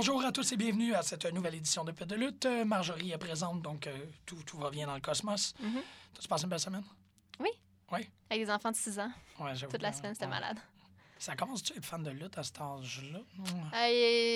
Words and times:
Bonjour 0.00 0.24
à 0.24 0.30
tous 0.30 0.52
et 0.52 0.56
bienvenue 0.56 0.94
à 0.94 1.02
cette 1.02 1.24
nouvelle 1.34 1.56
édition 1.56 1.82
de 1.82 1.90
Pute 1.90 2.06
de 2.06 2.14
lutte. 2.14 2.46
Euh, 2.46 2.64
Marjorie 2.64 3.10
est 3.10 3.18
présente, 3.18 3.62
donc 3.62 3.88
euh, 3.88 4.06
tout, 4.24 4.40
tout 4.46 4.56
va 4.56 4.70
bien 4.70 4.86
dans 4.86 4.94
le 4.94 5.00
cosmos. 5.00 5.54
T'as-tu 6.14 6.28
passé 6.28 6.44
une 6.44 6.50
belle 6.50 6.60
semaine? 6.60 6.84
Oui. 7.40 7.48
Oui? 7.90 8.08
Avec 8.30 8.44
des 8.44 8.48
enfants 8.52 8.70
de 8.70 8.76
6 8.76 9.00
ans. 9.00 9.10
Ouais, 9.40 9.56
j'avoue, 9.56 9.72
Toute 9.72 9.82
la 9.82 9.92
semaine, 9.92 10.14
c'était 10.14 10.26
ouais. 10.26 10.30
malade. 10.30 10.56
Ça 11.18 11.34
commence-tu 11.34 11.72
à 11.72 11.76
être 11.78 11.84
fan 11.84 12.04
de 12.04 12.10
lutte 12.12 12.38
à 12.38 12.44
cet 12.44 12.60
âge-là? 12.60 13.18
Mm. 13.38 13.42
Euh, 13.74 13.88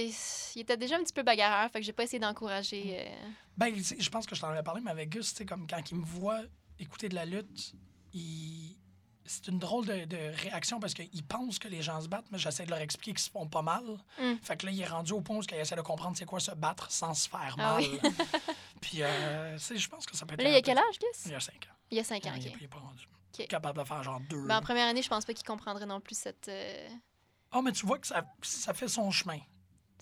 il, 0.08 0.12
il 0.56 0.62
était 0.62 0.76
déjà 0.76 0.96
un 0.96 1.04
petit 1.04 1.12
peu 1.12 1.22
bagarreur, 1.22 1.70
fait 1.70 1.78
que 1.78 1.86
j'ai 1.86 1.92
pas 1.92 2.02
essayé 2.02 2.18
d'encourager. 2.18 2.98
euh, 2.98 3.28
Ben, 3.56 3.72
je 3.76 4.10
pense 4.10 4.26
que 4.26 4.34
je 4.34 4.40
t'en 4.40 4.48
avais 4.48 4.64
parlé, 4.64 4.80
mais 4.84 4.90
avec 4.90 5.10
Gus, 5.10 5.32
c'est 5.32 5.46
comme 5.46 5.68
quand 5.68 5.92
il 5.92 5.96
me 5.98 6.04
voit 6.04 6.40
écouter 6.80 7.08
de 7.08 7.14
la 7.14 7.24
lutte, 7.24 7.72
il... 8.12 8.76
c'est 9.24 9.48
une 9.48 9.58
drôle 9.58 9.86
de, 9.86 10.04
de 10.04 10.16
réaction 10.42 10.80
parce 10.80 10.94
qu'il 10.94 11.22
pense 11.24 11.58
que 11.58 11.68
les 11.68 11.82
gens 11.82 12.00
se 12.00 12.08
battent, 12.08 12.26
mais 12.30 12.38
j'essaie 12.38 12.64
de 12.64 12.70
leur 12.70 12.80
expliquer 12.80 13.12
qu'ils 13.12 13.22
se 13.24 13.30
font 13.30 13.46
pas 13.46 13.62
mal. 13.62 13.82
Mm. 14.20 14.34
Fait 14.42 14.56
que 14.56 14.66
là, 14.66 14.72
il 14.72 14.80
est 14.80 14.86
rendu 14.86 15.12
au 15.12 15.20
point 15.20 15.36
où 15.36 15.42
il 15.42 15.54
essaie 15.54 15.76
de 15.76 15.80
comprendre 15.80 16.16
c'est 16.16 16.24
quoi 16.24 16.40
se 16.40 16.50
battre 16.52 16.90
sans 16.90 17.14
se 17.14 17.28
faire 17.28 17.54
Ah 17.58 17.78
mal. 17.78 17.82
oui. 17.82 18.00
Puis, 18.80 19.02
euh, 19.02 19.56
je 19.58 19.88
pense 19.88 20.06
que 20.06 20.16
ça 20.16 20.26
peut 20.26 20.34
être. 20.34 20.42
Là, 20.42 20.48
il 20.50 20.54
y 20.54 20.56
a 20.56 20.62
quel 20.62 20.76
âge, 20.78 20.98
Gus? 21.00 21.26
Il 21.26 21.32
y 21.32 21.34
a 21.34 21.40
5 21.40 21.54
ans. 21.54 21.76
Il 21.90 21.96
y 21.96 22.00
a 22.00 22.04
5 22.04 22.26
ans, 22.26 22.32
Il 22.36 22.46
est- 22.46 22.50
ok. 22.50 22.56
il 22.60 22.64
est 22.64 22.68
pas 22.68 22.78
rendu 22.78 23.08
Ok. 23.38 23.46
capable 23.46 23.78
de 23.78 23.84
faire 23.84 24.02
genre 24.02 24.20
deux. 24.28 24.46
Ben, 24.46 24.58
en 24.58 24.62
première 24.62 24.88
année, 24.88 25.02
je 25.02 25.08
pense 25.08 25.24
pas 25.24 25.32
qu'il 25.34 25.46
comprendrait 25.46 25.86
non 25.86 26.00
plus 26.00 26.16
cette. 26.18 26.48
euh, 26.48 26.88
Oh, 27.54 27.62
mais 27.62 27.72
tu 27.72 27.86
vois 27.86 27.98
que 27.98 28.06
ça, 28.06 28.24
ça 28.42 28.72
fait 28.74 28.88
son 28.88 29.10
chemin. 29.10 29.38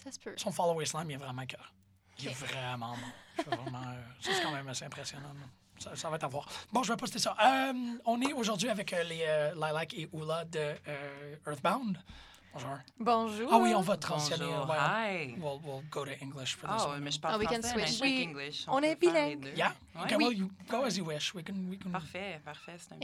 Ça 0.02 0.10
se 0.12 0.18
peut. 0.18 0.34
Son 0.36 0.50
follow 0.52 0.82
slam, 0.84 1.10
il 1.10 1.14
est 1.14 1.16
vraiment 1.16 1.44
cœur. 1.46 1.74
Il 2.18 2.28
est 2.28 2.32
vraiment 2.32 2.94
bon. 2.96 3.42
Vraiment, 3.50 3.82
euh, 3.88 4.02
ça, 4.20 4.30
c'est 4.34 4.42
quand 4.42 4.52
même 4.52 4.68
assez 4.68 4.84
impressionnant. 4.84 5.32
là. 5.34 5.46
Ça, 5.82 5.96
ça 5.96 6.10
va 6.10 6.16
être 6.16 6.24
à 6.24 6.28
voir. 6.28 6.46
Bon, 6.72 6.82
je 6.82 6.92
vais 6.92 6.96
poster 6.96 7.18
ça. 7.18 7.34
Euh, 7.42 7.72
on 8.04 8.20
est 8.20 8.34
aujourd'hui 8.34 8.68
avec 8.68 8.92
euh, 8.92 9.02
les 9.04 9.22
euh, 9.26 9.54
Lilac 9.54 9.94
et 9.94 10.08
Oula 10.12 10.44
de 10.44 10.58
euh, 10.58 11.36
Earthbound. 11.46 11.96
Bonjour. 12.52 12.78
Bonjour. 12.98 13.48
Ah 13.52 13.58
oui, 13.58 13.72
on 13.74 13.80
va 13.80 13.96
transitionner. 13.96 14.44
Bonjour, 14.44 14.74
hi. 14.74 15.36
We'll, 15.40 15.60
we'll 15.64 15.82
go 15.90 16.04
to 16.04 16.10
English 16.20 16.56
for 16.56 16.66
this 16.68 16.82
Oh, 16.84 16.90
one. 16.90 17.00
mais 17.02 17.12
je 17.12 17.20
parle 17.20 17.34
Ah, 17.36 17.38
we 17.38 17.46
can 17.46 17.62
switch. 17.62 18.00
Oui, 18.02 18.26
English. 18.28 18.64
on 18.68 18.82
est 18.82 18.96
bilingue. 18.96 19.52
Yeah? 19.56 19.72
Ouais. 19.94 20.02
Okay, 20.02 20.16
well, 20.16 20.32
you 20.32 20.50
go 20.68 20.82
as 20.84 20.98
you 20.98 21.04
wish. 21.04 21.32
We 21.32 21.42
can, 21.44 21.54
we 21.70 21.78
can, 21.78 21.90
Parfait, 21.92 22.40
parfait. 22.44 22.76
C'est 22.76 22.92
un. 22.92 22.98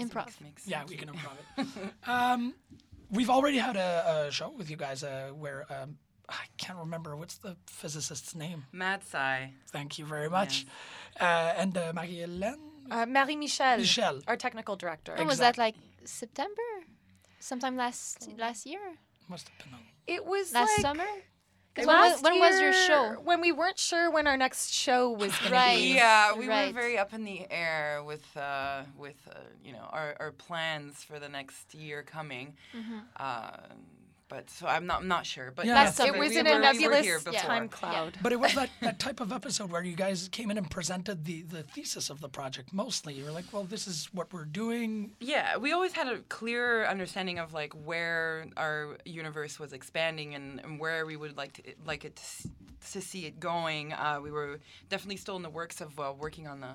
Yeah, 0.66 0.84
we 0.88 0.96
can 0.96 1.08
improv 1.08 1.32
it. 1.58 1.66
um, 2.08 2.54
we've 3.10 3.30
already 3.30 3.58
had 3.58 3.76
a, 3.76 4.26
a 4.26 4.30
show 4.32 4.52
with 4.58 4.68
you 4.68 4.76
guys 4.76 5.02
uh, 5.04 5.30
where 5.32 5.64
um, 5.70 5.96
I 6.28 6.44
can't 6.58 6.78
remember 6.80 7.14
what's 7.16 7.38
the 7.38 7.56
physicist's 7.66 8.34
name. 8.34 8.64
Mad 8.72 9.02
Sci. 9.04 9.52
Thank 9.70 9.96
you 9.98 10.04
very 10.06 10.28
much. 10.28 10.66
And 11.24 11.76
uh, 11.76 11.92
Marie-Hélène 11.94 12.60
Uh, 12.90 13.06
Marie 13.06 13.36
Michel, 13.36 13.78
Michel. 13.78 14.20
our 14.28 14.36
technical 14.36 14.76
director. 14.76 15.14
When 15.16 15.26
was 15.26 15.38
that, 15.38 15.58
like, 15.58 15.74
September? 16.04 16.62
Sometime 17.40 17.76
last 17.76 18.28
last 18.38 18.66
year? 18.66 18.80
Must 19.28 19.48
have 19.48 19.58
been 19.64 19.74
on. 19.74 19.80
It 20.06 20.24
was 20.24 20.52
Last 20.52 20.70
like 20.78 20.80
summer? 20.80 21.04
'Cause 21.74 21.84
it 21.84 21.88
when, 21.88 21.96
last 21.96 22.12
was, 22.14 22.22
when 22.22 22.40
was 22.40 22.60
your 22.60 22.72
show? 22.72 23.02
When 23.22 23.40
we 23.40 23.52
weren't 23.52 23.78
sure 23.78 24.10
when 24.10 24.26
our 24.26 24.36
next 24.38 24.72
show 24.72 25.10
was 25.10 25.36
going 25.40 25.52
Right. 25.52 25.76
to 25.76 25.82
be. 25.82 25.94
Yeah, 25.94 26.32
we 26.34 26.48
Right. 26.48 26.68
were 26.68 26.80
very 26.80 26.96
up 26.98 27.12
in 27.12 27.24
the 27.24 27.46
air 27.50 28.02
with 28.02 28.24
uh, 28.36 28.84
with 28.96 29.18
uh, 29.28 29.34
you 29.62 29.72
know 29.72 29.86
our, 29.98 30.16
our 30.18 30.32
plans 30.32 31.04
for 31.04 31.18
the 31.18 31.28
next 31.28 31.74
year 31.74 32.02
coming. 32.02 32.56
Mm-hmm. 32.74 32.98
Uh, 33.16 33.56
but 34.28 34.50
so 34.50 34.66
I'm 34.66 34.86
not 34.86 35.02
I'm 35.02 35.08
not 35.08 35.26
sure. 35.26 35.52
But 35.54 35.66
Yeah. 35.66 35.74
yes, 35.84 35.98
Last 35.98 36.08
It 36.08 36.18
was 36.18 36.30
we 36.30 36.38
in 36.38 36.46
were, 36.46 36.52
a 36.52 36.56
we 36.56 36.62
nebulous 36.62 37.04
here 37.04 37.18
before. 37.18 37.32
time 37.40 37.68
cloud. 37.68 38.18
But 38.22 38.32
it 38.32 38.40
was 38.40 38.54
that, 38.54 38.70
that 38.82 38.98
type 38.98 39.20
of 39.20 39.32
episode 39.32 39.70
where 39.70 39.82
you 39.84 39.94
guys 39.96 40.28
came 40.30 40.50
in 40.50 40.58
and 40.58 40.70
presented 40.70 41.24
the, 41.24 41.42
the 41.42 41.62
thesis 41.62 42.10
of 42.10 42.20
the 42.20 42.28
project 42.28 42.72
mostly. 42.72 43.14
You 43.14 43.24
were 43.24 43.30
like, 43.30 43.44
well, 43.52 43.64
this 43.64 43.86
is 43.86 44.08
what 44.12 44.32
we're 44.32 44.44
doing. 44.44 45.12
Yeah, 45.20 45.56
we 45.56 45.72
always 45.72 45.92
had 45.92 46.08
a 46.08 46.18
clear 46.28 46.86
understanding 46.86 47.38
of 47.38 47.52
like 47.52 47.72
where 47.72 48.46
our 48.56 48.96
universe 49.04 49.58
was 49.58 49.72
expanding 49.72 50.34
and, 50.34 50.60
and 50.60 50.80
where 50.80 51.06
we 51.06 51.16
would 51.16 51.36
like 51.36 51.54
to 51.54 51.62
like 51.84 52.04
it 52.04 52.16
to, 52.16 52.48
to 52.92 53.00
see 53.00 53.26
it 53.26 53.38
going. 53.40 53.92
Uh, 53.92 54.20
we 54.22 54.30
were 54.30 54.58
definitely 54.88 55.16
still 55.16 55.36
in 55.36 55.42
the 55.42 55.50
works 55.50 55.80
of 55.80 55.98
uh, 56.00 56.12
working 56.18 56.46
on 56.46 56.60
the 56.60 56.74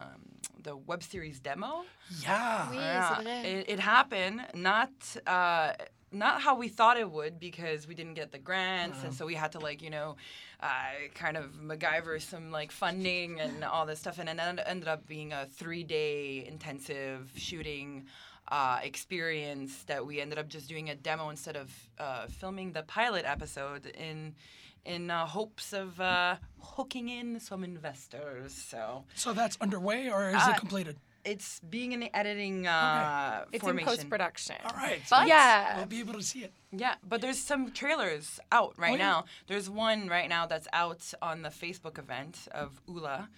the 0.63 0.75
web 0.77 1.01
series 1.01 1.39
demo. 1.39 1.83
Yeah. 2.21 2.69
Oui, 2.69 2.75
Yeah, 2.77 3.21
it, 3.43 3.65
it 3.69 3.79
happened 3.79 4.41
not 4.53 4.91
uh, 5.25 5.73
not 6.11 6.41
how 6.41 6.55
we 6.55 6.67
thought 6.67 6.97
it 6.97 7.09
would 7.09 7.39
because 7.39 7.87
we 7.87 7.95
didn't 7.95 8.15
get 8.15 8.31
the 8.31 8.37
grants 8.37 9.03
and 9.03 9.13
so 9.13 9.25
we 9.25 9.33
had 9.35 9.51
to 9.53 9.59
like 9.59 9.81
you 9.81 9.89
know 9.89 10.15
uh, 10.61 10.67
kind 11.15 11.37
of 11.37 11.45
MacGyver 11.53 12.21
some 12.21 12.51
like 12.51 12.71
funding 12.71 13.39
and 13.39 13.63
all 13.63 13.85
this 13.85 13.99
stuff 13.99 14.19
and 14.19 14.29
it 14.29 14.37
ended 14.39 14.87
up 14.87 15.07
being 15.07 15.31
a 15.33 15.45
three 15.45 15.83
day 15.83 16.45
intensive 16.47 17.31
shooting. 17.35 18.05
Uh, 18.47 18.79
experience 18.83 19.83
that 19.83 20.05
we 20.05 20.19
ended 20.19 20.37
up 20.37 20.49
just 20.49 20.67
doing 20.67 20.89
a 20.89 20.95
demo 20.95 21.29
instead 21.29 21.55
of 21.55 21.71
uh, 21.99 22.27
filming 22.27 22.73
the 22.73 22.83
pilot 22.83 23.23
episode 23.25 23.85
in 23.85 24.35
in 24.83 25.09
uh, 25.09 25.25
hopes 25.25 25.71
of 25.71 26.01
uh, 26.01 26.35
hooking 26.59 27.07
in 27.07 27.39
some 27.39 27.63
investors. 27.63 28.51
So 28.53 29.05
So 29.15 29.31
that's 29.31 29.57
underway 29.61 30.09
or 30.09 30.29
is 30.29 30.35
Uh, 30.35 30.51
it 30.53 30.57
completed? 30.57 30.97
It's 31.25 31.59
being 31.69 31.91
in 31.91 31.99
the 31.99 32.15
editing 32.15 32.67
uh, 32.67 33.45
It's 33.51 33.65
in 33.65 33.77
post 33.79 34.09
production. 34.09 34.55
All 34.65 34.75
right. 34.75 35.01
But 35.09 35.27
Yeah. 35.27 35.77
We'll 35.77 35.85
be 35.87 35.99
able 35.99 36.13
to 36.13 36.23
see 36.23 36.43
it. 36.43 36.53
yeah, 36.71 36.95
but 37.07 37.21
there's 37.21 37.37
some 37.39 37.71
trailers 37.71 38.39
out 38.51 38.73
right 38.77 38.93
Oh, 38.93 38.97
yeah. 38.97 39.09
now. 39.09 39.25
There's 39.47 39.69
one 39.69 40.07
right 40.07 40.29
now 40.29 40.45
that's 40.45 40.67
out 40.73 41.13
on 41.21 41.41
the 41.41 41.49
Facebook 41.49 41.97
event 41.99 42.47
of 42.51 42.81
Ula, 42.87 43.29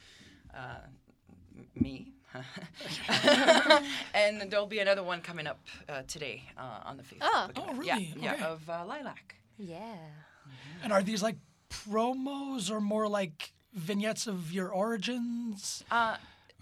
uh, 0.55 0.59
me. 1.75 2.13
and 4.13 4.49
there'll 4.49 4.65
be 4.67 4.79
another 4.79 5.03
one 5.03 5.21
coming 5.21 5.47
up 5.47 5.59
uh, 5.89 6.01
today 6.07 6.43
uh, 6.57 6.79
on 6.85 6.97
the 6.97 7.03
Facebook. 7.03 7.17
Oh. 7.21 7.47
event. 7.49 7.59
Oh, 7.69 7.81
Yeah, 7.83 7.95
really? 7.95 8.13
yeah, 8.19 8.33
Okay. 8.33 8.43
of 8.43 8.69
uh, 8.69 8.83
Lilac. 8.87 9.35
Yeah. 9.57 9.95
And 10.83 10.91
are 10.91 11.03
these 11.03 11.21
like 11.23 11.37
promos 11.69 12.69
or 12.71 12.81
more 12.81 13.07
like 13.07 13.53
vignettes 13.73 14.27
of 14.27 14.51
your 14.51 14.69
origins? 14.69 15.83
Uh, 15.91 16.17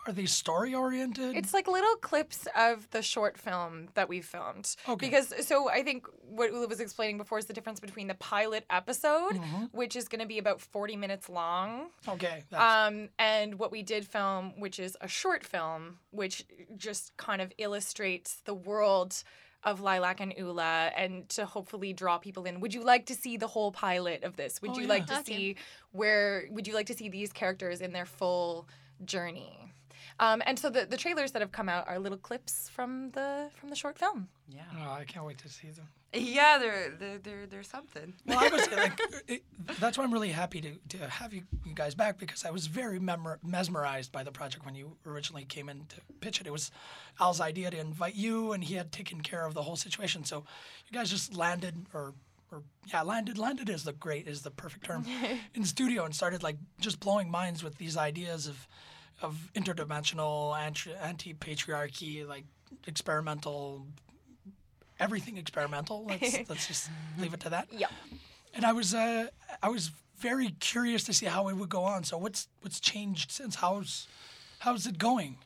Are 0.08 0.14
they 0.14 0.26
story 0.26 0.74
oriented? 0.74 1.36
It's 1.38 1.54
like 1.54 1.68
little 1.68 1.96
clips 1.98 2.48
of 2.58 2.90
the 2.90 3.04
short 3.04 3.38
film 3.38 3.90
that 3.94 4.10
we 4.10 4.22
filmed. 4.22 4.76
Okay. 4.90 5.06
Because 5.08 5.34
so 5.46 5.70
I 5.70 5.84
think 5.84 6.08
what 6.22 6.52
Ula 6.52 6.68
was 6.68 6.80
explaining 6.80 7.18
before 7.18 7.38
is 7.38 7.46
the 7.46 7.54
difference 7.54 7.80
between 7.80 8.08
the 8.08 8.16
pilot 8.16 8.66
episode, 8.70 9.34
Mm-hmm. 9.36 9.66
which 9.72 9.96
is 9.96 10.08
going 10.08 10.22
to 10.22 10.26
be 10.28 10.40
about 10.40 10.60
40 10.60 10.96
minutes 10.96 11.30
long, 11.30 11.90
okay. 12.08 12.44
That's, 12.50 12.64
um, 12.92 13.10
and 13.20 13.60
what 13.60 13.72
we 13.72 13.84
did 13.84 14.08
film, 14.08 14.60
which 14.60 14.80
is 14.80 14.98
a 15.02 15.08
short 15.08 15.44
film, 15.46 16.00
which 16.10 16.46
just 16.76 17.16
kind 17.18 17.40
of 17.42 17.52
illustrates 17.60 18.38
the 18.46 18.54
world 18.56 19.24
of 19.64 19.82
Lilac 19.82 20.20
and 20.20 20.34
Ula 20.36 20.90
and 20.98 21.30
to 21.30 21.46
hopefully 21.46 21.94
draw 21.94 22.18
people 22.18 22.46
in. 22.46 22.60
Would 22.62 22.74
you 22.74 22.84
like 22.84 23.06
to 23.06 23.14
see 23.14 23.38
the 23.38 23.46
whole 23.46 23.72
pilot 23.72 24.24
of 24.24 24.36
this? 24.36 24.60
Would 24.64 24.72
Oh, 24.72 24.76
you 24.78 24.82
yeah. 24.84 24.90
like 24.90 25.06
to 25.08 25.20
Okay. 25.20 25.24
see 25.34 25.56
where 25.92 26.48
would 26.50 26.66
you 26.66 26.74
like 26.74 26.88
to 26.88 26.96
see 26.96 27.10
these 27.10 27.32
characters 27.32 27.80
in 27.82 27.94
their 27.94 28.08
full 28.08 28.68
journey? 29.06 29.72
Um, 30.20 30.42
and 30.46 30.58
so 30.58 30.70
the, 30.70 30.86
the 30.86 30.98
trailers 30.98 31.32
that 31.32 31.42
have 31.42 31.52
come 31.52 31.70
out 31.70 31.88
are 31.88 32.00
little 32.00 32.18
clips 32.18 32.70
from 32.70 33.12
the 33.12 33.50
from 33.56 33.70
the 33.70 33.76
short 33.76 33.98
film. 33.98 34.28
yeah. 34.48 34.62
oh, 34.78 34.92
I 34.92 35.04
can't 35.06 35.26
wait 35.26 35.38
to 35.40 35.50
see 35.50 35.70
them. 35.70 35.88
Yeah, 36.14 36.58
they're, 36.58 36.90
they're, 37.00 37.18
they're, 37.20 37.48
they're 37.48 37.64
something. 37.64 38.14
Well, 38.26 38.40
I 38.40 38.50
was 38.50 38.70
like, 38.72 39.00
it, 39.30 39.44
that's 39.80 39.98
why 39.98 40.04
I'm 40.04 40.12
really 40.12 40.32
happy 40.32 40.60
to, 40.60 40.98
to 40.98 41.10
have 41.10 41.34
you, 41.34 41.44
you 41.66 41.74
guys 41.74 41.96
back 41.96 42.20
because 42.20 42.44
I 42.44 42.52
was 42.52 42.68
very 42.68 43.00
memor- 43.00 43.40
mesmerized 43.44 44.12
by 44.12 44.24
the 44.24 44.32
project 44.32 44.66
when 44.66 44.76
you 44.76 44.98
originally 45.06 45.46
came 45.46 45.70
in 45.70 45.86
to 45.88 46.02
pitch 46.20 46.42
it. 46.42 46.48
It 46.48 46.52
was 46.52 46.70
Al's 47.22 47.40
idea 47.40 47.72
to 47.72 47.80
invite 47.80 48.16
you, 48.16 48.52
and 48.52 48.62
he 48.62 48.76
had 48.76 48.92
taken 48.92 49.22
care 49.22 49.46
of 49.46 49.54
the 49.54 49.62
whole 49.62 49.78
situation. 49.78 50.26
So 50.26 50.44
you 50.86 50.92
guys 50.92 51.10
just 51.10 51.34
landed, 51.36 51.86
or 51.94 52.14
or 52.52 52.64
yeah, 52.88 53.02
landed 53.02 53.38
landed 53.38 53.70
is 53.70 53.86
the 53.86 53.94
great 53.94 54.28
is 54.28 54.42
the 54.42 54.52
perfect 54.52 54.84
term 54.84 55.06
in 55.56 55.64
studio 55.64 56.04
and 56.04 56.14
started 56.14 56.44
like 56.44 56.58
just 56.82 57.00
blowing 57.00 57.32
minds 57.32 57.64
with 57.64 57.78
these 57.78 57.96
ideas 57.96 58.48
of 58.48 58.68
of 59.22 59.52
interdimensional 59.56 60.58
anti 60.58 61.34
patriarchy, 61.34 62.28
like 62.28 62.46
experimental 62.88 63.86
everything 65.02 65.38
experimental. 65.38 66.06
Let's 66.06 66.38
let's 66.50 66.68
just 66.68 66.90
leave 67.20 67.34
it 67.34 67.42
to 67.42 67.50
that. 67.50 67.68
Yeah. 67.72 67.88
And 68.54 68.66
I 68.66 68.72
was 68.72 68.94
uh, 68.94 69.28
I 69.62 69.70
was 69.70 69.92
very 70.18 70.50
curious 70.60 71.04
to 71.06 71.14
see 71.14 71.26
how 71.26 71.48
it 71.50 71.58
would 71.58 71.70
go 71.70 71.84
on. 71.84 72.04
So 72.04 72.18
what's 72.18 72.48
what's 72.62 72.80
changed 72.80 73.32
since? 73.32 73.56
How's 73.56 74.08
how's 74.60 74.86
it 74.88 74.98
going? 74.98 75.38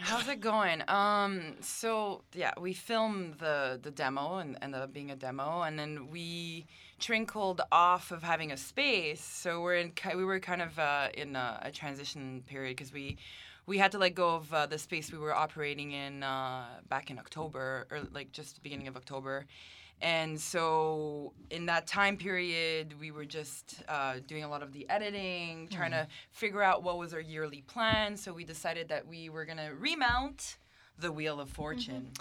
How's 0.00 0.28
it 0.28 0.40
going? 0.40 0.88
Um, 0.88 1.56
so 1.60 2.22
yeah, 2.32 2.52
we 2.60 2.72
filmed 2.72 3.38
the 3.38 3.80
the 3.82 3.90
demo 3.90 4.36
and 4.36 4.56
ended 4.62 4.80
up 4.80 4.92
being 4.92 5.10
a 5.10 5.16
demo, 5.16 5.62
and 5.62 5.78
then 5.78 6.08
we 6.10 6.66
trickled 6.98 7.60
off 7.70 8.10
of 8.10 8.22
having 8.22 8.52
a 8.52 8.56
space. 8.56 9.22
So 9.22 9.60
we're 9.60 9.76
in 9.76 9.92
we 10.14 10.24
were 10.24 10.40
kind 10.40 10.62
of 10.62 10.78
uh, 10.78 11.08
in 11.14 11.36
a, 11.36 11.60
a 11.62 11.70
transition 11.70 12.42
period 12.46 12.76
because 12.76 12.92
we 12.92 13.16
we 13.66 13.78
had 13.78 13.92
to 13.92 13.98
let 13.98 14.14
go 14.14 14.36
of 14.36 14.52
uh, 14.52 14.66
the 14.66 14.78
space 14.78 15.12
we 15.12 15.18
were 15.18 15.34
operating 15.34 15.92
in 15.92 16.22
uh, 16.22 16.64
back 16.88 17.10
in 17.10 17.18
October 17.18 17.86
or 17.90 18.00
like 18.12 18.32
just 18.32 18.54
the 18.54 18.60
beginning 18.62 18.88
of 18.88 18.96
October. 18.96 19.46
And 20.00 20.40
so, 20.40 21.32
in 21.50 21.66
that 21.66 21.88
time 21.88 22.16
period, 22.16 22.94
we 23.00 23.10
were 23.10 23.24
just 23.24 23.82
uh, 23.88 24.16
doing 24.28 24.44
a 24.44 24.48
lot 24.48 24.62
of 24.62 24.72
the 24.72 24.88
editing, 24.88 25.68
trying 25.72 25.90
to 25.90 26.06
figure 26.30 26.62
out 26.62 26.84
what 26.84 26.98
was 26.98 27.12
our 27.12 27.20
yearly 27.20 27.62
plan. 27.62 28.16
So, 28.16 28.32
we 28.32 28.44
decided 28.44 28.88
that 28.90 29.08
we 29.08 29.28
were 29.28 29.44
going 29.44 29.58
to 29.58 29.72
remount 29.76 30.58
the 31.00 31.10
Wheel 31.10 31.40
of 31.40 31.50
Fortune, 31.50 32.12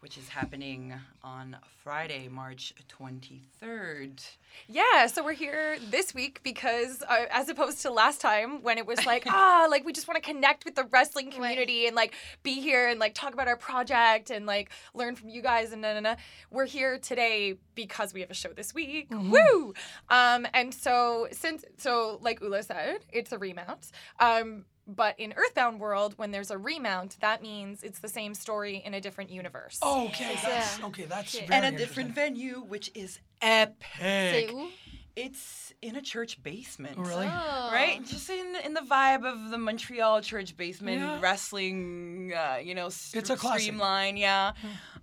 which 0.00 0.18
is 0.18 0.28
happening 0.28 0.94
on 1.24 1.56
Friday, 1.82 2.28
March 2.28 2.74
23rd. 2.88 4.24
Yeah, 4.68 5.06
so 5.06 5.24
we're 5.24 5.32
here 5.32 5.78
this 5.90 6.14
week 6.14 6.40
because, 6.42 7.02
uh, 7.08 7.26
as 7.30 7.48
opposed 7.48 7.82
to 7.82 7.90
last 7.90 8.20
time 8.20 8.62
when 8.62 8.78
it 8.78 8.86
was 8.86 9.04
like, 9.06 9.24
ah, 9.28 9.66
like 9.70 9.84
we 9.84 9.92
just 9.92 10.06
want 10.06 10.22
to 10.22 10.28
connect 10.28 10.64
with 10.64 10.74
the 10.74 10.84
wrestling 10.84 11.30
community 11.30 11.86
and 11.86 11.96
like 11.96 12.14
be 12.42 12.60
here 12.60 12.88
and 12.88 13.00
like 13.00 13.14
talk 13.14 13.32
about 13.32 13.48
our 13.48 13.56
project 13.56 14.30
and 14.30 14.46
like 14.46 14.70
learn 14.94 15.16
from 15.16 15.28
you 15.28 15.42
guys 15.42 15.72
and 15.72 15.82
na 15.82 15.94
na 15.94 16.00
na. 16.00 16.16
We're 16.50 16.66
here 16.66 16.98
today 16.98 17.54
because 17.74 18.12
we 18.12 18.20
have 18.20 18.30
a 18.30 18.34
show 18.34 18.52
this 18.52 18.74
week. 18.74 19.08
Woo! 19.10 19.74
Um, 20.08 20.46
and 20.54 20.72
so 20.74 21.28
since 21.32 21.64
so 21.78 22.18
like 22.20 22.40
Ula 22.40 22.62
said, 22.62 22.98
it's 23.12 23.32
a 23.32 23.38
remount. 23.38 23.90
Um, 24.20 24.64
but 24.86 25.18
in 25.18 25.32
Earthbound 25.36 25.80
world, 25.80 26.14
when 26.16 26.30
there's 26.30 26.50
a 26.50 26.58
remount, 26.58 27.16
that 27.20 27.42
means 27.42 27.82
it's 27.82 27.98
the 28.00 28.08
same 28.08 28.34
story 28.34 28.82
in 28.84 28.94
a 28.94 29.00
different 29.00 29.30
universe. 29.30 29.78
Okay, 29.82 30.38
that's 30.42 30.78
Yeah. 30.78 30.86
okay. 30.86 31.04
That's 31.04 31.34
Okay. 31.34 31.46
very 31.46 31.66
and 31.66 31.74
a 31.74 31.78
different 31.78 32.10
venue, 32.12 32.60
which 32.62 32.90
is 32.94 33.18
C'est 33.42 33.72
epic. 34.00 34.50
où? 34.52 34.68
It's 35.16 35.72
in 35.80 35.96
a 35.96 36.02
church 36.02 36.42
basement. 36.42 36.96
Oh, 36.98 37.02
really? 37.02 37.26
Oh. 37.26 37.70
Right, 37.72 38.04
just 38.04 38.28
in 38.28 38.54
in 38.66 38.74
the 38.74 38.82
vibe 38.82 39.24
of 39.24 39.50
the 39.50 39.56
Montreal 39.56 40.20
church 40.20 40.54
basement 40.58 41.00
Yeah. 41.00 41.18
wrestling, 41.20 42.34
uh, 42.36 42.58
you 42.62 42.74
know, 42.74 42.90
st- 42.90 43.22
It's 43.22 43.30
a 43.30 43.36
classic. 43.36 43.62
streamline. 43.62 44.18
Yeah, 44.18 44.52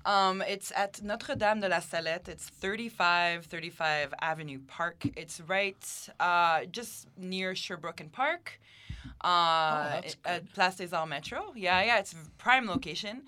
um, 0.06 0.44
it's 0.44 0.72
at 0.76 1.02
Notre 1.02 1.36
Dame 1.36 1.62
de 1.62 1.68
la 1.70 1.80
Salette. 1.80 2.30
It's 2.30 2.48
35 2.48 3.48
35 3.48 4.14
Avenue 4.22 4.60
Park. 4.68 5.04
It's 5.18 5.42
right 5.42 5.84
uh, 6.20 6.66
just 6.66 7.08
near 7.18 7.56
Sherbrooke 7.56 8.00
and 8.00 8.12
Park, 8.12 8.60
uh, 9.24 9.90
that's 10.02 10.16
at 10.26 10.54
Place 10.54 10.76
des 10.76 10.94
Arts 10.94 11.10
Metro. 11.10 11.54
Yeah, 11.56 11.84
yeah, 11.84 12.00
it's 12.00 12.16
prime 12.38 12.68
location. 12.68 13.24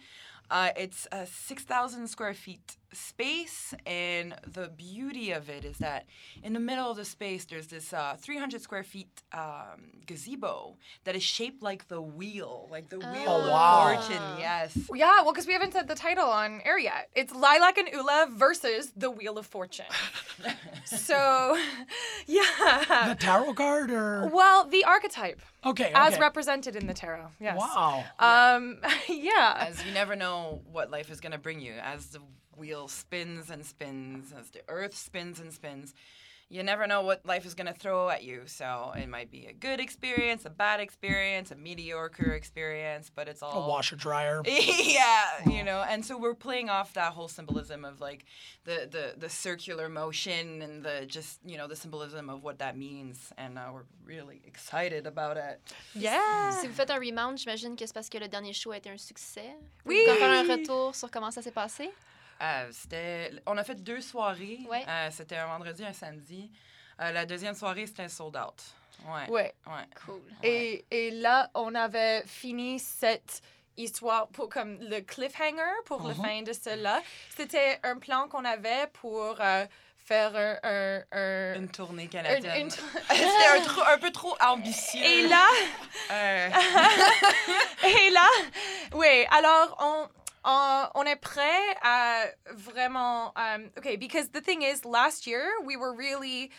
Uh, 0.52 0.70
it's 0.78 1.08
a 1.12 1.26
6,000 1.26 2.08
square 2.08 2.34
feet 2.34 2.78
space, 2.96 3.74
and 3.86 4.36
the 4.48 4.70
beauty 4.70 5.32
of 5.32 5.50
it 5.50 5.64
is 5.66 5.78
that 5.80 6.06
in 6.44 6.54
the 6.54 6.60
middle 6.60 6.90
of 6.90 6.98
the 6.98 7.06
space, 7.06 7.46
there's 7.46 7.68
this 7.68 7.94
uh, 7.94 8.16
300 8.20 8.62
square 8.62 8.84
feet 8.84 9.10
um, 9.34 9.92
gazebo 10.06 10.78
that 11.04 11.16
is 11.16 11.24
shaped 11.24 11.62
like 11.62 11.88
the 11.88 12.02
wheel, 12.02 12.68
like 12.72 12.90
the 12.90 13.00
wheel 13.00 13.26
Oh, 13.28 13.42
of 13.42 13.50
wow. 13.52 13.94
fortune. 13.96 14.22
Yes. 14.40 14.78
Yeah, 14.94 15.22
well, 15.22 15.32
because 15.34 15.48
we 15.48 15.54
haven't 15.54 15.74
said 15.74 15.88
the 15.88 15.96
title 15.96 16.26
on 16.30 16.62
air 16.66 16.80
yet. 16.80 17.10
It's 17.16 17.34
Lilac 17.34 17.78
and 17.78 17.90
Ula 17.92 18.28
versus 18.32 18.92
the 18.96 19.12
Wheel 19.12 19.38
of 19.38 19.46
Fortune. 19.46 19.86
so, 20.86 21.58
yeah. 22.28 23.08
the 23.10 23.16
tarot 23.20 23.54
card 23.54 23.92
or 23.92 24.28
Well, 24.32 24.66
the 24.68 24.84
archetype 24.86 25.42
okay, 25.66 25.92
as 25.96 26.20
represented 26.20 26.76
in 26.76 26.88
the 26.88 26.94
tarot. 26.94 27.28
Yes. 27.40 27.58
Wow. 27.60 28.04
Um, 28.20 28.80
yeah. 29.10 29.66
As 29.68 29.84
you 29.86 29.92
never 29.92 30.16
know 30.16 30.62
what 30.72 30.92
life 30.92 31.10
is 31.12 31.20
going 31.20 31.32
to 31.34 31.38
bring 31.38 31.60
you, 31.60 31.74
as 31.82 32.08
the 32.08 32.20
wheel 32.58 32.88
spins 32.88 33.50
and 33.50 33.66
spins, 33.66 34.34
as 34.38 34.52
the 34.52 34.62
earth 34.68 34.96
spins 34.96 35.40
and 35.40 35.54
spins, 35.54 35.94
you 36.50 36.62
never 36.62 36.86
know 36.86 37.02
what 37.02 37.26
life 37.26 37.46
is 37.46 37.56
going 37.56 37.68
to 37.68 37.74
throw 37.74 38.10
at 38.10 38.24
you. 38.24 38.44
So 38.46 38.94
it 38.96 39.10
might 39.10 39.32
be 39.32 39.48
a 39.48 39.54
good 39.54 39.80
experience, 39.80 40.46
a 40.46 40.50
bad 40.50 40.80
experience, 40.80 41.52
a 41.52 41.56
mediocre 41.56 42.34
experience, 42.34 43.12
but 43.14 43.28
it's 43.28 43.42
all 43.42 43.64
A 43.64 43.68
washer 43.68 43.96
dryer. 43.96 44.44
yeah, 44.46 45.50
you 45.50 45.64
know, 45.64 45.84
and 45.90 46.06
so 46.06 46.18
we're 46.18 46.36
playing 46.36 46.70
off 46.70 46.94
that 46.94 47.14
whole 47.14 47.28
symbolism 47.28 47.84
of 47.84 48.00
like 48.00 48.26
the 48.64 48.88
the 48.92 49.16
the 49.18 49.30
circular 49.30 49.90
motion 49.90 50.62
and 50.62 50.84
the 50.84 51.06
just 51.08 51.40
you 51.46 51.58
know 51.58 51.68
the 51.68 51.76
symbolism 51.76 52.30
of 52.30 52.44
what 52.44 52.60
that 52.60 52.78
means, 52.78 53.34
and 53.38 53.58
uh, 53.58 53.72
we're 53.74 53.86
really 54.06 54.42
excited 54.46 55.08
about 55.08 55.38
it. 55.38 55.60
Yeah. 55.96 56.52
Si 56.52 56.68
vous 56.68 56.74
faites 56.74 56.92
un 56.92 57.00
remount, 57.00 57.38
j'imagine 57.38 57.76
que 57.76 57.88
c'est 57.88 57.94
parce 57.94 58.10
que 58.10 58.20
le 58.20 58.28
dernier 58.28 58.54
show 58.54 58.72
a 58.72 58.78
été 58.78 58.90
un 58.90 58.98
succès. 58.98 59.56
Oui. 59.86 59.98
Vous 59.98 60.14
pouvez 60.14 60.20
faire 60.20 60.32
un 60.32 60.58
retour 60.58 60.96
sur 60.96 61.10
comment 61.10 61.32
ça 61.32 61.42
s'est 61.42 61.52
passé? 61.52 61.92
Euh, 62.42 62.68
c'était, 62.72 63.32
on 63.46 63.58
a 63.58 63.64
fait 63.64 63.76
deux 63.76 64.02
soirées. 64.02 64.60
Ouais. 64.70 64.84
Euh, 64.88 65.10
c'était 65.12 65.38
un 65.38 65.48
vendredi, 65.48 65.86
un 65.86 65.94
samedi. 65.94 66.52
Euh, 67.02 67.12
la 67.12 67.26
deuxième 67.26 67.56
soirée, 67.56 67.88
c'était 67.88 68.04
un 68.04 68.10
sold 68.10 68.36
out. 68.38 68.62
Ouais. 69.08 69.30
Ouais. 69.30 69.54
Ouais. 69.68 69.88
Cool. 70.06 70.22
Et, 70.44 70.86
et 70.92 71.12
là, 71.12 71.50
on 71.54 71.74
avait 71.76 72.24
fini 72.26 72.80
cette 72.80 73.42
histoire 73.78 74.28
pour 74.30 74.48
comme 74.50 74.78
le 74.80 75.02
cliffhanger 75.02 75.62
pour 75.86 76.02
Uh-huh. 76.02 76.08
le 76.10 76.14
fin 76.16 76.42
de 76.44 76.54
cela. 76.54 77.02
C'était 77.36 77.80
un 77.84 77.98
plan 77.98 78.28
qu'on 78.30 78.46
avait 78.46 78.88
pour 78.94 79.36
faire 80.06 80.36
un, 80.36 80.58
un, 80.64 81.04
un- 81.12 81.56
Une 81.56 81.70
tournée 81.70 82.08
canadienne. 82.08 82.62
une- 82.62 82.70
c'était 83.10 83.84
un, 83.88 83.98
peu 83.98 84.12
trop 84.12 84.36
ambitieux. 84.42 85.04
Et 85.04 85.28
là, 85.28 85.46
Euh, 86.12 86.50
et 87.84 88.10
là, 88.12 88.28
oui, 88.94 89.26
alors 89.32 89.76
on, 89.82 90.08
on, 90.46 90.88
on 90.96 91.06
est 91.08 91.20
prêt 91.22 91.76
à 91.84 92.28
vraiment. 92.56 93.34
Um, 93.36 93.72
okay, 93.78 93.98
because 93.98 94.30
the 94.30 94.42
thing 94.42 94.62
is, 94.62 94.86
last 94.86 95.28
year 95.28 95.50
we 95.66 95.76
were 95.76 95.94
really 95.94 96.52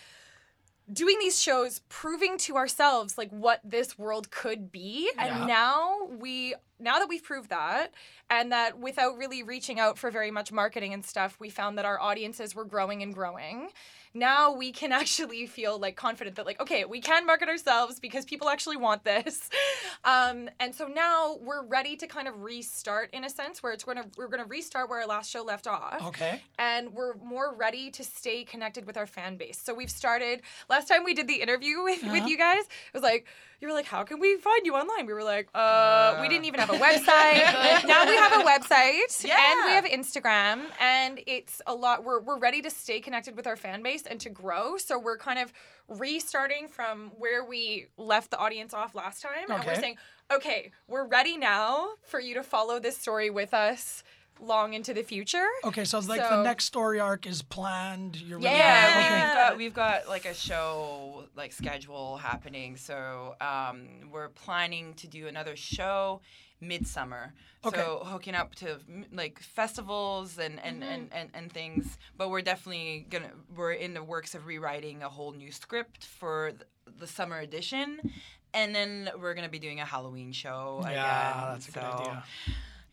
doing 0.92 1.16
these 1.18 1.40
shows 1.40 1.80
proving 1.88 2.38
to 2.38 2.56
ourselves 2.56 3.18
like 3.18 3.28
what 3.30 3.60
this 3.64 3.98
world 3.98 4.30
could 4.30 4.70
be 4.70 5.10
and 5.18 5.40
Yeah. 5.40 5.46
now 5.46 6.06
we 6.20 6.54
now 6.78 7.00
that 7.00 7.08
we've 7.08 7.24
proved 7.24 7.50
that 7.50 7.92
and 8.30 8.52
that 8.52 8.78
without 8.78 9.16
really 9.18 9.42
reaching 9.42 9.80
out 9.80 9.98
for 9.98 10.12
very 10.12 10.30
much 10.30 10.52
marketing 10.52 10.94
and 10.94 11.04
stuff 11.04 11.38
we 11.40 11.50
found 11.50 11.76
that 11.78 11.84
our 11.84 12.00
audiences 12.00 12.54
were 12.54 12.64
growing 12.64 13.02
and 13.02 13.12
growing 13.14 13.70
now 14.16 14.52
we 14.52 14.72
can 14.72 14.90
actually 15.02 15.46
feel 15.46 15.78
like 15.78 15.94
confident 15.96 16.36
that 16.36 16.46
like 16.46 16.60
okay 16.60 16.84
we 16.84 17.00
can 17.00 17.26
market 17.26 17.48
ourselves 17.48 18.00
because 18.00 18.24
people 18.24 18.48
actually 18.48 18.76
want 18.76 19.04
this 19.04 19.48
um, 20.04 20.48
and 20.58 20.74
so 20.74 20.86
now 20.86 21.36
we're 21.40 21.64
ready 21.64 21.96
to 21.96 22.06
kind 22.06 22.26
of 22.26 22.42
restart 22.42 23.10
in 23.12 23.24
a 23.24 23.30
sense 23.30 23.62
where 23.62 23.72
it's 23.72 23.84
going 23.84 23.96
to 23.98 24.04
we're 24.16 24.28
going 24.28 24.42
to 24.42 24.48
restart 24.48 24.88
where 24.88 25.00
our 25.00 25.06
last 25.06 25.30
show 25.30 25.42
left 25.42 25.66
off 25.66 26.02
Okay. 26.06 26.40
and 26.58 26.92
we're 26.92 27.14
more 27.16 27.54
ready 27.54 27.90
to 27.90 28.02
stay 28.02 28.44
connected 28.44 28.86
with 28.86 28.96
our 28.96 29.06
fan 29.06 29.36
base. 29.36 29.58
So 29.58 29.74
we've 29.74 29.90
started. 29.90 30.42
Last 30.70 30.88
time 30.88 31.04
we 31.04 31.14
did 31.14 31.26
the 31.28 31.40
interview 31.42 31.82
with, 31.82 32.02
with 32.04 32.26
you 32.26 32.36
guys, 32.38 32.62
it 32.62 32.94
was 32.94 33.02
like 33.02 33.26
you 33.60 33.68
were 33.68 33.74
like, 33.74 33.86
"How 33.86 34.04
can 34.04 34.20
we 34.20 34.36
find 34.36 34.64
you 34.66 34.74
online?" 34.74 35.06
We 35.06 35.12
were 35.12 35.22
like, 35.24 35.48
"Uh, 35.54 36.18
we 36.20 36.28
didn't 36.28 36.44
even 36.44 36.60
have 36.60 36.70
a 36.70 36.74
website. 36.78 37.84
now 37.86 38.04
we 38.06 38.16
have 38.16 38.32
a 38.32 38.44
website 38.44 39.24
and 39.24 39.64
we 39.64 39.72
have 39.72 39.84
Instagram, 39.84 40.64
and 40.80 41.20
it's 41.26 41.62
a 41.66 41.74
lot. 41.74 42.04
We're 42.04 42.20
we're 42.20 42.38
ready 42.38 42.60
to 42.62 42.70
stay 42.70 43.00
connected 43.00 43.36
with 43.36 43.46
our 43.46 43.56
fan 43.56 43.82
base 43.82 44.02
and 44.02 44.20
to 44.20 44.30
grow. 44.30 44.76
So 44.76 44.98
we're 44.98 45.18
kind 45.18 45.38
of 45.38 45.52
restarting 45.88 46.68
from 46.68 47.10
where 47.18 47.44
we 47.44 47.86
left 47.96 48.30
the 48.30 48.38
audience 48.38 48.74
off 48.74 48.94
last 48.94 49.22
time, 49.22 49.50
and 49.50 49.64
we're 49.64 49.72
Okay. 49.72 49.80
saying, 49.80 49.96
"Okay, 50.30 50.72
we're 50.88 51.04
ready 51.06 51.36
now 51.36 51.90
for 52.02 52.20
you 52.20 52.34
to 52.34 52.42
follow 52.42 52.78
this 52.78 52.96
story 52.98 53.30
with 53.30 53.54
us." 53.54 54.02
Long 54.40 54.74
into 54.74 54.92
the 54.92 55.02
future. 55.02 55.46
Okay, 55.64 55.84
so 55.84 55.98
it's 55.98 56.08
like 56.08 56.20
the 56.20 56.42
next 56.42 56.64
story 56.66 57.00
arc 57.00 57.26
is 57.26 57.42
planned. 57.42 58.16
You're 58.20 58.38
Yeah, 58.38 58.50
Yeah. 58.50 58.98
Okay. 58.98 59.08
we've 59.08 59.34
got 59.34 59.56
we've 59.58 59.74
got 59.74 60.08
like 60.08 60.24
a 60.26 60.34
show 60.34 61.24
like 61.36 61.52
schedule 61.52 62.16
happening. 62.18 62.76
So 62.76 63.34
um, 63.40 63.86
we're 64.12 64.28
planning 64.28 64.94
to 64.94 65.06
do 65.08 65.26
another 65.26 65.56
show 65.56 66.20
midsummer. 66.60 67.34
Okay. 67.64 67.78
So 67.78 68.02
hooking 68.04 68.34
up 68.34 68.54
to 68.56 68.78
like 69.12 69.40
festivals 69.40 70.38
and 70.38 70.60
and, 70.62 70.84
and, 70.84 71.08
and 71.12 71.30
and 71.34 71.52
things. 71.52 71.96
But 72.16 72.30
we're 72.30 72.42
definitely 72.42 73.06
gonna 73.10 73.30
we're 73.56 73.72
in 73.72 73.94
the 73.94 74.02
works 74.02 74.34
of 74.34 74.46
rewriting 74.46 75.02
a 75.02 75.08
whole 75.08 75.32
new 75.32 75.50
script 75.50 76.04
for 76.04 76.52
the 76.98 77.06
summer 77.06 77.38
edition. 77.40 78.12
And 78.54 78.74
then 78.74 79.10
we're 79.20 79.34
gonna 79.34 79.48
be 79.48 79.58
doing 79.58 79.80
a 79.80 79.84
Halloween 79.84 80.32
show 80.32 80.80
Yeah, 80.84 80.90
again. 80.90 81.52
that's 81.52 81.68
a 81.68 81.72
good 81.72 81.82
idea. 81.82 82.24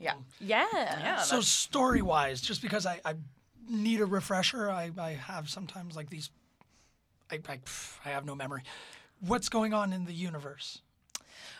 Yeah. 0.03 0.13
Yeah. 0.39 0.67
Yeah. 0.73 1.17
So 1.19 1.41
story 1.41 2.01
wise, 2.01 2.41
just 2.41 2.61
because 2.61 2.85
I, 2.85 2.99
I 3.05 3.15
need 3.69 4.01
a 4.01 4.05
refresher, 4.05 4.69
I, 4.69 4.91
I 4.97 5.11
have 5.11 5.49
sometimes 5.49 5.95
like 5.95 6.09
these. 6.09 6.29
I, 7.31 7.39
I, 7.47 7.59
I 8.05 8.09
have 8.09 8.25
no 8.25 8.35
memory. 8.35 8.63
What's 9.21 9.49
going 9.49 9.73
on 9.73 9.93
in 9.93 10.05
the 10.05 10.13
universe? 10.13 10.81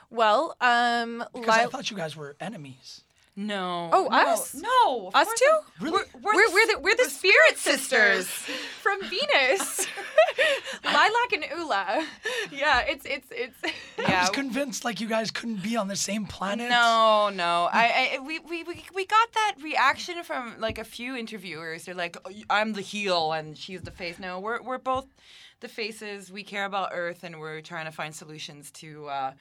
Well, 0.10 0.56
um, 0.62 1.24
Because 1.34 1.50
I 1.50 1.66
thought 1.66 1.90
you 1.90 1.98
guys 1.98 2.16
were 2.16 2.36
enemies. 2.40 3.02
No. 3.36 3.90
Oh, 3.92 4.08
no, 4.12 4.18
us? 4.18 4.54
No. 4.54 5.08
of 5.08 5.16
Us 5.16 5.26
course 5.26 5.40
too? 5.40 5.86
Really? 5.86 6.04
We're, 6.14 6.22
we're, 6.22 6.34
We're, 6.36 6.54
we're 6.54 6.68
the 6.68 6.80
we're 6.82 6.96
the, 6.96 7.10
spirit, 7.10 7.58
sisters. 7.58 8.28
sisters 8.28 8.56
from 8.82 9.00
Venus. 9.02 9.88
Lilac 10.86 11.34
and 11.34 11.46
Ula. 11.58 12.06
Yeah, 12.52 12.82
it's 12.82 13.06
it's 13.06 13.28
it's. 13.32 13.58
I 14.08 14.22
was 14.22 14.30
convinced 14.30 14.86
like 14.86 15.02
you 15.02 15.08
guys 15.08 15.32
couldn't 15.32 15.64
be 15.64 15.76
on 15.76 15.88
the 15.88 15.96
same 15.96 16.26
planet. 16.26 16.70
No, 16.70 17.32
no. 17.34 17.70
I, 17.72 18.18
I 18.18 18.20
we, 18.20 18.40
we, 18.40 18.64
we, 18.64 18.86
we 18.94 19.06
got 19.06 19.34
that 19.34 19.56
reaction 19.64 20.24
from 20.24 20.56
like 20.60 20.78
a 20.78 20.84
few 20.84 21.16
interviewers. 21.16 21.86
They're 21.86 21.96
like, 21.96 22.18
"Oh, 22.26 22.32
I'm 22.50 22.74
the 22.74 22.82
heel 22.82 23.32
and 23.32 23.58
she's 23.58 23.82
the 23.82 23.92
face. 23.92 24.20
No, 24.20 24.40
we're 24.40 24.62
we're 24.62 24.78
both 24.78 25.08
the 25.64 25.68
faces. 25.68 26.32
We 26.32 26.44
care 26.44 26.66
about 26.66 26.90
Earth 26.94 27.24
and 27.24 27.40
we're 27.40 27.62
trying 27.62 27.86
to 27.86 27.92
find 27.92 28.14
solutions 28.14 28.70
to 28.82 28.90
uh, 29.08 29.32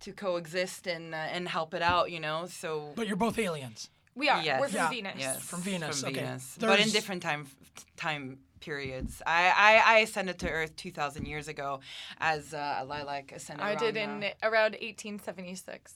to 0.00 0.12
coexist 0.12 0.86
and 0.86 1.14
uh, 1.14 1.34
and 1.34 1.48
help 1.48 1.72
it 1.72 1.82
out. 1.82 2.10
You 2.10 2.20
know, 2.20 2.46
so 2.46 2.92
But 2.94 3.06
you're 3.08 3.16
both 3.26 3.38
aliens. 3.38 3.90
We 4.14 4.28
are. 4.28 4.42
Yes. 4.42 4.60
We're 4.60 4.68
from 4.68 4.76
Yeah. 4.76 4.90
Venus. 4.90 5.14
yes, 5.18 5.40
From 5.50 5.60
Venus, 5.62 6.00
from 6.00 6.10
okay. 6.10 6.20
Venus, 6.24 6.56
but 6.60 6.80
in 6.80 6.90
different 6.90 7.22
time 7.22 7.46
time 7.96 8.38
periods. 8.60 9.22
I, 9.24 9.42
I, 9.68 9.94
I 9.94 9.98
ascended 10.00 10.36
to 10.40 10.50
Earth 10.50 10.74
2,000 10.74 11.26
years 11.26 11.46
ago, 11.46 11.78
as 12.18 12.52
uh, 12.52 12.84
Lilac 12.88 13.30
ascended. 13.30 13.64
I 13.64 13.76
did 13.76 13.96
in 13.96 14.24
uh, 14.24 14.30
around 14.42 14.72
1876. 14.72 15.94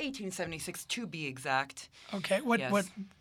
1876 0.00 0.84
to 0.86 1.06
be 1.06 1.26
exact. 1.26 1.88
Okay. 2.12 2.40
What 2.40 2.58
Yes. 2.60 2.72
what 2.72 2.84
what 2.86 3.19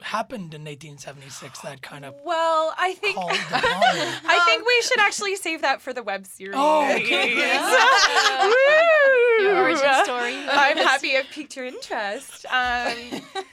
happened 0.00 0.54
in 0.54 0.62
1876 0.64 1.60
that 1.60 1.82
kind 1.82 2.04
of 2.04 2.14
Well, 2.24 2.74
I 2.76 2.94
think 2.94 3.16
called 3.16 3.30
the 3.50 3.50
bomb? 3.50 3.62
I 3.62 4.42
think 4.46 4.66
we 4.66 4.82
should 4.82 5.00
actually 5.00 5.36
save 5.36 5.62
that 5.62 5.80
for 5.80 5.92
the 5.92 6.02
web 6.02 6.26
series. 6.26 6.54
Oh, 6.56 6.84
okay. 6.94 7.34
Your 9.40 9.56
origin 9.62 10.04
story. 10.04 10.36
I'm 10.48 10.76
happy 10.76 11.16
I've 11.16 11.26
piqued 11.30 11.56
your 11.56 11.66
interest. 11.66 12.46
Um, 12.46 12.96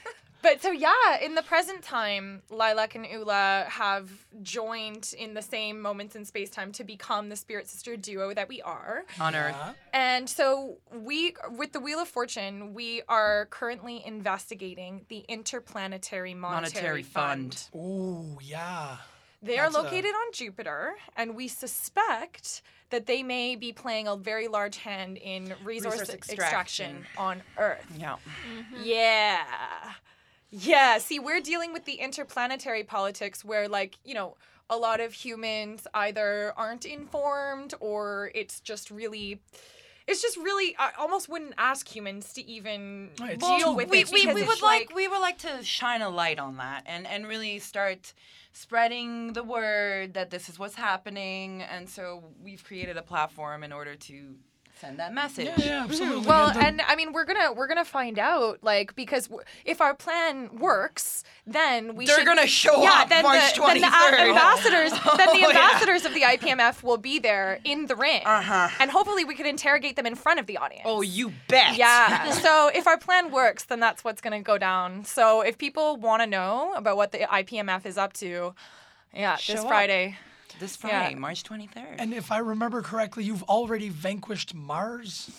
but 0.42 0.62
so 0.62 0.72
yeah, 0.72 1.20
in 1.22 1.36
the 1.36 1.42
present 1.44 1.82
time, 1.84 2.42
Lilac 2.50 2.96
and 2.96 3.06
Ula 3.06 3.66
have 3.70 4.10
joined 4.42 5.14
in 5.18 5.34
the 5.34 5.42
same 5.42 5.82
moments 5.82 6.16
in 6.16 6.26
space 6.26 6.50
time 6.50 6.72
to 6.74 6.84
become 6.84 7.30
the 7.30 7.36
spirit 7.36 7.68
sister 7.68 7.96
duo 7.98 8.34
that 8.34 8.48
we 8.50 8.62
are. 8.62 9.04
On 9.20 9.36
Earth. 9.36 9.56
Yeah. 9.58 9.74
And 9.94 10.30
so 10.30 10.78
we, 10.94 11.36
with 11.58 11.72
the 11.74 11.80
Wheel 11.80 12.00
of 12.00 12.08
Fortune, 12.08 12.74
we 12.74 13.02
are 13.08 13.48
currently 13.52 14.04
investigating 14.06 15.06
the 15.10 15.20
Interplanetary 15.28 16.34
Monetary, 16.34 16.72
Monetary 16.74 17.04
Fund. 17.04 17.68
Oh 17.76 18.40
yeah. 18.42 18.98
They 19.44 19.58
are 19.58 19.66
That's 19.72 19.76
a- 19.76 19.82
located 19.82 20.12
on 20.12 20.34
Jupiter, 20.34 20.94
and 21.18 21.36
we 21.36 21.48
suspect 21.48 22.62
that 22.92 23.08
they 23.08 23.24
may 23.24 23.56
be 23.56 23.72
playing 23.72 24.08
a 24.08 24.16
very 24.16 24.48
large 24.48 24.78
hand 24.78 25.18
in 25.18 25.54
resource, 25.64 25.94
Resource 26.02 26.10
extraction. 26.10 26.98
extraction. 26.98 27.06
on 27.18 27.42
Earth. 27.58 27.86
Yeah. 27.98 28.18
Yeah. 28.84 29.44
Yeah. 30.52 30.98
See, 31.00 31.20
we're 31.20 31.42
dealing 31.42 31.74
with 31.74 31.86
the 31.86 31.94
interplanetary 31.94 32.84
politics 32.84 33.44
where, 33.44 33.68
like, 33.68 33.98
you 34.04 34.14
know, 34.14 34.36
a 34.70 34.78
lot 34.78 35.00
of 35.00 35.14
humans 35.14 35.88
either 35.94 36.54
aren't 36.56 36.86
informed 36.86 37.74
or 37.80 38.32
it's 38.36 38.60
just 38.60 38.92
really. 38.92 39.42
It's 40.08 40.22
just 40.22 40.36
really, 40.36 40.76
I 40.80 40.92
almost 40.98 41.30
wouldn't 41.30 41.54
ask 41.60 41.88
humans 41.88 42.34
to 42.34 42.46
even 42.46 43.12
deal 43.38 43.76
with 43.76 43.90
we, 43.90 44.00
it. 44.00 44.12
we, 44.12 44.26
we 44.34 44.44
would 44.44 44.62
like, 44.62 44.94
we 44.94 45.08
would 45.08 45.20
like 45.20 45.38
to 45.40 45.64
shine 45.64 46.02
a 46.02 46.10
light 46.10 46.40
on 46.40 46.58
that 46.58 46.84
and, 46.88 47.06
and 47.06 47.28
really 47.28 47.60
start 47.60 48.14
spreading 48.52 49.34
the 49.34 49.44
word 49.44 50.16
that 50.16 50.32
this 50.32 50.50
is 50.50 50.60
what's 50.60 50.76
happening 50.76 51.62
and 51.62 51.88
so 51.90 52.24
we've 52.44 52.64
created 52.64 52.98
a 52.98 53.02
platform 53.02 53.64
in 53.64 53.72
order 53.72 53.96
to 53.96 54.36
send 54.82 54.98
that 55.00 55.14
message 55.14 55.46
Yeah, 55.46 55.54
yeah, 55.66 55.84
absolutely. 55.84 56.26
Well, 56.28 56.48
And 56.50 56.56
the- 56.60 56.66
and 56.66 56.82
I 56.82 56.96
mean, 56.96 57.14
we're 57.14 57.24
gonna 57.26 57.52
we're 57.54 57.68
gonna 57.68 57.86
find 57.86 58.18
out, 58.18 58.60
like, 58.64 58.96
because 58.96 59.28
w- 59.28 59.46
if 59.64 59.80
our 59.80 59.94
plan 59.94 60.58
works, 60.58 61.24
then 61.46 61.96
we 61.96 62.06
They're 62.08 62.18
should, 62.18 62.26
gonna 62.26 62.48
show 62.48 62.82
yeah, 62.82 63.02
up 63.02 63.10
then 63.10 63.24
March 63.24 63.54
the, 63.56 63.62
then 63.62 63.82
the 63.82 63.88
a- 63.88 63.92
23rd. 63.92 64.30
ambassadors, 64.30 64.92
then 65.18 65.18
the 65.18 65.26
Oh, 65.30 65.34
yeah. 65.38 65.48
ambassadors 65.50 66.06
of 66.06 66.14
the 66.14 66.22
IPMF 66.22 66.82
will 66.84 66.98
be 66.98 67.20
there 67.20 67.60
in 67.64 67.86
the 67.86 67.96
ring, 67.96 68.24
Uh-huh. 68.26 68.70
and 68.80 68.90
hopefully 68.92 69.24
we 69.24 69.36
could 69.36 69.46
interrogate 69.46 69.96
them 69.96 70.06
in 70.08 70.16
front 70.16 70.40
of 70.40 70.48
the 70.48 70.58
audience. 70.58 70.84
oh 70.86 71.02
you 71.02 71.32
bet 71.48 71.76
Yeah. 71.76 72.32
so 72.32 72.70
if 72.74 72.88
our 72.88 72.98
plan 72.98 73.32
works, 73.32 73.64
then 73.66 73.80
that's 73.80 74.04
what's 74.04 74.22
going 74.22 74.34
to 74.34 74.44
go 74.44 74.58
down. 74.58 75.06
So 75.06 75.42
if 75.42 75.58
people 75.58 75.98
want 75.98 76.22
to 76.24 76.28
know 76.28 76.74
about 76.76 76.98
what 76.98 77.12
the 77.12 77.20
IPMF 77.20 77.86
is 77.86 77.98
up 77.98 78.14
to, 78.14 78.54
yeah, 79.14 79.36
Show 79.36 79.54
this 79.54 79.64
up. 79.64 79.70
This 80.62 80.76
friday 80.76 81.14
Yeah. 81.14 81.18
march 81.20 81.44
23rd 81.44 81.96
And 81.98 82.14
if 82.14 82.32
I 82.32 82.38
remember 82.38 82.84
correctly, 82.84 83.24
you've 83.24 83.42
already 83.44 83.90
vanquished 83.90 84.54
Mars. 84.54 85.32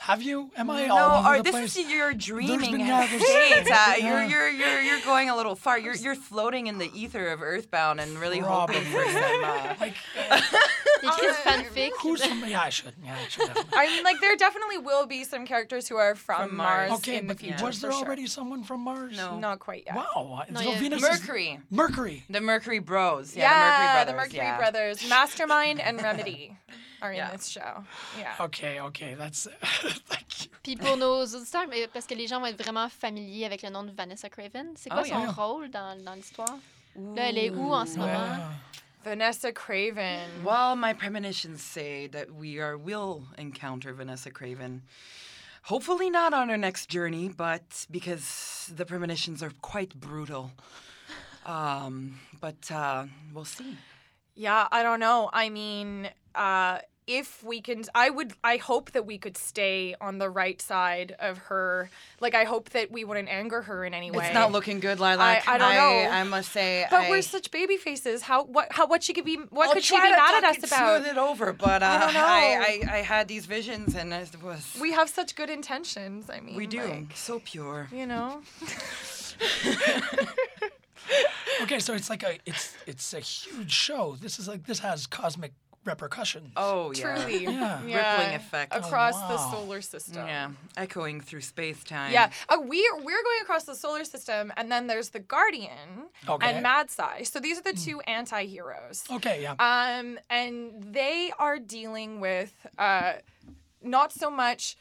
Have 0.00 0.22
you? 0.22 0.50
Am 0.56 0.70
I 0.70 0.86
no, 0.86 0.96
all 0.96 1.18
over 1.20 1.28
or 1.28 1.36
the 1.38 1.42
this 1.42 1.52
place? 1.52 1.76
is 1.76 1.90
your 1.90 2.14
dreaming 2.14 2.78
been- 2.78 3.20
state. 3.20 3.66
Uh, 3.66 3.66
yeah. 3.66 3.96
you're, 3.98 4.24
you're, 4.24 4.48
you're, 4.48 4.80
you're 4.80 5.00
going 5.04 5.28
a 5.28 5.36
little 5.36 5.54
far. 5.56 5.78
You're, 5.78 5.96
you're 5.96 6.14
floating 6.14 6.68
in 6.68 6.78
the 6.78 6.88
ether 6.98 7.28
of 7.28 7.42
Earthbound 7.42 8.00
and 8.00 8.16
really 8.18 8.38
hoping 8.38 8.80
for 8.84 9.04
some. 9.04 9.44
Uh, 9.44 9.74
like, 9.80 9.94
Écrit 11.02 11.34
fanfic. 11.44 11.90
who's 12.00 12.24
from? 12.24 12.44
Yeah, 12.48 12.62
I 12.62 12.68
should. 12.70 12.94
Yeah, 13.04 13.16
I 13.22 13.28
should. 13.28 13.46
Definitely. 13.48 13.72
I 13.76 13.86
mean, 13.88 14.04
like 14.04 14.20
there 14.20 14.36
definitely 14.36 14.78
will 14.78 15.06
be 15.06 15.24
some 15.24 15.44
characters 15.46 15.88
who 15.88 15.96
are 15.96 16.14
from, 16.14 16.48
From 16.48 16.56
Mars, 16.56 16.88
Mars. 16.90 17.00
Okay, 17.00 17.18
in 17.18 17.26
the 17.26 17.34
but 17.34 17.40
future. 17.40 17.64
was 17.64 17.80
there 17.80 17.90
for 17.90 17.96
sure. 17.98 18.06
already 18.06 18.26
someone 18.26 18.62
from 18.64 18.80
Mars? 18.82 19.16
No. 19.16 19.38
Not 19.38 19.58
quite 19.58 19.84
yet. 19.86 19.96
Wow. 19.96 20.44
Not 20.50 20.62
so 20.62 20.70
yet. 20.70 20.80
Venus 20.80 21.02
is- 21.02 21.08
Mercury. 21.20 21.60
Mercury. 21.70 22.24
The 22.30 22.40
Mercury 22.40 22.78
Bros. 22.78 23.34
Yeah, 23.36 23.50
Yeah, 23.50 24.04
the 24.04 24.12
Mercury 24.12 24.14
Brothers. 24.14 24.32
the 24.32 24.38
Mercury 24.38 24.46
yeah. 24.48 24.56
Brothers, 24.58 25.08
Mastermind 25.08 25.80
and 25.80 26.00
Remedy 26.02 26.56
are 27.02 27.10
in 27.12 27.16
Yeah. 27.18 27.30
this 27.32 27.48
show. 27.48 27.84
Yeah. 28.18 28.34
Okay, 28.40 28.80
okay, 28.80 29.14
that's. 29.14 29.48
Thank 30.08 30.44
you. 30.44 30.50
Puis 30.62 30.76
pour 30.76 30.96
nos 30.96 31.24
auditeurs, 31.24 31.66
mais 31.68 31.86
parce 31.92 32.06
que 32.06 32.14
les 32.14 32.26
gens 32.26 32.40
vont 32.40 32.46
être 32.46 32.62
vraiment 32.62 32.88
familiers 32.90 33.44
avec 33.46 33.62
le 33.62 33.70
nom 33.70 33.84
de 33.84 33.90
Vanessa 33.92 34.28
Kraven, 34.28 34.74
c'est 34.76 34.90
quoi 34.90 35.02
Oh, 35.04 35.08
son 35.08 35.20
yeah. 35.20 35.30
rôle 35.30 35.70
dans, 35.70 35.96
dans 36.04 36.14
l'histoire? 36.14 36.58
Là, 36.96 37.28
elle 37.28 37.38
est 37.38 37.50
où 37.50 37.72
en 37.72 37.86
ce 37.86 37.96
moment? 37.98 38.36
Vanessa 39.04 39.52
Kraven. 39.52 40.26
Well, 40.44 40.74
my 40.76 40.92
premonitions 40.92 41.62
say 41.62 42.08
that 42.08 42.30
we 42.32 42.58
are 42.58 42.76
will 42.76 43.22
encounter 43.38 43.92
Vanessa 43.94 44.30
Kraven. 44.30 44.80
Hopefully 45.64 46.10
not 46.10 46.32
on 46.34 46.50
our 46.50 46.56
next 46.58 46.88
journey, 46.90 47.28
but 47.28 47.86
because 47.90 48.70
the 48.74 48.84
premonitions 48.84 49.42
are 49.42 49.52
quite 49.62 49.94
brutal. 49.94 50.50
Um, 51.46 52.18
but 52.40 52.70
uh, 52.70 53.04
we'll 53.32 53.44
see. 53.44 53.76
Yeah, 54.38 54.68
I 54.70 54.84
don't 54.84 55.00
know. 55.00 55.28
I 55.32 55.48
mean, 55.48 56.08
uh, 56.34 56.78
if 57.08 57.42
we 57.42 57.60
can, 57.60 57.82
I 57.92 58.08
would, 58.10 58.34
I 58.44 58.58
hope 58.58 58.92
that 58.92 59.04
we 59.04 59.18
could 59.18 59.36
stay 59.36 59.96
on 60.00 60.18
the 60.18 60.30
right 60.30 60.60
side 60.62 61.16
of 61.18 61.38
her. 61.38 61.90
Like, 62.20 62.36
I 62.36 62.44
hope 62.44 62.70
that 62.70 62.92
we 62.92 63.02
wouldn't 63.02 63.28
anger 63.30 63.62
her 63.62 63.84
in 63.84 63.94
any 63.94 64.12
way. 64.12 64.26
It's 64.26 64.34
not 64.34 64.52
looking 64.52 64.78
good, 64.78 65.00
Lilac. 65.00 65.48
I- 65.48 65.54
I 65.54 65.58
don't 65.58 65.74
know. 65.74 66.10
I 66.10 66.22
must 66.22 66.52
say. 66.52 66.86
But 66.88 67.00
I, 67.04 67.10
we're 67.10 67.22
such 67.22 67.50
baby 67.50 67.78
faces. 67.78 68.22
How 68.22 68.44
what 68.44 68.68
how 68.70 68.86
what 68.86 69.02
she 69.02 69.12
could 69.12 69.24
be 69.24 69.36
what 69.50 69.68
I'll 69.68 69.74
could 69.74 69.82
she 69.84 69.96
be 69.96 70.02
mad 70.02 70.44
at 70.44 70.44
us 70.44 70.58
about? 70.58 71.00
Smooth 71.02 71.06
it 71.16 71.18
over, 71.18 71.52
but 71.52 71.82
uh, 71.82 71.98
don't 71.98 72.14
know. 72.14 72.20
I, 72.24 72.80
I, 72.88 72.96
I 72.98 73.02
had 73.02 73.26
these 73.26 73.46
visions, 73.46 73.96
and 73.96 74.12
it 74.12 74.40
was. 74.40 74.76
We 74.80 74.92
have 74.92 75.08
such 75.08 75.34
good 75.34 75.50
intentions. 75.50 76.30
I 76.30 76.38
mean, 76.40 76.54
we 76.56 76.66
do 76.68 76.82
like, 76.84 77.16
so 77.16 77.40
pure. 77.44 77.88
you 77.90 78.06
know. 78.06 78.42
Okay, 81.62 81.80
so 81.80 81.92
it's 81.94 82.08
like 82.08 82.22
a 82.22 82.38
it's 82.46 82.76
it's 82.86 83.12
a 83.14 83.20
huge 83.20 83.72
show. 83.72 84.16
This 84.20 84.38
is 84.38 84.46
like 84.46 84.64
this 84.64 84.78
has 84.78 85.06
cosmic 85.08 85.52
repercussions. 85.84 86.52
Oh 86.56 86.92
yeah. 86.94 87.16
Truly. 87.16 87.44
Yeah. 87.48 87.80
Rippling 87.80 88.34
effect. 88.34 88.72
Oh, 88.74 88.78
across 88.80 89.14
the 89.14 89.38
solar 89.50 89.80
system. 89.80 90.26
Yeah, 90.26 90.50
echoing 90.76 91.20
through 91.20 91.40
space 91.40 91.82
time. 91.82 92.12
Yeah, 92.12 92.30
uh, 92.48 92.58
we 92.62 92.88
we're 92.96 93.22
going 93.22 93.40
across 93.42 93.64
the 93.64 93.74
solar 93.74 94.04
system, 94.04 94.52
and 94.56 94.70
then 94.70 94.86
there's 94.86 95.08
the 95.10 95.20
Guardian 95.20 96.10
Okay. 96.28 96.46
and 96.48 96.62
Mad 96.62 96.90
Sci. 96.90 97.24
So 97.24 97.40
these 97.40 97.58
are 97.58 97.62
the 97.62 97.72
two 97.72 98.00
anti-heroes. 98.02 99.04
Okay, 99.10 99.42
yeah. 99.42 99.54
Um, 99.58 100.18
and 100.30 100.72
they 100.92 101.32
are 101.38 101.58
dealing 101.58 102.20
with 102.20 102.52
uh, 102.78 103.14
not 103.82 104.12
so 104.12 104.30
much 104.30 104.76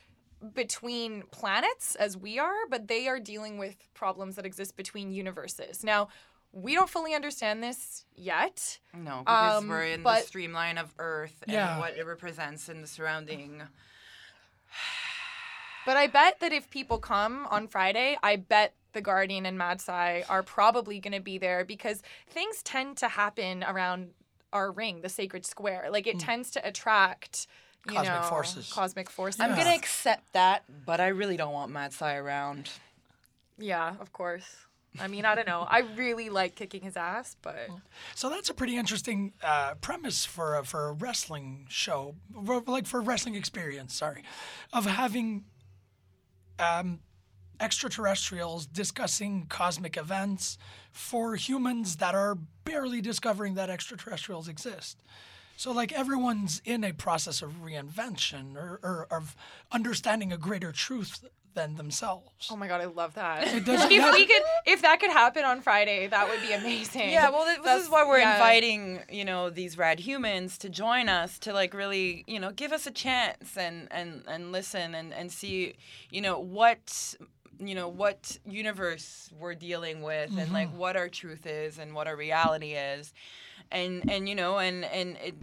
between 0.53 1.24
planets 1.32 1.96
as 1.96 2.15
we 2.17 2.38
are, 2.39 2.67
but 2.70 2.88
they 2.88 3.08
are 3.08 3.20
dealing 3.20 3.58
with 3.58 3.75
problems 3.94 4.36
that 4.36 4.46
exist 4.46 4.75
between 4.77 5.12
universes. 5.12 5.84
Now, 5.84 6.10
we 6.51 6.74
don't 6.75 6.89
fully 6.89 7.13
understand 7.13 7.62
this 7.63 8.06
yet. 8.15 8.79
No, 8.94 9.20
because 9.20 9.58
Um, 9.63 9.67
we're 9.67 9.84
in 9.86 10.03
but- 10.03 10.22
the 10.22 10.27
streamline 10.27 10.77
of 10.77 10.94
Earth 11.00 11.44
and 11.44 11.51
Yeah. 11.51 11.79
what 11.79 11.98
it 11.98 12.06
represents 12.06 12.70
in 12.70 12.82
the 12.82 12.88
surrounding. 12.88 13.67
But 15.86 15.96
I 15.98 16.08
bet 16.08 16.39
that 16.41 16.51
if 16.51 16.70
people 16.70 17.00
come 17.00 17.46
on 17.48 17.67
Friday, 17.67 18.17
I 18.22 18.36
bet 18.36 18.74
the 18.91 19.01
Guardian 19.01 19.46
and 19.46 19.58
Mad 19.58 19.79
Sci 19.79 20.24
are 20.27 20.44
probably 20.44 21.00
going 21.00 21.13
to 21.13 21.20
be 21.22 21.38
there 21.38 21.63
because 21.63 22.01
things 22.29 22.62
tend 22.63 22.98
to 22.98 23.08
happen 23.08 23.63
around 23.63 24.13
our 24.51 24.72
ring, 24.72 25.01
the 25.01 25.10
sacred 25.10 25.46
square. 25.46 25.88
Like 25.89 26.08
it 26.08 26.20
tends 26.20 26.51
to 26.51 26.67
attract, 26.67 27.48
you 27.48 27.48
Cosmic 27.88 28.22
know, 28.22 28.27
forces. 28.27 28.72
Cosmic 28.72 29.10
forces. 29.10 29.41
I'm 29.41 29.51
Yeah. 29.51 29.58
gonna 29.58 29.75
accept 29.75 30.34
that, 30.34 30.63
but 30.86 31.00
I 31.00 31.08
really 31.08 31.38
don't 31.38 31.53
want 31.53 31.72
Mad 31.72 31.91
Sci 31.94 32.15
around. 32.15 32.70
Yeah, 33.58 33.96
of 34.00 34.13
course. 34.13 34.46
I 35.00 35.08
mean, 35.08 35.25
I 35.25 35.36
don't 35.36 35.48
know. 35.48 35.67
I 35.70 35.79
really 35.79 36.29
like 36.29 36.56
kicking 36.56 36.82
his 36.82 36.98
ass, 36.98 37.36
but 37.41 37.70
So 38.15 38.29
that's 38.29 38.50
a 38.50 38.53
pretty 38.53 38.77
interesting 38.77 39.34
uh, 39.44 39.75
premise 39.75 40.25
for 40.25 40.56
a, 40.56 40.63
for 40.63 40.89
a 40.89 40.94
wrestling 40.94 41.67
show, 41.70 42.15
like 42.65 42.88
for 42.88 43.00
a 43.00 43.03
wrestling 43.03 43.36
experience. 43.36 43.94
Sorry, 43.94 44.24
of 44.74 44.86
having 44.86 45.46
um, 46.58 47.00
extraterrestrials 47.60 48.65
discussing 48.65 49.46
cosmic 49.50 49.98
events 49.98 50.58
for 50.91 51.36
humans 51.36 51.98
that 51.98 52.15
are 52.15 52.36
barely 52.63 53.01
discovering 53.01 53.56
that 53.56 53.70
extraterrestrials 53.70 54.48
exist. 54.48 55.03
So, 55.57 55.71
like, 55.71 55.91
everyone's 55.91 56.61
in 56.65 56.83
a 56.83 56.93
process 56.93 57.41
of 57.41 57.63
reinvention 57.63 58.55
or, 58.55 58.79
or 58.83 59.07
of 59.09 59.35
understanding 59.71 60.31
a 60.31 60.37
greater 60.37 60.71
truth 60.71 61.25
than 61.55 61.75
themselves. 61.75 62.49
Oh 62.51 62.55
my 62.55 62.67
god, 62.67 62.81
I 62.81 62.85
love 62.85 63.15
that. 63.15 63.43
doesn't- 63.65 63.91
if 63.91 63.91
yeah. 63.91 64.11
we 64.11 64.27
could, 64.27 64.43
if 64.67 64.83
that 64.83 64.99
could 64.99 65.09
happen 65.09 65.43
on 65.43 65.61
Friday, 65.61 66.05
that 66.05 66.29
would 66.29 66.39
be 66.41 66.53
amazing. 66.53 67.09
Yeah, 67.09 67.31
well, 67.31 67.45
this, 67.45 67.57
this 67.63 67.83
is 67.83 67.89
why 67.89 68.07
we're 68.07 68.19
yeah. 68.19 68.35
inviting, 68.35 69.01
you 69.09 69.25
know, 69.25 69.49
these 69.49 69.79
rad 69.79 69.99
humans 69.99 70.59
to 70.59 70.69
join 70.69 71.09
us 71.09 71.39
to 71.39 71.53
like 71.53 71.73
really, 71.73 72.23
you 72.27 72.39
know, 72.39 72.51
give 72.51 72.71
us 72.71 72.85
a 72.85 72.91
chance 72.91 73.57
and 73.57 73.87
and 73.89 74.23
and 74.27 74.51
listen 74.51 74.93
and 74.93 75.11
and 75.11 75.31
see, 75.31 75.73
you 76.11 76.21
know, 76.21 76.37
what 76.39 77.15
you 77.59 77.75
know 77.75 77.87
what 77.87 78.37
universe 78.45 79.29
we're 79.39 79.55
dealing 79.55 80.01
with 80.01 80.31
and 80.37 80.51
like 80.51 80.69
mm-hmm. 80.69 80.77
what 80.77 80.95
our 80.95 81.09
truth 81.09 81.45
is 81.45 81.79
and 81.79 81.93
what 81.93 82.07
our 82.07 82.15
reality 82.15 82.73
is 82.73 83.13
and 83.71 84.09
and 84.09 84.29
you 84.29 84.35
know 84.35 84.57
and 84.57 84.85
and 84.85 85.17
it 85.23 85.35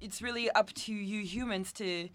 it's 0.00 0.22
really 0.22 0.50
up 0.50 0.72
to 0.74 0.92
you 0.92 1.22
humans 1.22 1.72
to 1.72 2.08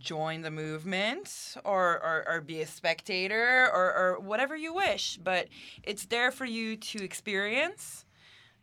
join 0.00 0.42
the 0.42 0.50
movement 0.50 1.56
or, 1.64 1.94
or, 1.94 2.24
or 2.28 2.40
be 2.40 2.60
a 2.60 2.66
spectator 2.66 3.68
or, 3.74 3.92
or 3.96 4.20
whatever 4.20 4.56
you 4.56 4.72
wish 4.72 5.18
but 5.22 5.48
it's 5.82 6.06
there 6.06 6.30
for 6.30 6.44
you 6.44 6.76
to 6.76 7.02
experience 7.02 8.04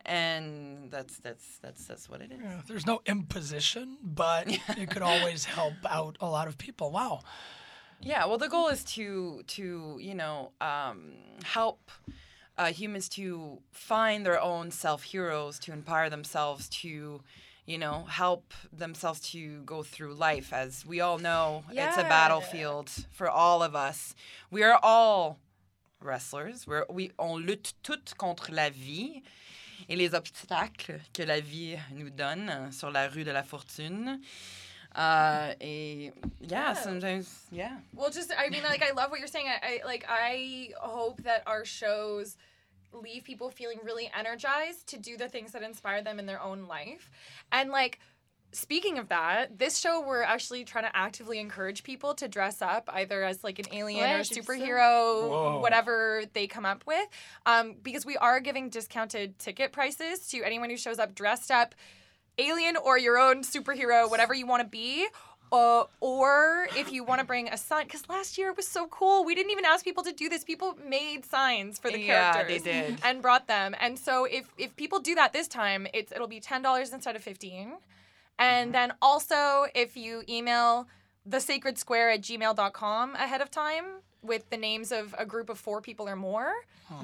and 0.05 0.91
that's 0.91 1.17
that's 1.17 1.57
that's 1.61 1.85
that's 1.85 2.09
what 2.09 2.21
it 2.21 2.31
is 2.31 2.37
Yeah, 2.41 2.61
there's 2.67 2.85
no 2.85 3.01
imposition, 3.05 3.97
but 4.03 4.47
it 4.77 4.89
could 4.89 5.01
always 5.01 5.45
help 5.45 5.73
out 5.89 6.17
a 6.21 6.27
lot 6.27 6.47
of 6.47 6.57
people. 6.57 6.91
Wow. 6.91 7.21
Yeah 8.01 8.25
well 8.25 8.37
the 8.37 8.49
goal 8.49 8.67
is 8.67 8.83
to 8.83 9.41
to 9.47 9.97
you 9.99 10.15
know 10.15 10.51
um, 10.61 11.13
help 11.43 11.91
uh, 12.57 12.67
humans 12.67 13.09
to 13.09 13.59
find 13.71 14.25
their 14.25 14.41
own 14.41 14.71
self 14.71 15.03
heroes 15.03 15.59
to 15.59 15.71
empower 15.71 16.09
themselves 16.09 16.69
to 16.69 17.21
you 17.65 17.77
know 17.77 18.05
help 18.07 18.53
themselves 18.71 19.19
to 19.31 19.61
go 19.63 19.83
through 19.83 20.13
life. 20.13 20.53
As 20.53 20.85
we 20.85 21.01
all 21.01 21.17
know 21.17 21.63
it's 21.69 21.97
a 21.97 22.03
battlefield 22.03 22.89
for 23.11 23.29
all 23.29 23.63
of 23.63 23.75
us. 23.75 24.15
We 24.51 24.63
are 24.63 24.79
all 24.81 25.39
wrestlers. 25.99 26.67
We're, 26.67 26.85
we 26.89 27.11
on 27.17 27.45
lutte 27.45 27.73
toutes 27.83 28.15
contre 28.17 28.51
la 28.51 28.69
vie 28.69 29.23
et 29.89 29.97
les 29.97 30.13
obstacles 30.13 31.01
que 31.13 31.23
la 31.23 31.41
vie 31.41 31.77
nous 31.93 32.09
donne 32.09 32.49
euh, 32.49 32.71
sur 32.71 32.91
la 32.91 33.07
rue 33.07 33.23
de 33.23 33.31
la 33.31 33.43
fortune 33.43 34.21
uh, 34.95 35.53
et 35.61 36.11
yeah, 36.39 36.73
sometimes 36.73 37.43
yeah 37.51 37.77
Well, 37.93 38.09
just 38.09 38.31
I 38.37 38.49
mean, 38.49 38.63
like 38.63 38.81
I 38.83 38.91
love 38.91 39.11
what 39.11 39.19
you're 39.19 39.27
saying. 39.27 39.47
I, 39.47 39.81
I 39.81 39.85
like 39.85 40.05
I 40.07 40.69
hope 40.79 41.21
that 41.23 41.43
our 41.45 41.65
shows 41.65 42.37
leave 42.93 43.23
people 43.25 43.49
feeling 43.49 43.79
really 43.83 44.09
energized 44.17 44.87
to 44.87 44.97
do 44.97 45.17
the 45.17 45.27
things 45.27 45.51
that 45.51 45.63
inspire 45.63 46.01
them 46.01 46.17
in 46.19 46.25
their 46.25 46.41
own 46.41 46.67
life, 46.67 47.09
and 47.51 47.69
like. 47.71 47.99
Speaking 48.51 48.97
of 48.99 49.09
that, 49.09 49.59
this 49.59 49.77
show 49.79 49.99
we're 49.99 50.21
actually 50.21 50.63
trying 50.63 50.85
to 50.85 50.95
actively 50.95 51.39
encourage 51.39 51.83
people 51.83 52.13
to 52.13 52.29
dress 52.29 52.61
up 52.61 52.89
either 52.93 53.21
as 53.21 53.43
like 53.43 53.59
an 53.59 53.65
alien 53.73 54.05
Ouais, 54.07 54.17
or 54.19 54.23
j'ai 54.23 54.35
vu 54.35 54.41
ça. 54.41 54.45
superhero, 54.45 55.29
Whoa. 55.29 55.59
whatever 55.59 56.23
they 56.31 56.47
come 56.47 56.63
up 56.65 56.85
with, 56.87 57.05
um, 57.45 57.75
because 57.83 58.05
we 58.05 58.15
are 58.15 58.39
giving 58.39 58.69
discounted 58.69 59.37
ticket 59.39 59.73
prices 59.73 60.25
to 60.29 60.41
anyone 60.41 60.69
who 60.69 60.77
shows 60.77 60.99
up 60.99 61.13
dressed 61.13 61.51
up 61.51 61.75
alien 62.37 62.75
or 62.77 62.97
your 62.97 63.17
own 63.17 63.43
superhero, 63.43 64.09
whatever 64.09 64.33
you 64.33 64.45
want 64.47 64.61
to 64.63 64.67
be. 64.67 65.07
Uh, 65.51 65.83
or 66.01 66.67
if 66.75 66.91
you 66.91 67.03
want 67.03 67.19
to 67.19 67.25
bring 67.25 67.47
a 67.47 67.55
sign, 67.55 67.85
because 67.85 68.09
last 68.09 68.37
year 68.37 68.49
it 68.49 68.57
was 68.57 68.67
so 68.67 68.87
cool. 68.87 69.23
We 69.23 69.35
didn't 69.35 69.51
even 69.51 69.63
ask 69.63 69.85
people 69.85 70.03
to 70.03 70.11
do 70.11 70.27
this. 70.27 70.43
People 70.43 70.77
made 70.85 71.23
signs 71.23 71.77
for 71.79 71.89
the 71.91 71.99
Yeah, 71.99 72.33
characters 72.33 72.63
they 72.63 72.71
did. 72.89 72.99
and 73.03 73.21
brought 73.21 73.47
them. 73.47 73.75
And 73.79 73.97
so 73.97 74.25
if 74.25 74.47
if 74.57 74.75
people 74.75 74.99
do 74.99 75.15
that 75.15 75.33
this 75.33 75.47
time, 75.47 75.87
it's 75.93 76.11
it'll 76.11 76.27
be 76.27 76.39
ten 76.41 76.61
dollars 76.61 76.91
instead 76.91 77.15
of 77.15 77.23
fifteen. 77.23 77.73
And 78.39 78.73
then 78.73 78.93
also 79.01 79.67
if 79.75 79.95
you 79.95 80.23
email 80.27 80.87
the 81.25 81.39
sacred 81.39 81.77
square 81.77 82.09
at 82.09 82.21
gmail.com 82.21 83.15
ahead 83.15 83.39
of 83.41 83.49
time 83.49 83.85
with 84.25 84.49
the 84.49 84.57
names 84.57 84.91
of 84.91 85.13
a 85.17 85.25
group 85.25 85.49
of 85.49 85.57
four 85.59 85.81
people 85.81 86.07
or 86.07 86.15
more, 86.15 86.51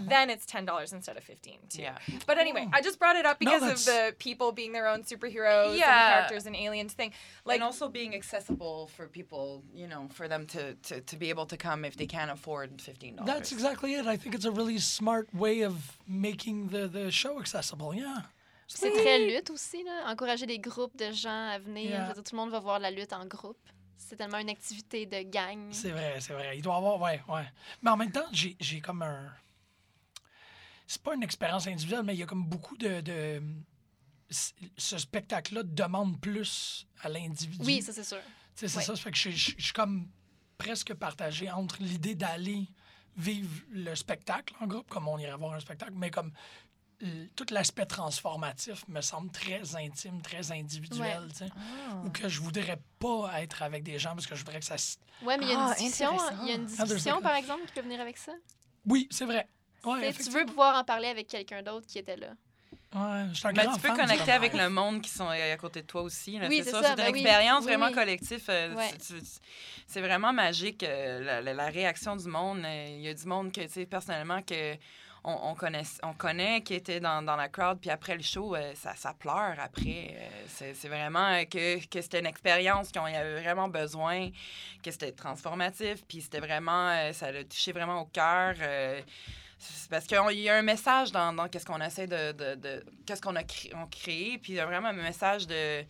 then 0.08 0.30
it's 0.30 0.46
ten 0.46 0.66
dollars 0.66 0.94
instead 0.94 1.18
of 1.18 1.24
fifteen 1.24 1.60
too. 1.70 1.82
Yeah. 1.82 1.98
But 2.28 2.38
anyway, 2.38 2.68
I 2.74 2.82
just 2.82 3.00
brought 3.00 3.16
it 3.16 3.26
up 3.26 3.38
No, 3.42 3.52
because 3.52 3.64
of 3.72 3.86
the 3.86 4.16
people 4.20 4.52
being 4.52 4.74
their 4.74 4.88
own 4.88 5.04
superheroes 5.04 5.78
Yeah. 5.78 5.90
and 5.90 6.14
characters 6.14 6.46
and 6.46 6.56
aliens 6.56 6.94
thing. 6.94 7.12
Like 7.46 7.56
and 7.56 7.64
also 7.64 7.90
being 7.90 8.14
accessible 8.16 8.88
for 8.96 9.08
people, 9.08 9.64
you 9.74 9.88
know, 9.88 10.08
for 10.14 10.28
them 10.28 10.46
to, 10.48 10.74
to, 10.88 11.02
to 11.02 11.16
be 11.18 11.30
able 11.30 11.46
to 11.48 11.58
come 11.58 11.86
if 11.86 11.96
they 11.96 12.08
can't 12.08 12.32
afford 12.32 12.82
fifteen 12.82 13.16
dollars. 13.16 13.32
That's 13.34 13.52
exactly 13.52 13.96
it. 13.96 14.06
I 14.06 14.18
think 14.18 14.36
it's 14.36 14.46
a 14.46 14.52
really 14.52 14.78
smart 14.80 15.28
way 15.34 15.62
of 15.64 15.98
making 16.08 16.68
the, 16.70 16.88
the 16.88 17.12
show 17.12 17.40
accessible. 17.40 17.94
Yeah. 17.94 18.22
C'est 18.74 18.90
très 18.90 19.20
lutte 19.28 19.50
aussi, 19.50 19.84
là. 19.84 20.10
Encourager 20.10 20.46
des 20.46 20.58
groupes 20.60 20.96
de 20.96 21.12
gens 21.12 21.50
à 21.50 21.60
venir. 21.60 21.90
Yeah. 21.90 22.04
Je 22.04 22.08
veux 22.08 22.14
dire, 22.14 22.24
tout 22.24 22.36
le 22.36 22.42
monde 22.42 22.52
va 22.52 22.60
voir 22.60 22.80
la 22.80 22.90
lutte 22.90 23.12
en 23.12 23.26
groupe. 23.26 23.58
C'est 24.08 24.16
tellement 24.16 24.40
une 24.40 24.50
activité 24.50 25.06
de 25.06 25.22
gang. 25.22 25.70
C'est 25.72 25.92
vrai, 25.92 26.20
c'est 26.20 26.34
vrai. 26.34 26.58
Il 26.58 26.62
doit 26.62 26.74
y 26.74 26.78
avoir, 26.78 27.00
ouais, 27.00 27.22
ouais. 27.30 27.46
Mais 27.82 27.92
en 27.92 27.98
même 27.98 28.12
temps, 28.12 28.28
j'ai 28.32 28.82
comme 28.82 29.02
un. 29.04 29.32
C'est 30.88 31.02
pas 31.02 31.16
une 31.16 31.24
expérience 31.24 31.68
individuelle, 31.68 32.04
mais 32.04 32.16
il 32.16 32.20
y 32.20 32.24
a 32.24 32.26
comme 32.26 32.44
beaucoup 32.44 32.78
de. 32.78 33.02
de... 33.02 33.42
Ce 34.30 34.98
spectacle-là 34.98 35.64
demande 35.64 36.20
plus 36.20 36.88
à 37.02 37.10
l'individu. 37.10 37.64
Oui, 37.66 37.82
ça 37.82 37.94
c'est 37.94 38.04
sûr. 38.04 38.18
C'est 38.56 38.66
ouais. 38.66 38.84
ça. 38.84 38.96
Ça 38.96 38.96
fait 38.96 39.12
que 39.12 39.18
je 39.18 39.30
suis 39.30 39.74
comme 39.74 40.08
presque 40.58 40.94
partagé 40.94 41.50
entre 41.52 41.78
l'idée 41.82 42.16
d'aller 42.16 42.68
vivre 43.18 43.64
le 43.72 43.94
spectacle 43.96 44.54
en 44.62 44.68
groupe, 44.68 44.90
comme 44.90 45.08
on 45.08 45.18
irait 45.18 45.36
voir 45.36 45.54
un 45.54 45.60
spectacle, 45.60 45.94
mais 45.96 46.10
comme 46.10 46.32
tout 47.36 47.46
l'aspect 47.52 47.86
transformatif 47.86 48.88
me 48.88 49.02
semble 49.02 49.32
très 49.32 49.76
intime, 49.76 50.22
très 50.22 50.52
individuel, 50.52 51.28
tu 51.32 51.38
sais. 51.46 51.50
Ou 52.06 52.10
que 52.10 52.30
je 52.30 52.40
voudrais 52.42 52.80
pas 53.00 53.42
être 53.42 53.64
avec 53.64 53.84
des 53.84 53.98
gens 54.00 54.12
parce 54.12 54.28
que 54.28 54.36
je 54.36 54.42
voudrais 54.42 54.60
que 54.60 54.66
ça 54.66 54.78
se 54.78 54.98
Ouais, 55.22 55.38
mais 55.38 55.46
il 55.46 55.50
y 55.50 55.52
a 55.52 55.56
une 55.56 55.62
Ah, 55.62 55.76
discussion, 55.76 56.08
intéressant. 56.14 56.36
il 56.44 56.48
y 56.48 56.52
a 56.52 56.56
une 56.56 56.64
Ah, 56.80 56.84
discussion 56.86 57.14
like- 57.16 57.24
par 57.24 57.36
exemple, 57.36 57.66
qui 57.66 57.74
peut 57.74 57.82
venir 57.82 58.02
avec 58.02 58.18
ça? 58.18 58.32
Oui, 58.88 59.08
c'est 59.12 59.26
vrai. 59.26 59.48
Ouais, 59.84 60.14
Tu 60.14 60.30
veux 60.30 60.46
pouvoir 60.46 60.76
en 60.80 60.84
parler 60.84 61.08
avec 61.08 61.28
quelqu'un 61.28 61.62
d'autre 61.64 61.86
qui 61.88 61.98
était 62.00 62.16
là. 62.18 62.30
Ouais, 62.94 63.26
je 63.32 63.36
suis 63.38 63.48
un 63.48 63.54
Ben, 63.54 63.64
grand 63.64 63.76
tu 63.76 63.82
peux 63.82 63.88
fan 63.88 63.98
connecter 63.98 64.32
avec 64.32 64.54
le 64.54 64.70
monde 64.70 65.02
qui 65.02 65.10
sont 65.10 65.28
à 65.28 65.58
côté 65.58 65.82
de 65.82 65.88
toi 65.88 66.02
aussi. 66.02 66.38
là, 66.38 66.48
Oui, 66.50 66.62
c'est 66.64 66.72
ça. 66.72 66.82
ça, 66.82 66.90
C'est 66.90 66.96
ben 66.98 67.08
une 67.08 67.14
oui. 67.14 67.20
expérience 67.22 67.60
Oui, 67.62 67.66
vraiment 67.72 67.88
oui. 67.88 67.94
collective. 67.94 68.44
euh, 68.50 68.76
Ouais. 68.76 68.90
c'est- 69.88 70.02
vraiment 70.02 70.34
magique, 70.34 70.84
euh, 70.84 71.22
la, 71.24 71.42
la- 71.42 71.54
la 71.54 71.66
réaction 71.68 72.16
du 72.16 72.28
monde. 72.28 72.64
Euh, 72.66 72.88
Il 72.90 73.02
y 73.02 73.08
a 73.08 73.14
du 73.14 73.26
monde 73.26 73.52
que, 73.54 73.62
tu 73.62 73.70
sais, 73.70 73.86
personnellement, 73.86 74.42
que 74.42 74.76
on, 75.24 75.34
on 75.52 75.56
connaît, 75.56 75.84
on 76.04 76.14
connaît 76.14 76.62
qui 76.62 76.74
était 76.74 77.00
dans, 77.00 77.22
dans 77.22 77.36
la 77.36 77.48
crowd, 77.50 77.80
puis 77.80 77.90
après 77.90 78.16
le 78.16 78.24
show, 78.24 78.56
euh, 78.56 78.74
ça, 78.76 78.96
ça 78.96 79.14
pleure 79.14 79.56
après. 79.60 80.16
Euh, 80.16 80.72
c'est 80.74 80.88
vraiment 80.88 81.28
euh, 81.34 81.44
que, 81.46 81.86
que 81.88 82.02
c'était 82.02 82.20
une 82.20 82.26
expérience 82.26 82.92
qu'on 82.92 83.08
y 83.08 83.16
avait 83.16 83.42
vraiment 83.42 83.68
besoin, 83.68 84.30
que 84.84 84.90
c'était 84.92 85.12
transformatif, 85.12 86.04
puis 86.08 86.22
c'était 86.22 86.40
vraiment, 86.40 87.12
ça 87.14 87.32
l'a 87.32 87.44
touché 87.44 87.72
vraiment 87.72 88.02
au 88.02 88.06
cœur. 88.06 88.56
parce 89.90 90.08
qu'il 90.08 90.18
y 90.40 90.50
a 90.50 90.56
un 90.56 90.62
message 90.64 91.12
dans, 91.12 91.34
dans 91.34 91.48
qu'est-ce 91.48 91.66
qu'on 91.66 91.82
essaie 91.82 92.08
de, 92.08 92.32
de, 92.32 92.56
de- 92.56 92.84
qu'est-ce 93.06 93.22
qu'on 93.22 93.36
a 93.36 93.44
cré- 93.44 93.72
on 93.76 93.86
créé, 93.88 94.38
puis 94.40 94.54
il 94.54 94.56
y 94.56 94.60
a 94.60 94.66
vraiment 94.66 94.88
un 94.90 94.94
message 94.94 95.46
de, 95.46 95.84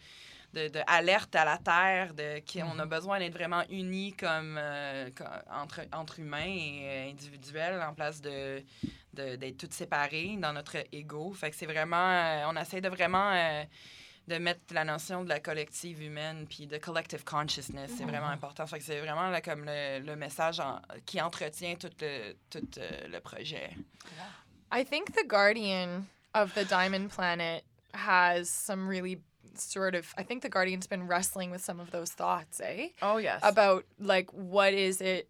de, 0.54 0.68
de 0.68 0.80
alerte 0.88 1.34
à 1.36 1.46
la 1.46 1.58
terre, 1.58 2.14
de 2.14 2.42
qu'on 2.52 2.78
a 2.80 2.86
besoin 2.86 3.20
d'être 3.20 3.32
vraiment 3.34 3.64
unis 3.70 4.14
comme, 4.14 4.58
euh, 4.60 5.10
co- 5.16 5.24
entre, 5.50 5.82
entre 5.94 6.20
humains 6.20 6.44
et 6.46 7.10
individuels 7.12 7.82
en 7.82 7.94
place 7.94 8.20
de- 8.22 8.62
d'être 9.14 9.58
tous 9.58 9.76
séparés 9.76 10.38
dans 10.38 10.54
notre 10.54 10.78
ego. 10.92 11.32
Fait 11.34 11.50
que 11.52 11.56
c'est 11.56 11.66
vraiment, 11.66 12.10
euh, 12.12 12.46
on 12.48 12.56
essaie 12.56 12.82
de 12.82 12.90
vraiment 12.90 13.32
euh, 13.34 13.64
de 14.28 14.38
mettre 14.38 14.62
la 14.74 14.84
notion 14.86 15.24
de 15.24 15.30
la 15.30 15.40
collective 15.40 16.02
humaine 16.02 16.46
puis 16.48 16.68
de 16.68 16.78
collective 16.78 17.24
consciousness. 17.24 17.92
C'est 17.98 18.06
vraiment 18.06 18.28
important. 18.30 18.66
Fait 18.68 18.78
que 18.80 18.84
c'est 18.86 19.00
vraiment 19.00 19.30
là, 19.30 19.42
comme 19.42 19.66
le, 19.66 20.00
le 20.00 20.16
message 20.16 20.60
en- 20.60 20.82
qui 21.06 21.20
entretient 21.20 21.76
tout 21.76 21.90
le, 22.00 22.34
tout 22.50 22.68
euh, 22.78 23.08
le 23.08 23.20
projet. 23.20 23.72
I 24.72 24.86
think 24.86 25.14
the 25.14 25.28
Guardian 25.28 26.06
of 26.34 26.54
the 26.54 26.64
Diamond 26.66 27.10
Planet 27.10 27.64
has 27.94 28.46
some 28.46 28.88
really 28.88 29.20
sort 29.56 29.96
of 29.96 30.14
I 30.18 30.24
think 30.24 30.44
the 30.44 30.50
Guardian's 30.50 30.88
been 30.88 31.06
wrestling 31.08 31.52
with 31.52 31.62
some 31.62 31.82
of 31.82 31.92
those 31.92 32.12
thoughts, 32.14 32.62
eh? 32.62 32.90
Oh 33.02 33.18
yes. 33.18 33.42
About 33.44 33.84
like 34.00 34.32
what 34.32 34.72
is 34.74 35.02
it 35.02 35.28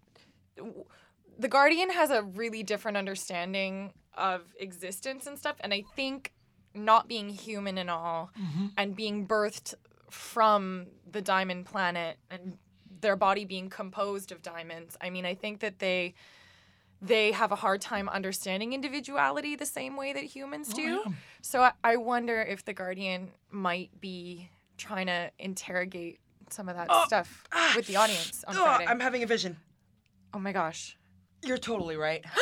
the 1.41 1.47
Guardian 1.47 1.89
has 1.89 2.11
a 2.11 2.21
really 2.21 2.61
different 2.61 2.97
understanding 2.97 3.93
of 4.15 4.41
existence 4.59 5.25
and 5.25 5.37
stuff 5.37 5.55
and 5.61 5.73
I 5.73 5.83
think 5.95 6.33
not 6.75 7.07
being 7.07 7.29
human 7.29 7.77
and 7.77 7.89
all 7.89 8.29
mm-hmm. 8.39 8.67
and 8.77 8.95
being 8.95 9.27
birthed 9.27 9.73
from 10.09 10.87
the 11.09 11.21
diamond 11.21 11.65
planet 11.65 12.17
and 12.29 12.57
their 13.01 13.15
body 13.15 13.45
being 13.45 13.69
composed 13.69 14.31
of 14.31 14.43
diamonds. 14.43 14.95
I 15.01 15.09
mean, 15.09 15.25
I 15.25 15.33
think 15.33 15.61
that 15.61 15.79
they 15.79 16.13
they 17.01 17.31
have 17.31 17.51
a 17.51 17.55
hard 17.55 17.81
time 17.81 18.07
understanding 18.07 18.73
individuality 18.73 19.55
the 19.55 19.65
same 19.65 19.97
way 19.97 20.13
that 20.13 20.23
humans 20.23 20.69
oh, 20.73 20.75
do. 20.75 20.81
yeah. 20.81 21.13
So 21.41 21.63
I, 21.63 21.71
I 21.83 21.95
wonder 21.95 22.39
if 22.41 22.63
the 22.63 22.73
Guardian 22.73 23.31
might 23.49 23.89
be 23.99 24.49
trying 24.77 25.07
to 25.07 25.31
interrogate 25.39 26.19
some 26.51 26.69
of 26.69 26.75
that 26.75 26.87
oh, 26.89 27.05
stuff 27.07 27.43
with 27.75 27.87
the 27.87 27.95
ah, 27.95 28.03
audience 28.03 28.43
on 28.47 28.55
Oh, 28.55 28.63
Friday. 28.65 28.85
I'm 28.85 28.99
having 28.99 29.23
a 29.23 29.25
vision. 29.25 29.57
oh 30.35 30.39
my 30.39 30.51
gosh. 30.51 30.95
You're 31.43 31.57
totally 31.57 31.95
right. 31.97 32.23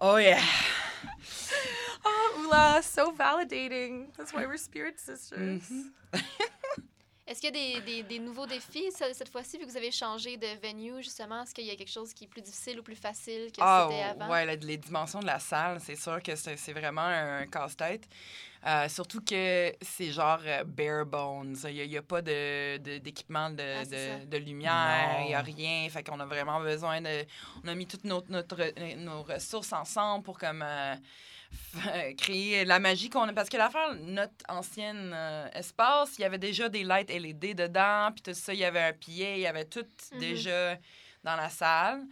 oh 0.00 0.16
yeah. 0.16 0.44
Oh, 2.04 2.42
Ula, 2.44 2.80
so 2.82 3.12
validating. 3.12 4.06
That's 4.16 4.32
why 4.32 4.46
we're 4.46 4.56
spirit 4.56 5.00
sisters. 5.00 5.62
Mm-hmm. 5.62 6.18
Est-ce 7.28 7.42
qu'il 7.42 7.54
y 7.54 7.76
a 7.76 7.80
des, 7.80 7.84
des, 7.84 8.02
des 8.04 8.18
nouveaux 8.18 8.46
défis 8.46 8.90
ce- 8.90 9.12
cette 9.12 9.28
fois-ci, 9.28 9.58
vu 9.58 9.66
que 9.66 9.70
vous 9.70 9.76
avez 9.76 9.90
changé 9.90 10.38
de 10.38 10.46
venue, 10.66 11.02
justement? 11.02 11.42
Est-ce 11.42 11.54
qu'il 11.54 11.66
y 11.66 11.70
a 11.70 11.76
quelque 11.76 11.90
chose 11.92 12.14
qui 12.14 12.24
est 12.24 12.26
plus 12.26 12.40
difficile 12.40 12.80
ou 12.80 12.82
plus 12.82 12.96
facile 12.96 13.52
que 13.52 13.58
Ah, 13.60 13.86
c'était 13.90 14.02
avant? 14.02 14.30
ouais, 14.30 14.46
la- 14.46 14.56
les 14.56 14.78
dimensions 14.78 15.20
de 15.20 15.26
la 15.26 15.38
salle, 15.38 15.78
c'est 15.80 15.94
sûr 15.96 16.22
que 16.22 16.34
c'est 16.36 16.56
c'est 16.56 16.72
vraiment 16.72 17.02
un 17.02 17.46
casse-tête. 17.46 18.08
Euh, 18.66 18.88
surtout 18.88 19.20
que 19.20 19.72
c'est 19.82 20.10
genre 20.10 20.40
euh, 20.44 20.64
bare 20.64 21.04
bones. 21.06 21.54
Il 21.68 21.86
n'y 21.88 21.96
a, 21.96 22.02
pas 22.02 22.22
de- 22.22 22.78
de- 22.78 22.98
d'équipement 22.98 23.50
de, 23.50 23.62
Ah, 23.62 23.84
c'est 23.84 24.08
ça. 24.08 24.24
de, 24.24 24.24
de 24.24 24.36
lumière, 24.38 25.20
il 25.20 25.26
n'y 25.26 25.34
a 25.34 25.42
rien. 25.42 25.86
Fait 25.90 26.02
qu'on 26.02 26.18
a 26.20 26.26
vraiment 26.26 26.60
besoin 26.60 27.00
de. 27.00 27.24
On 27.62 27.68
a 27.68 27.74
mis 27.74 27.86
toutes 27.86 28.04
nos, 28.04 28.22
notre, 28.30 28.56
nos 28.96 29.22
ressources 29.22 29.72
ensemble 29.74 30.24
pour 30.24 30.38
comme. 30.38 30.62
euh, 30.62 30.94
créer 32.16 32.64
la 32.64 32.78
magie 32.78 33.10
qu'on 33.10 33.28
a. 33.28 33.32
Parce 33.32 33.48
que 33.48 33.56
l'affaire, 33.56 33.94
notre 34.00 34.32
ancienne 34.48 35.12
euh, 35.14 35.48
espace, 35.54 36.10
il 36.18 36.22
y 36.22 36.24
avait 36.24 36.38
déjà 36.38 36.68
des 36.68 36.84
lights 36.84 37.10
LED 37.10 37.54
dedans, 37.56 38.10
puis 38.14 38.22
tout 38.22 38.34
ça, 38.34 38.52
il 38.52 38.60
y 38.60 38.64
avait 38.64 38.82
un 38.82 38.92
pied, 38.92 39.34
il 39.34 39.40
y 39.40 39.46
avait 39.46 39.64
tout 39.64 39.86
Mhm. 40.12 40.18
déjà 40.18 40.76
dans 41.24 41.36
la 41.36 41.48
salle. 41.48 42.02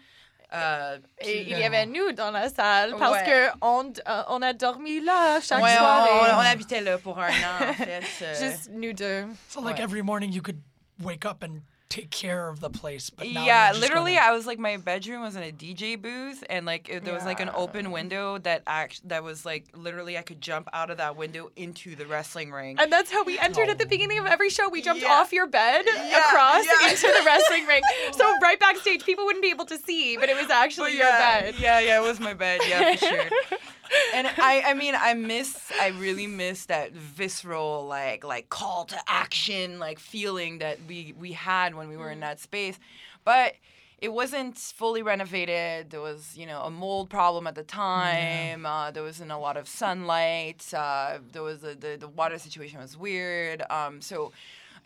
Euh, 0.52 0.98
Et 1.20 1.42
il 1.42 1.58
y 1.58 1.64
avait 1.64 1.86
nous 1.86 2.12
dans 2.12 2.30
la 2.30 2.48
salle 2.48 2.94
parce 2.96 3.14
Ouais. 3.20 3.24
que 3.52 3.58
on, 3.62 3.84
euh, 4.06 4.22
on 4.28 4.40
a 4.42 4.52
dormi 4.52 5.00
là 5.00 5.40
chaque 5.40 5.60
Ouais, 5.60 5.72
on, 5.74 5.78
soirée. 5.78 6.10
on- 6.34 6.36
on 6.36 6.40
habitait 6.40 6.80
là 6.80 6.98
pour 6.98 7.18
un 7.18 7.28
an, 7.30 7.68
en 7.68 7.72
fait. 7.74 8.00
Juste 8.38 8.70
nous 8.72 8.92
deux. 8.92 9.26
So 9.48 9.60
like 9.60 9.78
Ouais. 9.78 9.82
every 9.82 10.02
morning 10.02 10.32
you 10.32 10.42
could 10.42 10.60
wake 11.02 11.24
up 11.24 11.42
and 11.42 11.58
take 11.88 12.10
care 12.10 12.48
of 12.48 12.58
the 12.60 12.68
place, 12.68 13.10
but 13.10 13.28
now 13.28 13.44
yeah, 13.44 13.72
literally, 13.72 14.14
gonna- 14.14 14.26
I 14.26 14.32
was 14.32 14.44
like, 14.44 14.58
my 14.58 14.76
bedroom 14.76 15.22
was 15.22 15.36
in 15.36 15.42
a 15.44 15.52
DJ 15.52 15.94
booth, 16.00 16.42
and 16.50 16.66
like 16.66 16.88
it- 16.88 17.04
there 17.04 17.14
was 17.14 17.24
like 17.24 17.38
an 17.38 17.48
open 17.54 17.92
window 17.92 18.38
that 18.38 18.62
act 18.66 19.08
that 19.08 19.22
was 19.22 19.46
like 19.46 19.64
literally 19.72 20.18
I 20.18 20.22
could 20.22 20.40
jump 20.40 20.68
out 20.72 20.90
of 20.90 20.96
that 20.98 21.16
window 21.16 21.50
into 21.56 21.94
the 21.94 22.04
wrestling 22.04 22.50
ring. 22.50 22.76
And 22.80 22.92
that's 22.92 23.12
how 23.12 23.22
we 23.22 23.38
entered 23.38 23.68
at 23.68 23.78
the 23.78 23.86
beginning 23.86 24.18
of 24.18 24.26
every 24.26 24.50
show. 24.50 24.68
We 24.68 24.82
jumped 24.82 25.02
Yeah. 25.02 25.12
off 25.12 25.32
your 25.32 25.46
bed 25.46 25.84
Yeah, 25.86 26.18
across 26.28 26.64
yeah. 26.66 26.90
into 26.90 27.06
the 27.06 27.22
wrestling 27.24 27.66
ring. 27.66 27.82
So 28.12 28.32
right 28.42 28.58
backstage, 28.58 29.04
people 29.04 29.24
wouldn't 29.24 29.42
be 29.42 29.50
able 29.50 29.66
to 29.66 29.78
see, 29.78 30.16
but 30.16 30.28
it 30.28 30.36
was 30.36 30.50
actually 30.50 30.92
But 30.92 30.98
your 30.98 31.06
yeah, 31.08 31.40
bed. 31.40 31.54
yeah, 31.58 31.78
yeah, 31.80 32.00
it 32.00 32.02
was 32.02 32.18
my 32.18 32.34
bed, 32.34 32.60
yeah, 32.68 32.94
for 32.96 33.06
sure. 33.06 33.24
and 34.14 34.26
I, 34.26 34.62
I 34.66 34.74
mean, 34.74 34.94
I 34.96 35.14
miss, 35.14 35.72
I 35.80 35.88
really 35.88 36.26
miss 36.26 36.66
that 36.66 36.92
visceral, 36.92 37.86
like, 37.86 38.24
like 38.24 38.48
call 38.48 38.84
to 38.86 38.98
action, 39.06 39.78
like 39.78 39.98
feeling 39.98 40.58
that 40.58 40.78
we 40.88 41.14
we 41.18 41.32
had 41.32 41.74
when 41.74 41.88
we 41.88 41.96
were 41.96 42.10
in 42.10 42.20
that 42.20 42.40
space, 42.40 42.78
but 43.24 43.54
it 43.98 44.12
wasn't 44.12 44.58
fully 44.58 45.02
renovated. 45.02 45.90
There 45.90 46.02
was, 46.02 46.36
you 46.36 46.46
know, 46.46 46.62
a 46.62 46.70
mold 46.70 47.08
problem 47.08 47.46
at 47.46 47.54
the 47.54 47.62
time. 47.62 48.66
Uh, 48.66 48.90
there 48.90 49.02
wasn't 49.02 49.32
a 49.32 49.38
lot 49.38 49.56
of 49.56 49.66
sunlight. 49.68 50.72
Uh, 50.74 51.18
there 51.32 51.42
was 51.42 51.64
a, 51.64 51.74
the 51.74 51.96
the 51.98 52.08
water 52.08 52.38
situation 52.38 52.80
was 52.80 52.96
weird. 52.96 53.62
Um, 53.70 54.00
so. 54.00 54.32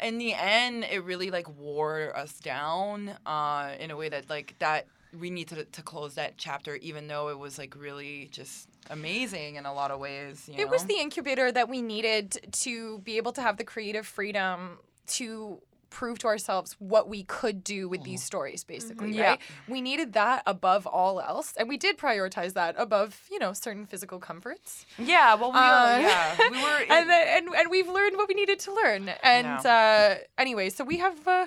In 0.03 0.17
the 0.17 0.33
end, 0.33 0.85
it 0.91 1.05
really 1.05 1.31
like 1.31 1.47
wore 1.59 2.17
us 2.17 2.33
down 2.39 3.11
uh, 3.27 3.73
in 3.79 3.91
a 3.91 3.97
way 3.99 4.09
that 4.09 4.31
like 4.31 4.55
that 4.59 4.87
we 5.19 5.31
need 5.31 5.49
to, 5.49 5.65
to 5.65 5.83
close 5.83 6.15
that 6.15 6.37
chapter, 6.37 6.77
even 6.77 7.09
though 7.09 7.29
it 7.29 7.39
was 7.39 7.59
like 7.59 7.75
really 7.77 8.29
just 8.33 8.69
amazing 8.91 9.57
in 9.57 9.67
a 9.67 9.73
lot 9.73 9.91
of 9.91 10.01
ways. 10.01 10.49
You 10.49 10.61
It 10.61 10.71
was 10.71 10.85
the 10.85 10.95
incubator 10.95 11.51
that 11.53 11.69
we 11.69 11.83
needed 11.83 12.39
to 12.53 12.99
be 13.01 13.17
able 13.17 13.33
to 13.33 13.43
have 13.43 13.57
the 13.57 13.65
creative 13.65 14.07
freedom 14.07 14.79
to 15.09 15.61
prove 15.91 16.21
to 16.21 16.29
ourselves 16.29 16.77
what 16.79 17.09
we 17.09 17.25
could 17.25 17.65
do 17.65 17.89
with 17.89 18.05
these 18.05 18.23
stories 18.23 18.63
basically 18.63 19.13
Yeah. 19.13 19.31
right 19.31 19.41
we 19.67 19.81
needed 19.81 20.13
that 20.13 20.45
above 20.47 20.87
all 20.87 21.21
else 21.21 21.53
and 21.57 21.69
we 21.69 21.77
did 21.77 21.99
prioritize 21.99 22.53
that 22.53 22.77
above 22.79 23.21
you 23.29 23.41
know 23.41 23.53
certain 23.53 23.87
physical 23.87 24.21
comforts 24.21 24.87
yeah. 24.99 25.35
Well, 25.35 25.51
we 25.51 25.59
Uh, 25.59 25.99
yeah 25.99 26.37
we 26.49 26.57
were 26.63 26.85
and, 26.89 27.11
then, 27.11 27.27
and 27.45 27.55
and 27.57 27.71
we've 27.71 27.89
learned 27.89 28.17
what 28.17 28.29
we 28.29 28.35
needed 28.35 28.61
to 28.61 28.73
learn 28.73 29.11
and 29.25 29.67
uh 29.67 30.15
anyway 30.39 30.71
so 30.71 30.85
we 30.85 30.99
have 30.99 31.27
uh 31.27 31.47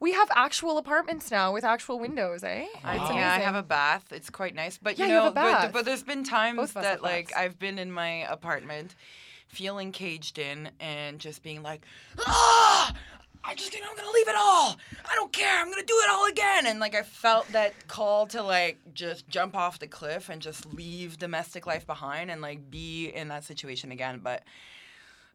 we 0.00 0.12
have 0.12 0.30
actual 0.34 0.78
apartments 0.78 1.30
now 1.30 1.52
with 1.52 1.62
actual 1.62 1.98
windows 1.98 2.42
eh 2.42 2.66
I, 2.82 2.96
It's 2.96 3.10
yeah, 3.10 3.32
I 3.32 3.40
have 3.40 3.54
a 3.54 3.62
bath. 3.62 4.06
It's 4.10 4.30
quite 4.30 4.54
nice, 4.54 4.78
but 4.78 4.98
you 4.98 5.04
Yeah, 5.04 5.08
you 5.10 5.16
know, 5.16 5.22
have 5.24 5.32
a 5.32 5.34
bath. 5.34 5.62
But, 5.66 5.72
but 5.72 5.84
there's 5.84 6.02
been 6.02 6.24
times 6.24 6.56
Both 6.56 6.70
of 6.70 6.78
us 6.78 6.84
that 6.84 7.02
like 7.02 7.28
baths. 7.28 7.40
I've 7.40 7.58
been 7.58 7.78
in 7.78 7.92
my 7.92 8.26
apartment, 8.30 8.94
feeling 9.48 9.92
caged 9.92 10.38
in, 10.38 10.70
and 10.80 11.18
just 11.18 11.42
being 11.42 11.62
like, 11.62 11.82
ah, 12.18 12.94
I 13.44 13.54
just 13.54 13.72
think 13.72 13.84
I'm 13.88 13.94
gonna 13.96 14.10
leave 14.10 14.28
it 14.28 14.34
all. 14.36 14.76
I 15.04 15.14
don't 15.14 15.32
care. 15.32 15.60
I'm 15.60 15.70
gonna 15.70 15.82
do 15.82 15.98
it 16.04 16.10
all 16.10 16.26
again. 16.26 16.66
And 16.66 16.80
like 16.80 16.94
I 16.94 17.02
felt 17.02 17.46
that 17.52 17.74
call 17.86 18.26
to 18.28 18.42
like 18.42 18.78
just 18.94 19.28
jump 19.28 19.54
off 19.54 19.78
the 19.78 19.86
cliff 19.86 20.28
and 20.30 20.40
just 20.40 20.72
leave 20.72 21.18
domestic 21.18 21.66
life 21.66 21.86
behind 21.86 22.30
and 22.30 22.40
like 22.40 22.70
be 22.70 23.08
in 23.08 23.28
that 23.28 23.44
situation 23.44 23.92
again, 23.92 24.20
but. 24.22 24.42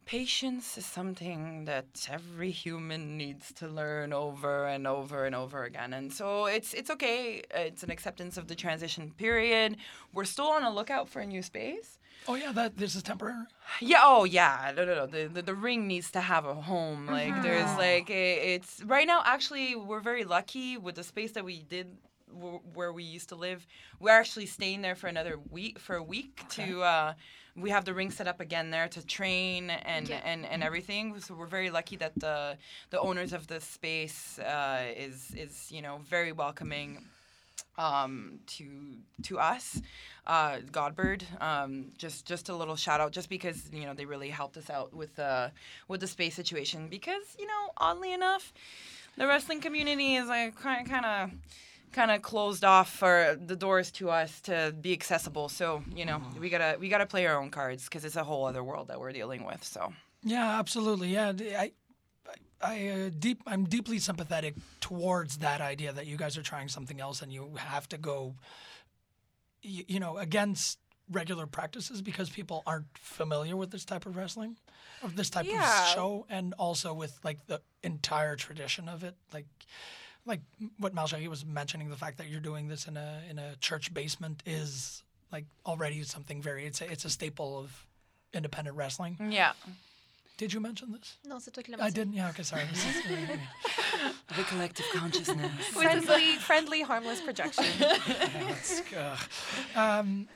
Patience 0.06 0.78
is 0.78 0.86
something 0.86 1.66
that 1.66 2.08
every 2.12 2.52
human 2.52 3.18
needs 3.18 3.52
to 3.54 3.68
learn 3.68 4.14
over 4.14 4.68
and 4.68 4.86
over 4.86 5.26
and 5.26 5.34
over 5.34 5.64
again. 5.64 5.94
And 5.94 6.14
so 6.14 6.46
it's 6.46 6.74
it's 6.76 6.92
okay. 6.92 7.42
It's 7.50 7.82
an 7.82 7.90
acceptance 7.90 8.38
of 8.38 8.48
the 8.48 8.56
transition 8.56 9.12
period. 9.18 9.78
We're 10.14 10.26
still 10.26 10.48
on 10.48 10.64
a 10.64 10.72
lookout 10.72 11.10
for 11.10 11.22
a 11.22 11.26
new 11.26 11.42
space. 11.42 11.98
Oh 12.28 12.36
yeah, 12.36 12.52
that 12.54 12.78
this 12.78 12.96
is 12.96 13.04
temporary. 13.04 13.46
Yeah. 13.82 14.02
Oh, 14.04 14.24
yeah. 14.24 14.72
No, 14.76 14.86
no, 14.86 14.96
no. 14.96 15.06
The, 15.06 15.28
the, 15.28 15.42
the 15.42 15.54
ring 15.56 15.88
needs 15.88 16.12
to 16.12 16.22
have 16.22 16.46
a 16.46 16.54
home. 16.54 17.08
Like 17.08 17.42
there's 17.44 17.64
uh-huh. 17.64 17.78
like 17.78 18.10
a, 18.10 18.56
it's 18.56 18.84
right 18.84 19.06
now. 19.06 19.22
Actually, 19.26 19.76
we're 19.76 20.00
very 20.00 20.24
lucky 20.24 20.78
with 20.78 20.96
the 20.96 21.04
space 21.04 21.34
that 21.34 21.46
we 21.46 21.64
did 21.64 21.88
wh- 22.42 22.78
where 22.78 22.92
we 22.94 23.04
used 23.04 23.30
to 23.30 23.36
live. 23.36 23.66
We're 24.00 24.12
actually 24.20 24.46
staying 24.48 24.82
there 24.82 24.96
for 24.96 25.08
another 25.08 25.40
week 25.50 25.80
for 25.80 25.96
a 25.96 26.04
week 26.04 26.42
to. 26.52 26.82
Uh, 26.84 27.14
we 27.58 27.70
have 27.70 27.86
the 27.86 27.94
ring 27.94 28.12
set 28.12 28.28
up 28.28 28.42
again 28.42 28.70
there 28.70 28.90
to 28.90 29.06
train 29.06 29.70
and 29.70 30.10
Yeah. 30.10 30.20
and, 30.26 30.46
and 30.46 30.62
everything. 30.62 31.20
So 31.22 31.34
we're 31.36 31.46
very 31.60 31.70
lucky 31.70 31.96
that 31.98 32.14
the 32.20 32.58
the 32.90 33.00
owners 33.00 33.32
of 33.34 33.48
the 33.48 33.60
space 33.62 34.40
uh, 34.40 34.84
is 34.96 35.32
is 35.36 35.72
you 35.72 35.82
know 35.82 36.02
very 36.10 36.34
welcoming 36.34 37.06
um, 37.78 38.40
to 38.48 38.66
to 39.24 39.40
us, 39.40 39.82
uh, 40.28 40.58
Godbird. 40.72 41.24
Um, 41.42 41.92
just 41.98 42.26
just 42.26 42.50
a 42.50 42.56
little 42.56 42.76
shout 42.76 43.00
out, 43.02 43.12
just 43.12 43.30
because 43.30 43.70
you 43.74 43.86
know 43.86 43.94
they 43.94 44.06
really 44.06 44.30
helped 44.30 44.58
us 44.58 44.70
out 44.70 44.94
with 44.94 45.16
the 45.16 45.52
with 45.88 46.02
the 46.02 46.08
space 46.08 46.36
situation. 46.36 46.88
Because 46.90 47.36
you 47.40 47.48
know, 47.48 47.72
oddly 47.78 48.14
enough, 48.14 48.54
the 49.18 49.28
wrestling 49.28 49.62
community 49.62 50.16
is 50.16 50.28
like 50.28 50.56
kind 50.56 50.90
kind 50.90 51.06
of 51.06 51.32
kind 51.96 52.12
of 52.12 52.22
closed 52.22 52.64
off 52.66 52.90
for 53.02 53.38
the 53.52 53.56
doors 53.56 53.90
to 54.00 54.10
us 54.10 54.42
to 54.42 54.76
be 54.80 54.92
accessible. 54.94 55.48
So 55.50 55.84
you 55.96 56.06
know, 56.06 56.22
we 56.40 56.50
gotta 56.50 56.78
we 56.80 56.90
gotta 56.90 57.06
play 57.06 57.26
our 57.26 57.40
own 57.42 57.50
cards 57.50 57.86
because 57.86 58.04
it's 58.06 58.18
a 58.18 58.24
whole 58.24 58.46
other 58.46 58.64
world 58.64 58.88
that 58.90 59.00
we're 59.00 59.14
dealing 59.14 59.44
with. 59.46 59.64
So 59.64 59.94
Yeah, 60.24 60.60
absolutely. 60.60 61.10
Yeah, 61.14 61.32
I 61.58 61.72
I 62.62 62.88
uh, 62.90 63.10
deep, 63.18 63.42
I'm 63.48 63.66
deeply 63.66 64.00
sympathetic 64.00 64.56
towards 64.82 65.38
that 65.38 65.62
idea 65.62 65.92
that 65.94 66.06
you 66.08 66.18
guys 66.18 66.38
are 66.38 66.44
trying 66.44 66.68
something 66.70 67.00
else 67.00 67.22
and 67.22 67.32
you 67.32 67.56
have 67.58 67.88
to 67.90 67.98
go, 67.98 68.36
you, 69.62 69.84
you 69.88 70.00
know, 70.00 70.18
against 70.18 70.80
regular 71.12 71.46
practices 71.48 72.02
because 72.02 72.30
people 72.30 72.64
aren't 72.66 72.98
familiar 72.98 73.56
with 73.56 73.70
this 73.72 73.86
type 73.86 74.06
of 74.08 74.16
wrestling, 74.18 74.58
of 75.04 75.16
this 75.16 75.30
type 75.30 75.46
Yeah. 75.48 75.62
of 75.84 75.88
show, 75.96 76.26
and 76.30 76.54
also 76.58 76.94
with 76.94 77.20
like 77.24 77.46
the 77.48 77.62
entire 77.84 78.36
tradition 78.36 78.90
of 78.90 79.04
it, 79.04 79.16
like. 79.34 79.46
Like 80.26 80.42
what 80.80 80.94
Malshagi 80.96 81.28
was 81.28 81.46
mentioning, 81.46 81.90
the 81.90 81.96
fact 81.96 82.18
that 82.18 82.28
you're 82.30 82.40
doing 82.42 82.68
this 82.68 82.88
in 82.88 82.98
a 82.98 83.22
in 83.30 83.38
a 83.40 83.56
church 83.58 83.94
basement 83.94 84.42
is 84.46 85.04
like 85.32 85.46
already 85.66 86.04
something 86.04 86.42
very. 86.42 86.66
It's 86.66 86.82
a, 86.82 86.92
it's 86.92 87.06
a 87.06 87.10
staple 87.10 87.60
of 87.60 87.86
independent 88.34 88.76
wrestling. 88.76 89.18
yeah, 89.30 89.54
Did 90.38 90.52
you 90.54 90.60
mention 90.60 90.92
this? 90.92 91.18
No, 91.26 91.38
c'est 91.40 91.52
toi 91.54 91.62
qui 91.64 91.72
l'as 91.74 91.82
I 91.82 91.90
didn't. 91.92 92.14
Yeah. 92.14 92.30
Okay. 92.30 92.44
Sorry. 92.44 92.64
This 92.72 92.86
is- 92.86 93.06
yeah, 93.10 94.12
the 94.38 94.44
collective 94.44 94.86
consciousness. 94.94 95.52
friendly 95.68 96.36
friendly 96.40 96.82
harmless 96.82 97.22
projection 97.22 97.66
let's. 98.48 98.82
Um, 99.76 100.28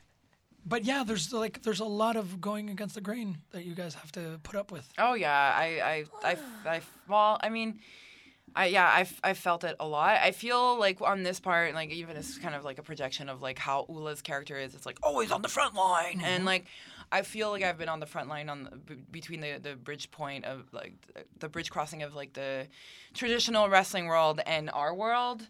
but 0.66 0.86
yeah, 0.86 1.04
there's 1.06 1.34
like 1.34 1.62
there's 1.64 1.80
a 1.82 1.86
lot 1.86 2.16
of 2.16 2.40
going 2.40 2.70
against 2.70 2.96
the 2.96 3.02
grain 3.02 3.38
that 3.52 3.64
you 3.66 3.74
guys 3.76 3.96
have 3.96 4.12
to 4.14 4.40
put 4.44 4.56
up 4.56 4.72
with. 4.72 4.88
Oh 4.98 5.14
yeah, 5.16 5.54
I, 5.56 6.06
I, 6.24 6.32
I, 6.32 6.38
I, 6.76 6.82
well, 7.08 7.38
I 7.42 7.50
mean, 7.50 7.80
I 8.56 8.68
yeah, 8.68 8.86
I, 8.86 9.08
I 9.24 9.34
felt 9.34 9.64
it 9.64 9.76
a 9.80 9.88
lot. 9.88 10.20
I 10.22 10.32
feel 10.32 10.80
like 10.80 11.02
on 11.02 11.24
this 11.24 11.40
part, 11.40 11.74
like 11.74 11.92
even 11.92 12.18
it's 12.18 12.38
kind 12.38 12.56
of 12.56 12.64
like 12.64 12.80
a 12.80 12.84
projection 12.84 13.30
of 13.30 13.42
like 13.42 13.58
how 13.58 13.86
Ula's 13.90 14.22
character 14.22 14.58
is. 14.58 14.76
It's 14.76 14.86
like 14.86 14.98
always 15.04 15.32
on 15.32 15.42
the 15.42 15.48
front 15.48 15.76
line, 15.76 16.22
and 16.24 16.40
mm-hmm. 16.40 16.46
like 16.46 16.66
I 17.12 17.22
feel 17.24 17.50
like 17.52 17.64
I've 17.64 17.78
been 17.78 17.90
on 17.90 18.00
the 18.00 18.06
front 18.06 18.30
line 18.30 18.50
on 18.50 18.66
the, 18.66 18.76
b- 18.76 19.04
between 19.12 19.42
the 19.42 19.60
the 19.62 19.76
bridge 19.76 20.12
point 20.12 20.46
of 20.46 20.72
like 20.74 20.94
the 21.40 21.50
bridge 21.50 21.70
crossing 21.72 22.04
of 22.04 22.16
like 22.16 22.34
the 22.34 22.68
traditional 23.14 23.70
wrestling 23.70 24.06
world 24.06 24.42
and 24.46 24.70
our 24.70 24.94
world. 24.94 25.48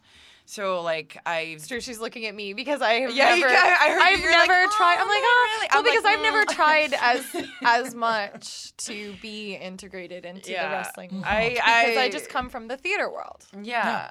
So 0.49 0.81
like 0.81 1.15
I 1.27 1.41
It's 1.41 1.67
true. 1.67 1.79
She's 1.79 1.99
looking 1.99 2.25
at 2.25 2.33
me 2.33 2.53
because 2.53 2.81
I 2.81 2.93
have 3.01 3.13
Yeah, 3.15 3.35
never. 3.35 3.47
I- 3.49 3.53
I 3.53 3.89
heard 3.91 4.01
I've 4.01 4.17
you, 4.17 4.23
you're 4.23 4.31
like, 4.31 4.49
never 4.49 4.63
"Oh, 4.67 4.75
tried. 4.75 4.97
I'm 4.97 5.07
like, 5.07 5.21
oh, 5.21 5.47
really?" 5.47 5.67
well, 5.69 5.79
I'm 5.79 5.85
like, 5.85 5.93
because 5.93 6.05
I've 6.05 6.21
never 6.23 6.43
"Mm." 6.45 6.55
tried 6.55 6.93
as 6.99 7.45
as 7.63 7.93
much 7.93 8.75
to 8.77 9.13
be 9.21 9.53
integrated 9.53 10.25
into 10.25 10.51
Yeah. 10.51 10.67
the 10.69 10.75
wrestling 10.75 11.09
mm-hmm. 11.09 11.17
world 11.21 11.27
I- 11.27 11.49
because 11.83 11.97
I, 11.97 12.01
I- 12.05 12.09
just 12.09 12.29
come 12.29 12.49
from 12.49 12.67
the 12.67 12.77
theater 12.77 13.11
world. 13.11 13.45
Yeah. 13.61 14.09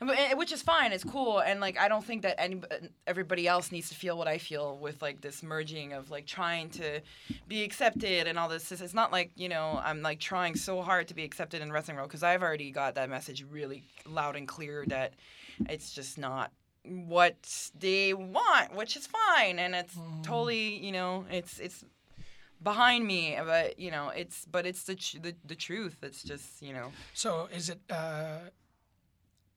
But, 0.00 0.18
and- 0.18 0.36
which 0.36 0.50
is 0.50 0.60
fine. 0.60 0.90
It's 0.90 1.04
cool, 1.04 1.38
and 1.38 1.60
like 1.60 1.78
I 1.78 1.86
don't 1.86 2.04
think 2.04 2.22
that 2.22 2.34
any 2.40 2.56
uh, 2.56 2.88
everybody 3.06 3.46
else 3.46 3.70
needs 3.70 3.88
to 3.90 3.94
feel 3.94 4.18
what 4.18 4.26
I 4.26 4.38
feel 4.38 4.76
with 4.78 5.00
like 5.00 5.20
this 5.20 5.40
merging 5.40 5.92
of 5.92 6.10
like 6.10 6.26
trying 6.26 6.68
to 6.70 7.00
be 7.46 7.62
accepted 7.62 8.26
and 8.26 8.40
all 8.40 8.48
this. 8.48 8.72
It's 8.72 8.92
not 8.92 9.12
like 9.12 9.30
you 9.36 9.48
know 9.48 9.80
I'm 9.82 10.02
like 10.02 10.18
trying 10.18 10.56
so 10.56 10.82
hard 10.82 11.06
to 11.08 11.14
be 11.14 11.22
accepted 11.22 11.62
in 11.62 11.70
wrestling 11.70 11.96
world 11.96 12.08
because 12.08 12.24
I've 12.24 12.42
already 12.42 12.72
got 12.72 12.96
that 12.96 13.08
message 13.08 13.46
really 13.48 13.84
loud 14.04 14.34
and 14.34 14.48
clear 14.48 14.84
that 14.88 15.14
it's 15.68 15.92
just 15.92 16.18
not 16.18 16.52
what 16.84 17.70
they 17.78 18.14
want, 18.14 18.74
which 18.74 18.96
is 18.96 19.06
fine, 19.06 19.58
and 19.58 19.74
it's 19.74 19.96
totally 20.22 20.76
you 20.84 20.92
know 20.92 21.24
it's 21.30 21.58
it's 21.58 21.84
behind 22.62 23.06
me, 23.06 23.36
but 23.44 23.78
you 23.78 23.90
know 23.90 24.10
it's 24.10 24.44
but 24.46 24.66
it's 24.66 24.84
the 24.84 24.94
tr- 24.94 25.18
the, 25.18 25.34
the 25.44 25.54
truth. 25.54 25.98
It's 26.02 26.22
just 26.22 26.62
you 26.62 26.72
know. 26.72 26.92
So 27.14 27.48
is 27.52 27.68
it 27.70 27.80
uh, 27.90 28.50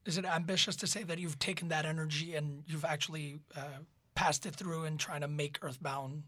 is 0.05 0.17
it 0.17 0.25
ambitious 0.25 0.75
to 0.77 0.87
say 0.87 1.03
that 1.03 1.19
you've 1.19 1.39
taken 1.39 1.67
that 1.69 1.85
energy 1.85 2.35
and 2.35 2.63
you've 2.67 2.85
actually 2.85 3.39
uh, 3.55 3.79
passed 4.15 4.45
it 4.45 4.55
through 4.55 4.85
and 4.85 4.99
trying 4.99 5.21
to 5.21 5.27
make 5.27 5.59
Earthbound? 5.61 6.23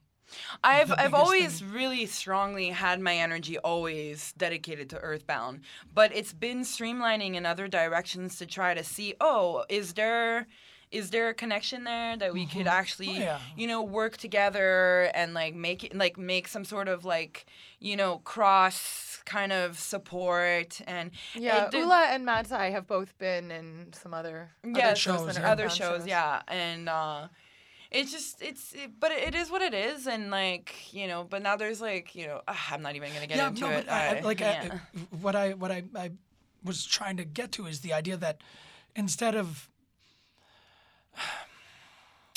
I've 0.64 0.92
I've 0.92 1.14
always 1.14 1.60
thing? 1.60 1.72
really 1.72 2.06
strongly 2.06 2.70
had 2.70 3.00
my 3.00 3.16
energy 3.18 3.58
always 3.60 4.34
dedicated 4.38 4.90
to 4.92 4.98
Earthbound, 5.00 5.62
but 5.94 6.16
it's 6.16 6.34
been 6.34 6.62
streamlining 6.62 7.36
in 7.36 7.46
other 7.46 7.68
directions 7.68 8.38
to 8.38 8.46
try 8.46 8.74
to 8.74 8.84
see, 8.84 9.16
oh, 9.22 9.66
is 9.70 9.94
there 9.94 10.48
is 10.92 11.12
there 11.12 11.30
a 11.30 11.34
connection 11.34 11.86
there 11.86 12.18
that 12.18 12.34
we 12.34 12.46
could 12.46 12.68
actually 12.68 13.10
Oh, 13.10 13.20
yeah. 13.20 13.40
you 13.56 13.66
know 13.66 13.82
work 13.82 14.18
together 14.18 15.10
and 15.16 15.34
like 15.34 15.56
make 15.56 15.86
it 15.86 15.96
like 15.96 16.18
make 16.18 16.50
some 16.50 16.66
sort 16.66 16.90
of 16.90 17.06
like 17.06 17.46
you 17.80 17.96
know 17.96 18.18
cross 18.26 19.22
kind 19.24 19.54
of 19.54 19.80
support 19.80 20.82
and 20.88 21.12
Yeah, 21.34 21.68
it- 21.68 21.74
Ula 21.74 22.08
and 22.10 22.26
Mad 22.26 22.46
Sci 22.48 22.70
have 22.72 22.88
both 22.88 23.18
been 23.18 23.52
in 23.52 23.94
some 23.94 24.14
other 24.14 24.50
yeah, 24.66 24.88
other 24.88 24.96
shows, 24.96 25.38
yeah. 25.38 25.50
other 25.52 25.64
Earthbound 25.66 25.72
shows, 26.02 26.08
yeah, 26.08 26.42
and 26.50 26.90
uh, 26.90 27.28
it's 27.92 28.12
just 28.12 28.42
it's 28.42 28.74
it, 28.74 28.92
but 29.00 29.12
it 29.12 29.36
is 29.36 29.52
what 29.52 29.62
it 29.62 29.74
is, 29.74 30.08
and 30.08 30.32
like 30.32 30.94
you 30.94 31.08
know, 31.08 31.24
but 31.24 31.42
now 31.42 31.56
there's 31.58 31.82
like 31.82 32.16
you 32.16 32.28
know, 32.28 32.42
ah, 32.48 32.68
I'm 32.72 32.82
not 32.82 32.96
even 32.96 33.14
gonna 33.14 33.28
get 33.28 33.38
yeah, 33.38 33.48
into 33.50 33.62
no, 33.62 33.70
it. 33.70 33.86
but 33.86 33.94
I, 33.94 34.18
I- 34.18 34.22
like 34.22 34.40
yeah. 34.40 34.80
I, 34.96 35.00
what 35.22 35.36
I 35.36 35.52
what 35.54 35.72
I, 35.72 35.84
I 35.96 36.12
was 36.64 36.86
trying 36.86 37.18
to 37.18 37.26
get 37.26 37.52
to 37.54 37.66
is 37.68 37.82
the 37.82 37.94
idea 37.94 38.18
that 38.18 38.42
instead 38.96 39.36
of 39.36 39.70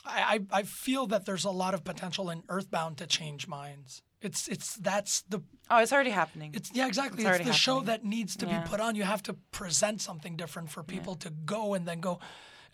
I, 0.06 0.40
I 0.52 0.58
I 0.58 0.62
feel 0.64 1.06
that 1.06 1.24
there's 1.24 1.44
a 1.44 1.50
lot 1.50 1.74
of 1.74 1.84
potential 1.84 2.30
in 2.30 2.42
Earthbound 2.48 2.98
to 2.98 3.06
change 3.06 3.46
minds. 3.48 4.02
It's 4.20 4.48
it's 4.48 4.74
that's 4.76 5.22
the 5.22 5.40
oh, 5.70 5.78
it's 5.78 5.92
already 5.92 6.10
happening. 6.10 6.50
It's 6.54 6.70
yeah, 6.74 6.86
exactly. 6.86 7.24
It's 7.24 7.38
It's, 7.38 7.46
the 7.46 7.52
show 7.52 7.80
that 7.82 8.04
needs 8.04 8.36
to 8.36 8.46
Yeah. 8.46 8.60
be 8.62 8.68
put 8.68 8.80
on. 8.80 8.96
You 8.96 9.04
have 9.04 9.22
to 9.24 9.34
present 9.52 10.00
something 10.00 10.36
different 10.36 10.70
for 10.70 10.82
people 10.82 11.14
to 11.16 11.30
go 11.30 11.74
and 11.74 11.86
then 11.86 12.00
go 12.00 12.18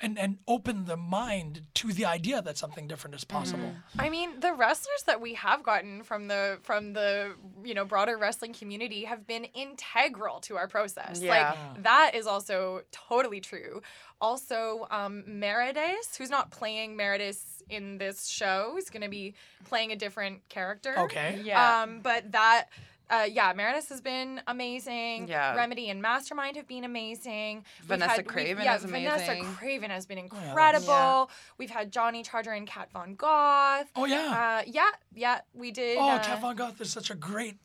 and, 0.01 0.19
and 0.19 0.39
open 0.49 0.87
the 0.87 0.97
mind 0.97 1.63
to 1.75 1.93
the 1.93 2.05
idea 2.05 2.41
that 2.43 2.57
something 2.57 2.87
different 2.87 3.15
is 3.15 3.25
possible. 3.25 3.65
Mm-hmm. 3.65 4.01
I 4.01 4.09
mean, 4.09 4.41
the 4.41 4.55
wrestlers 4.55 5.03
that 5.07 5.21
we 5.21 5.35
have 5.35 5.63
gotten 5.63 6.03
from 6.03 6.29
the 6.29 6.59
from 6.63 6.93
the 6.93 7.35
you 7.65 7.75
know 7.75 7.85
broader 7.85 8.17
wrestling 8.17 8.53
community 8.53 9.05
have 9.05 9.27
been 9.27 9.45
integral 9.45 10.41
to 10.41 10.57
our 10.57 10.69
process. 10.69 11.21
Yeah. 11.21 11.55
Like 11.75 11.83
that 11.83 12.13
is 12.15 12.27
also 12.27 12.83
totally 12.93 13.41
true. 13.41 13.83
Also, 14.21 14.87
um, 14.91 15.25
Meredith, 15.27 16.17
who's 16.17 16.31
not 16.31 16.51
playing 16.51 16.97
Meredith 16.97 17.63
in 17.69 17.99
this 17.99 18.27
show, 18.27 18.77
is 18.79 18.91
going 18.91 19.03
to 19.03 19.09
be 19.09 19.35
playing 19.65 19.93
a 19.93 19.97
different 19.97 20.47
character. 20.49 20.99
Okay. 20.99 21.41
Yeah. 21.45 21.83
Um, 21.83 22.01
but 22.01 22.33
that. 22.33 22.69
Uh, 23.11 23.25
yeah, 23.31 23.53
Meredith 23.55 23.88
has 23.88 24.01
been 24.01 24.40
amazing. 24.46 25.27
Yeah. 25.29 25.55
Remedy 25.57 25.90
and 25.90 26.01
Mastermind 26.01 26.57
have 26.57 26.68
been 26.68 26.85
amazing. 26.85 27.64
We've 27.81 27.88
Vanessa 27.88 28.18
we've- 28.18 28.29
Kraven 28.29 28.64
yeah, 28.64 28.77
is 28.77 28.85
Vanessa. 28.85 29.33
Kraven 29.59 29.88
has 29.90 30.07
been 30.07 30.18
yeah, 30.18 30.25
that's- 30.29 30.49
incredible. 30.49 31.31
We've 31.59 31.70
had 31.70 31.90
Johnny 31.90 32.23
Charger 32.23 32.53
and 32.53 32.66
Kat 32.66 32.90
Von 32.92 33.16
Goth. 33.16 33.90
Oh 33.96 34.05
yeah. 34.05 34.61
Uh, 34.61 34.62
yeah, 34.66 34.90
yeah, 35.14 35.40
we 35.55 35.70
did. 35.73 35.99
oh, 35.99 36.09
uh, 36.09 36.23
Kat 36.23 36.40
Von 36.40 36.55
Goth 36.55 36.81
is 36.81 36.90
such 36.92 37.11
a 37.11 37.14
great 37.14 37.57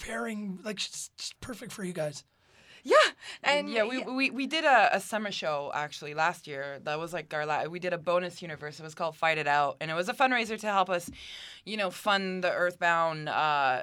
pairing. 0.00 0.58
Like 0.64 0.78
she's 0.78 1.10
just 1.18 1.38
perfect 1.40 1.72
for 1.72 1.84
you 1.84 1.92
guys. 1.92 2.24
Yeah, 2.82 2.94
and 3.42 3.68
yeah, 3.68 3.82
we, 3.82 4.04
we, 4.04 4.30
we 4.30 4.46
did 4.46 4.64
a, 4.64 4.94
a 4.94 5.00
summer 5.00 5.32
show 5.32 5.72
actually 5.74 6.14
last 6.14 6.46
year. 6.46 6.78
That 6.84 7.00
was 7.00 7.12
like 7.12 7.34
our 7.34 7.44
la- 7.44 7.64
we 7.64 7.80
did 7.80 7.92
a 7.92 7.98
bonus 7.98 8.40
universe. 8.40 8.78
It 8.78 8.84
was 8.84 8.94
called 8.94 9.16
Fight 9.16 9.38
It 9.38 9.48
Out, 9.48 9.76
and 9.80 9.90
it 9.90 9.94
was 9.94 10.08
a 10.08 10.14
fundraiser 10.14 10.56
to 10.60 10.68
help 10.68 10.88
us, 10.88 11.10
you 11.66 11.76
know, 11.76 11.90
fund 11.90 12.42
the 12.42 12.52
Earthbound 12.52 13.28
uh, 13.28 13.82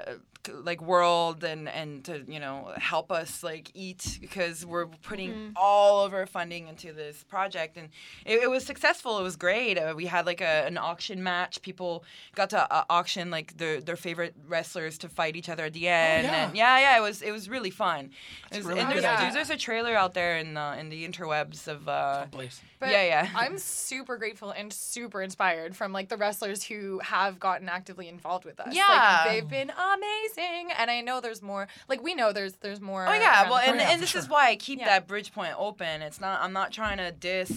like 0.51 0.81
world 0.81 1.43
and 1.43 1.69
and 1.69 2.03
to 2.03 2.23
you 2.27 2.39
know 2.39 2.71
help 2.77 3.11
us 3.11 3.43
like 3.43 3.71
eat 3.73 4.17
because 4.19 4.65
we're 4.65 4.87
putting 4.87 5.53
all 5.55 6.03
of 6.05 6.13
our 6.13 6.25
funding 6.25 6.67
into 6.67 6.91
this 6.91 7.23
project, 7.23 7.77
and 7.77 7.89
it, 8.25 8.43
it 8.43 8.49
was 8.49 8.65
successful. 8.65 9.19
It 9.19 9.23
was 9.23 9.35
great. 9.35 9.77
Uh, 9.77 9.93
we 9.95 10.05
had 10.05 10.25
like 10.25 10.41
a, 10.41 10.65
an 10.65 10.77
auction 10.77 11.23
match. 11.23 11.61
People 11.61 12.03
got 12.35 12.49
to 12.51 12.71
uh, 12.73 12.83
auction 12.89 13.31
like 13.31 13.57
their 13.57 13.79
their 13.81 13.95
favorite 13.95 14.35
wrestlers 14.47 14.97
to 14.99 15.09
fight 15.09 15.35
each 15.35 15.49
other 15.49 15.65
at 15.65 15.73
the 15.73 15.87
end. 15.87 16.25
yeah. 16.25 16.47
And 16.47 16.57
yeah, 16.57 16.79
yeah, 16.79 16.97
it 16.97 17.01
was 17.01 17.21
it 17.21 17.31
was 17.31 17.49
really 17.49 17.71
fun. 17.71 18.11
It 18.51 18.57
was, 18.57 18.65
really 18.65 18.79
and 18.81 18.89
there's, 18.89 19.05
idea. 19.05 19.17
there's, 19.19 19.33
there's 19.33 19.49
a 19.49 19.57
trailer 19.57 19.95
out 19.95 20.13
there 20.13 20.37
in 20.37 20.55
the 20.55 20.77
in 20.79 20.89
the 20.89 21.07
interwebs 21.07 21.67
of 21.67 21.87
uh, 21.87 22.25
Please. 22.31 22.61
But 22.79 22.91
yeah, 22.91 23.03
yeah. 23.03 23.29
I'm 23.33 23.57
super 23.57 24.17
grateful 24.17 24.51
and 24.51 24.71
super 24.73 25.21
inspired 25.21 25.73
from 25.73 25.93
like 25.93 26.09
the 26.09 26.17
wrestlers 26.17 26.63
who 26.63 26.99
have 26.99 27.39
gotten 27.39 27.69
actively 27.77 28.07
involved 28.07 28.45
with 28.45 28.59
us. 28.59 28.73
Yeah. 28.75 28.87
like, 28.87 29.31
they've 29.31 29.49
been 29.49 29.71
amazing, 29.71 30.63
and 30.77 30.89
I 30.91 31.01
know 31.01 31.21
there's 31.21 31.41
more. 31.41 31.67
Like 31.89 32.01
we 32.03 32.13
know 32.13 32.31
there's 32.31 32.53
there's 32.63 32.81
more. 32.81 33.07
Oh 33.07 33.13
yeah, 33.13 33.41
around 33.41 33.49
well, 33.51 33.61
and, 33.69 33.79
and 33.81 34.01
this 34.01 34.11
sure. 34.11 34.21
is 34.21 34.29
why 34.29 34.49
I 34.49 34.55
keep 34.55 34.79
Yeah. 34.79 34.85
that 34.85 35.07
bridge 35.07 35.33
point 35.33 35.53
open. 35.57 36.01
It's 36.01 36.21
not 36.21 36.41
I'm 36.43 36.53
not 36.53 36.71
trying 36.71 36.97
to 36.97 37.11
diss, 37.11 37.51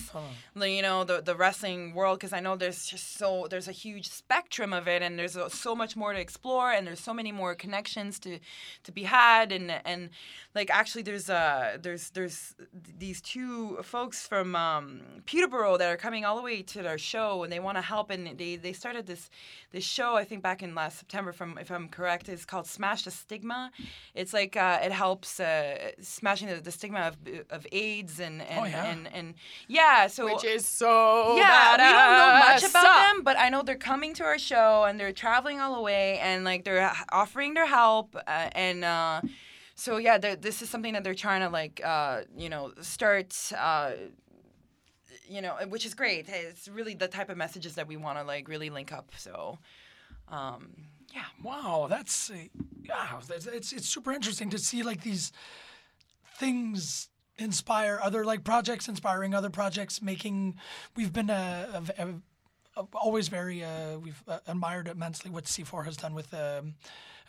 the, 0.54 0.70
you 0.70 0.82
know, 0.82 1.04
the 1.04 1.20
the 1.20 1.36
wrestling 1.36 1.94
world 1.94 2.18
because 2.18 2.32
I 2.32 2.40
know 2.40 2.56
there's 2.56 2.86
just 2.86 3.06
so 3.18 3.46
there's 3.50 3.68
a 3.68 3.72
huge 3.84 4.08
spectrum 4.08 4.72
of 4.72 4.84
it, 4.88 5.02
and 5.02 5.18
there's 5.18 5.36
uh, 5.36 5.48
so 5.48 5.74
much 5.82 5.96
more 5.96 6.12
to 6.12 6.20
explore, 6.26 6.68
and 6.72 6.86
there's 6.86 7.00
so 7.10 7.14
many 7.20 7.32
more 7.32 7.54
connections 7.54 8.18
to 8.20 8.38
to 8.84 8.90
be 8.92 9.04
had, 9.04 9.52
and 9.52 9.70
and 9.84 10.10
like 10.54 10.70
actually 10.70 11.02
there's 11.02 11.28
uh 11.28 11.76
there's 11.84 12.04
there's 12.10 12.54
these 12.98 13.20
two 13.20 13.78
folks 13.82 14.26
from 14.26 14.56
um, 14.56 15.00
Peterborough 15.26 15.76
that 15.76 15.88
are 15.92 15.96
coming 16.06 16.24
all 16.24 16.36
the 16.36 16.42
way 16.42 16.62
to 16.62 16.82
their 16.82 16.98
show, 16.98 17.42
and 17.44 17.52
they 17.52 17.60
want 17.60 17.76
to 17.76 17.82
help, 17.82 18.10
and 18.10 18.38
they 18.38 18.56
they 18.56 18.72
started 18.72 19.06
this 19.06 19.28
this 19.72 19.84
show 19.84 20.05
I 20.14 20.24
think 20.24 20.42
back 20.42 20.62
in 20.62 20.74
last 20.74 20.98
September, 20.98 21.32
from 21.32 21.58
if 21.58 21.70
I'm 21.70 21.88
correct, 21.88 22.28
it's 22.28 22.44
called 22.44 22.66
Smash 22.66 23.02
the 23.04 23.10
Stigma. 23.10 23.70
It's 24.14 24.32
like 24.32 24.56
uh, 24.56 24.78
it 24.82 24.92
helps 24.92 25.40
uh, 25.40 25.90
smashing 26.00 26.48
the, 26.48 26.60
the 26.60 26.70
stigma 26.70 27.00
of, 27.00 27.16
of 27.50 27.66
AIDS 27.72 28.20
and 28.20 28.42
and, 28.42 28.60
Oh, 28.60 28.64
yeah. 28.64 28.84
and 28.84 29.08
and 29.12 29.34
yeah. 29.68 30.06
So 30.06 30.26
which 30.26 30.44
is 30.44 30.66
so 30.66 31.36
yeah, 31.36 31.72
we 31.72 31.78
don't 31.78 31.92
know 31.92 32.48
much 32.48 32.62
badass. 32.62 32.70
about 32.70 33.14
them, 33.14 33.22
but 33.24 33.38
I 33.38 33.48
know 33.48 33.62
they're 33.62 33.76
coming 33.76 34.14
to 34.14 34.24
our 34.24 34.38
show 34.38 34.84
and 34.84 35.00
they're 35.00 35.12
traveling 35.12 35.60
all 35.60 35.74
the 35.74 35.82
way 35.82 36.18
and 36.20 36.44
like 36.44 36.64
they're 36.64 36.92
offering 37.10 37.54
their 37.54 37.66
help 37.66 38.14
uh, 38.26 38.50
and. 38.52 38.84
Uh, 38.84 39.20
so 39.78 39.98
yeah, 39.98 40.16
this 40.16 40.62
is 40.62 40.70
something 40.70 40.94
that 40.94 41.04
they're 41.04 41.12
trying 41.12 41.42
to 41.42 41.50
like, 41.50 41.82
uh, 41.84 42.22
you 42.34 42.48
know, 42.48 42.72
start, 42.80 43.36
uh, 43.58 43.90
you 45.28 45.42
know, 45.42 45.54
which 45.68 45.84
is 45.84 45.92
great. 45.94 46.26
It's 46.30 46.66
really 46.66 46.94
the 46.94 47.08
type 47.08 47.28
of 47.28 47.36
messages 47.36 47.74
that 47.74 47.86
we 47.86 47.96
want 47.98 48.18
to 48.18 48.24
like 48.24 48.48
really 48.48 48.70
link 48.70 48.90
up. 48.90 49.10
So, 49.18 49.58
um, 50.28 50.68
yeah. 51.14 51.24
Wow, 51.42 51.86
that's 51.88 52.30
uh, 52.30 52.34
yeah, 52.82 53.20
it's, 53.30 53.72
it's 53.72 53.88
super 53.88 54.12
interesting 54.12 54.50
to 54.50 54.58
see 54.58 54.82
like 54.82 55.02
these 55.02 55.32
things 56.38 57.08
inspire 57.38 57.98
other 58.02 58.24
like 58.24 58.44
projects, 58.44 58.88
inspiring 58.88 59.34
other 59.34 59.50
projects, 59.50 60.02
making. 60.02 60.56
We've 60.94 61.12
been 61.12 61.30
uh, 61.30 61.82
a, 61.98 62.02
a, 62.02 62.08
a, 62.82 62.86
always 62.94 63.28
very 63.28 63.64
uh, 63.64 63.98
we've 63.98 64.22
uh, 64.28 64.38
admired 64.46 64.88
immensely 64.88 65.30
what 65.30 65.44
C4 65.44 65.84
has 65.84 65.96
done 65.96 66.14
with 66.14 66.32
um, 66.34 66.74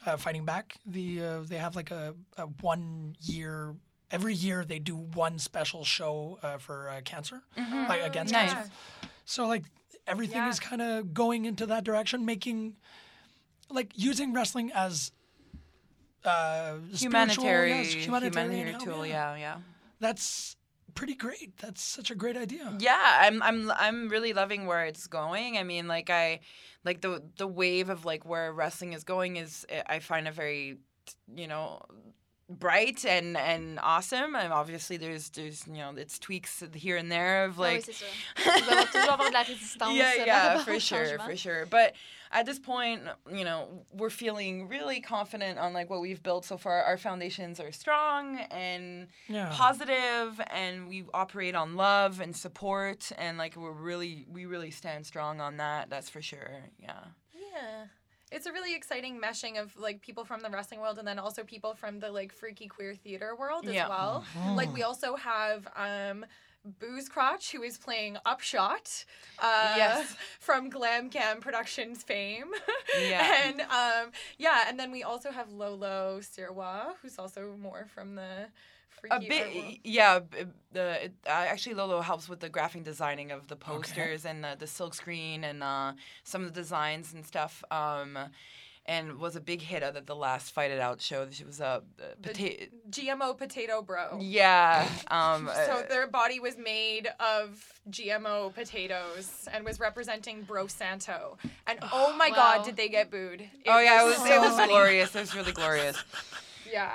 uh, 0.06 0.18
Fighting 0.18 0.46
Back. 0.46 0.78
The 0.86 1.22
uh, 1.22 1.40
they 1.42 1.58
have 1.58 1.76
like 1.76 1.92
a, 1.92 2.16
a 2.38 2.44
one 2.62 3.16
year. 3.22 3.76
Every 4.10 4.34
year 4.34 4.64
they 4.64 4.80
do 4.80 4.96
one 4.96 5.38
special 5.38 5.84
show 5.84 6.40
uh, 6.42 6.58
for 6.60 6.90
uh, 6.90 7.02
cancer, 7.04 7.42
like 7.58 8.02
against 8.04 8.32
Nice. 8.32 8.54
cancer. 8.54 8.72
So 9.26 9.48
like 9.48 9.64
everything 10.08 10.38
Yeah. 10.38 10.50
is 10.50 10.60
kind 10.60 10.82
of 10.82 11.14
going 11.14 11.46
into 11.46 11.66
that 11.68 11.84
direction, 11.84 12.26
making 12.26 12.76
like 13.70 13.92
using 13.96 14.34
wrestling 14.34 14.72
as 14.74 15.12
uh, 16.24 16.78
Humanitarian, 16.94 17.78
yes, 17.80 17.94
humanitarian, 17.94 18.52
humanitarian 18.52 18.80
tool. 18.80 19.06
Yeah, 19.06 19.36
yeah. 19.36 19.58
That's 20.00 20.56
pretty 20.96 21.16
great. 21.16 21.58
That's 21.58 21.82
such 21.82 22.12
a 22.12 22.16
great 22.16 22.36
idea. 22.38 22.76
Yeah, 22.80 23.20
I'm 23.22 23.42
I'm 23.44 23.72
I'm 23.72 24.10
really 24.10 24.34
loving 24.34 24.66
where 24.66 24.86
it's 24.86 25.08
going. 25.08 25.58
I 25.58 25.64
mean, 25.64 25.88
like 25.88 26.10
I 26.10 26.40
like 26.84 27.02
the 27.02 27.22
the 27.38 27.48
wave 27.48 27.90
of 27.90 28.06
like 28.06 28.26
where 28.26 28.52
wrestling 28.52 28.94
is 28.94 29.04
going 29.04 29.38
is 29.38 29.66
I 29.88 30.00
find 30.00 30.28
it 30.28 30.34
very 30.34 30.78
you 31.36 31.48
know 31.48 31.82
bright 32.50 33.06
and 33.06 33.36
and 33.38 33.80
awesome. 33.82 34.36
And 34.36 34.54
obviously, 34.54 34.98
there's 34.98 35.30
there's 35.30 35.66
you 35.68 35.78
know 35.78 35.94
it's 35.98 36.18
tweaks 36.20 36.64
here 36.74 36.98
and 36.98 37.12
there 37.12 37.46
of 37.46 37.58
Ah 37.60 37.62
like 37.64 37.84
c'est 37.86 37.94
sûr. 37.94 38.08
Il 38.38 38.64
va 38.64 38.72
y 38.72 38.78
avoir 38.78 38.92
toujours 38.92 39.14
avoir 39.14 39.30
de 39.30 39.34
la 39.34 39.44
résistance. 39.44 39.96
yeah, 39.96 40.14
yeah, 40.26 40.58
for 40.64 40.80
sure, 40.80 41.20
for 41.20 41.36
sure. 41.36 41.66
But 41.66 41.94
at 42.32 42.46
this 42.46 42.60
point, 42.60 43.04
you 43.32 43.46
know, 43.46 43.86
we're 43.94 44.10
feeling 44.10 44.68
really 44.68 45.00
confident 45.00 45.58
on 45.60 45.72
like 45.74 45.90
what 45.90 46.02
we've 46.02 46.22
built 46.22 46.44
so 46.46 46.58
far. 46.58 46.84
Our 46.84 46.98
foundations 46.98 47.60
are 47.60 47.72
strong 47.72 48.38
and 48.52 49.08
Yeah. 49.30 49.50
positive, 49.54 50.42
and 50.50 50.90
we 50.90 51.06
operate 51.14 51.56
on 51.56 51.76
love 51.78 52.20
and 52.20 52.36
support, 52.36 53.12
and 53.18 53.38
like 53.38 53.56
we're 53.56 53.72
really, 53.72 54.26
we 54.30 54.46
really 54.46 54.72
stand 54.72 55.06
strong 55.06 55.40
on 55.40 55.56
that. 55.58 55.90
That's 55.90 56.10
for 56.10 56.22
sure. 56.22 56.64
Yeah. 56.80 57.00
Yeah. 57.34 57.86
It's 58.32 58.46
a 58.46 58.52
really 58.52 58.76
exciting 58.76 59.20
meshing 59.22 59.60
of 59.62 59.76
like 59.78 60.02
people 60.02 60.26
from 60.26 60.42
the 60.42 60.50
wrestling 60.50 60.82
world 60.82 60.98
and 61.00 61.08
then 61.08 61.18
also 61.20 61.44
people 61.44 61.74
from 61.76 62.00
the 62.00 62.12
like 62.12 62.34
freaky 62.34 62.68
queer 62.68 62.94
theater 62.94 63.36
world 63.38 63.66
as 63.68 63.74
Yeah. 63.76 63.88
well. 63.88 64.24
Like 64.56 64.74
we 64.74 64.84
also 64.84 65.16
have 65.16 65.68
um 65.76 66.26
Booze 66.80 67.08
Crotch, 67.08 67.54
who 67.54 67.64
is 67.64 67.78
playing 67.78 68.18
Upshot, 68.26 69.06
uh, 69.40 69.74
Yes. 69.78 70.14
from 70.40 70.70
Glam 70.70 71.10
Cam 71.10 71.40
Productions 71.40 72.04
fame. 72.04 72.52
Yeah. 73.00 73.32
and 73.46 73.62
um, 73.62 74.12
yeah, 74.38 74.66
and 74.68 74.78
then 74.78 74.92
we 74.92 75.02
also 75.04 75.32
have 75.32 75.50
Lolo 75.50 76.20
Sirwa, 76.20 76.96
who's 77.02 77.18
also 77.18 77.56
more 77.58 77.88
from 77.96 78.16
the 78.16 78.26
freaky 78.26 78.46
A 79.12 79.20
bit, 79.20 79.80
yeah. 79.84 80.20
The 80.74 81.06
it, 81.06 81.14
uh, 81.26 81.30
actually 81.30 81.76
Lolo 81.76 82.02
helps 82.02 82.28
with 82.28 82.40
the 82.40 82.50
graphic 82.50 82.84
designing 82.84 83.32
of 83.32 83.48
the 83.48 83.56
posters 83.56 84.26
and 84.26 84.44
the, 84.44 84.56
the 84.58 84.68
silk 84.68 84.94
screen 84.94 85.44
and 85.44 85.64
uh, 85.64 85.94
some 86.24 86.42
of 86.44 86.54
the 86.54 86.60
designs 86.62 87.14
and 87.14 87.26
stuff. 87.26 87.64
Um, 87.72 88.18
and 88.88 89.20
was 89.20 89.36
a 89.36 89.42
big 89.42 89.62
hit 89.62 89.84
at 89.84 90.06
the 90.08 90.16
last 90.16 90.54
Fight 90.54 90.72
It 90.72 90.80
Out 90.80 91.02
show. 91.02 91.28
She 91.30 91.44
was 91.44 91.60
a 91.60 91.66
uh, 91.66 91.82
potato. 92.22 92.66
GMO 92.90 93.38
Potato 93.38 93.82
Bro. 93.82 94.20
Yeah. 94.22 94.88
Um, 95.10 95.50
So 95.68 95.74
uh, 95.80 95.88
their 95.88 96.08
body 96.08 96.40
was 96.40 96.58
made 96.58 97.10
of 97.20 97.74
GMO 97.90 98.54
potatoes 98.54 99.48
and 99.52 99.66
was 99.66 99.80
representing 99.80 100.44
Bro 100.44 100.68
Santo. 100.68 101.38
And 101.66 101.80
oh 101.92 102.16
my 102.18 102.30
Wow. 102.30 102.36
God, 102.36 102.66
did 102.66 102.78
they 102.78 102.88
get 102.88 103.12
booed? 103.12 103.42
It 103.42 103.50
oh 103.68 103.80
yeah, 103.80 104.04
it 104.04 104.06
was 104.06 104.26
it 104.26 104.40
was 104.40 104.68
glorious. 104.68 105.16
It 105.16 105.20
was 105.20 105.36
really 105.36 105.52
glorious. 105.52 106.02
Yeah. 106.70 106.92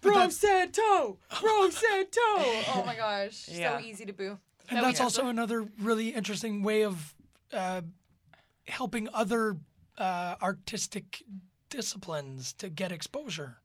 But 0.00 0.08
Bro 0.08 0.14
that's- 0.14 0.36
Santo! 0.38 1.18
Bro 1.40 1.70
Santo! 1.70 2.20
Oh 2.74 2.82
my 2.86 2.96
gosh. 2.96 3.48
Yeah. 3.48 3.78
So 3.78 3.84
easy 3.84 4.04
to 4.06 4.12
boo. 4.12 4.38
And 4.68 4.84
that's 4.84 5.00
also 5.00 5.28
another 5.28 5.66
really 5.80 6.08
interesting 6.08 6.62
way 6.62 6.82
of 6.84 7.14
uh, 7.52 7.82
helping 8.66 9.08
other 9.14 9.56
uh, 9.98 10.34
artistic 10.42 11.22
disciplines 11.70 12.52
to 12.54 12.68
get 12.68 12.90
exposure. 12.92 13.58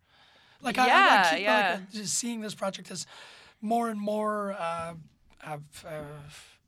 Like 0.62 0.78
I, 0.78 0.84
I, 0.84 0.86
I 0.86 0.88
Yeah, 0.88 1.30
keep 1.32 1.40
yeah. 1.44 1.56
like, 1.72 1.80
uh, 1.80 1.84
just 1.92 2.14
seeing 2.14 2.42
this 2.42 2.54
project 2.54 2.92
as 2.92 3.08
more 3.62 3.90
and 3.90 4.00
more 4.00 4.54
uh, 4.54 4.94
of, 5.46 5.62
uh, 5.88 6.04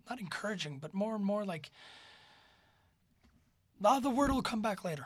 not 0.10 0.20
encouraging, 0.20 0.80
but 0.80 0.94
more 0.94 1.16
and 1.16 1.24
more 1.24 1.46
like. 1.46 1.70
Ah, 3.86 4.00
the 4.00 4.10
word 4.10 4.32
will 4.32 4.42
come 4.42 4.62
back 4.62 4.84
later. 4.84 5.06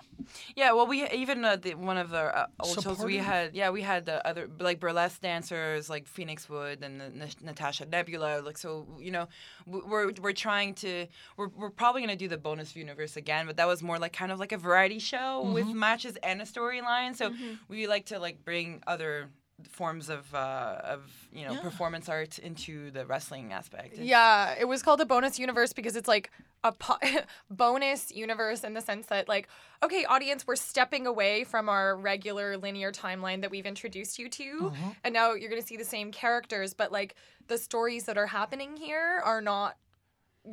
Yeah, 0.55 0.73
well, 0.73 0.87
we 0.87 1.07
even 1.09 1.43
uh, 1.43 1.55
the, 1.55 1.73
one 1.75 1.97
of 1.97 2.09
the 2.09 2.37
uh, 2.37 2.47
old 2.59 2.81
shows 2.83 3.03
we 3.03 3.17
had. 3.17 3.55
Yeah, 3.55 3.69
we 3.69 3.81
had 3.81 4.05
the 4.05 4.25
other 4.27 4.49
like 4.59 4.79
burlesque 4.79 5.21
dancers 5.21 5.89
like 5.89 6.07
Phoenix 6.07 6.49
Wood 6.49 6.83
and 6.83 6.99
the, 6.99 7.05
N- 7.05 7.29
Natasha 7.43 7.85
Nebula. 7.85 8.41
Like 8.41 8.57
so, 8.57 8.85
you 8.99 9.11
know, 9.11 9.27
we're 9.65 10.11
we're 10.21 10.33
trying 10.33 10.73
to 10.75 11.07
we're 11.37 11.47
we're 11.49 11.69
probably 11.69 12.01
gonna 12.01 12.15
do 12.15 12.27
the 12.27 12.37
bonus 12.37 12.75
universe 12.75 13.17
again, 13.17 13.45
but 13.47 13.57
that 13.57 13.67
was 13.67 13.81
more 13.81 13.97
like 13.97 14.13
kind 14.13 14.31
of 14.31 14.39
like 14.39 14.51
a 14.51 14.57
variety 14.57 14.99
show 14.99 15.49
with 15.53 15.67
matches 15.67 16.17
and 16.23 16.41
a 16.41 16.45
storyline. 16.45 17.15
So 17.15 17.31
we 17.69 17.87
like 17.87 18.07
to 18.07 18.19
like 18.19 18.43
bring 18.43 18.83
other 18.85 19.29
forms 19.71 20.09
of 20.09 20.33
uh, 20.35 20.79
of 20.83 21.01
you 21.31 21.45
know 21.45 21.55
performance 21.61 22.07
art 22.09 22.37
into 22.39 22.91
the 22.91 23.05
wrestling 23.05 23.51
aspect. 23.51 23.93
It's- 23.93 24.05
Yeah, 24.07 24.53
it 24.59 24.65
was 24.65 24.83
called 24.83 25.01
a 25.01 25.05
bonus 25.05 25.39
universe 25.39 25.73
because 25.73 25.95
it's 25.95 26.07
like 26.07 26.31
a 26.63 26.71
po- 26.71 26.97
bonus 27.49 28.11
universe 28.11 28.63
in 28.63 28.73
the 28.73 28.81
sense 28.81 29.07
that 29.07 29.27
like 29.27 29.47
okay, 29.83 30.05
audience, 30.05 30.45
we're 30.45 30.55
stepping 30.55 31.07
away 31.07 31.43
from 31.43 31.69
our 31.69 31.95
regular 31.95 32.57
linear 32.57 32.91
timeline 32.91 33.41
that 33.41 33.51
we've 33.51 33.65
introduced 33.65 34.19
you 34.19 34.29
to, 34.29 34.71
and 35.03 35.13
now 35.13 35.33
you're 35.33 35.49
going 35.49 35.61
to 35.61 35.67
see 35.67 35.77
the 35.77 35.83
same 35.85 36.11
characters, 36.11 36.73
but 36.73 36.91
like 36.91 37.15
the 37.47 37.57
stories 37.57 38.05
that 38.05 38.17
are 38.17 38.27
happening 38.27 38.77
here 38.77 39.21
are 39.23 39.41
not 39.41 39.75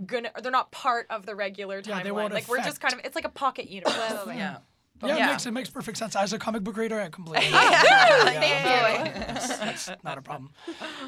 gonna 0.06 0.30
they're 0.42 0.50
not 0.50 0.72
part 0.72 1.06
of 1.10 1.24
the 1.24 1.34
regular 1.36 1.80
Yeah, 1.84 2.02
they 2.02 2.08
timeline. 2.10 2.14
won't 2.14 2.34
like 2.34 2.48
we're 2.48 2.62
just 2.62 2.80
kind 2.80 2.94
of 2.94 3.00
it's 3.04 3.14
like 3.14 3.24
a 3.26 3.28
pocket 3.30 3.68
universe. 3.68 3.94
Yeah. 4.28 4.56
Yeah, 5.02 5.16
Yeah. 5.16 5.26
It, 5.26 5.30
makes, 5.32 5.46
it 5.46 5.50
makes 5.52 5.70
perfect 5.70 5.98
sense. 5.98 6.16
As 6.16 6.32
a 6.32 6.38
comic 6.38 6.62
book 6.62 6.76
reader, 6.76 7.00
I 7.00 7.08
completely. 7.08 7.50
That's, 9.26 9.58
that's 9.58 9.90
not 10.04 10.18
a 10.18 10.22
problem. 10.22 10.50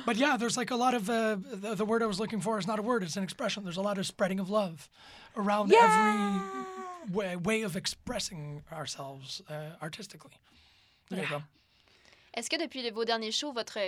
But 0.04 0.16
yeah, 0.16 0.36
there's 0.36 0.56
like 0.56 0.70
a 0.70 0.76
lot 0.76 0.94
of 0.94 1.08
uh, 1.08 1.36
the, 1.52 1.74
the 1.74 1.84
word 1.84 2.02
I 2.02 2.06
was 2.06 2.18
looking 2.18 2.40
for 2.40 2.58
is 2.58 2.66
not 2.66 2.78
a 2.78 2.82
word; 2.82 3.02
it's 3.02 3.16
an 3.16 3.22
expression. 3.22 3.64
There's 3.64 3.76
a 3.76 3.82
lot 3.82 3.98
of 3.98 4.06
spreading 4.06 4.40
of 4.40 4.50
love 4.50 4.88
around 5.36 5.72
every 5.72 7.14
way, 7.14 7.36
way 7.36 7.62
of 7.62 7.76
expressing 7.76 8.62
ourselves 8.72 9.40
uh, 9.48 9.76
artistically. 9.82 10.32
There 11.10 11.22
you 11.22 11.28
go. 11.28 11.42
Est-ce 12.34 12.50
que 12.50 12.58
depuis 12.58 12.90
vos 12.90 13.04
derniers 13.04 13.32
shows, 13.32 13.52
votre 13.52 13.78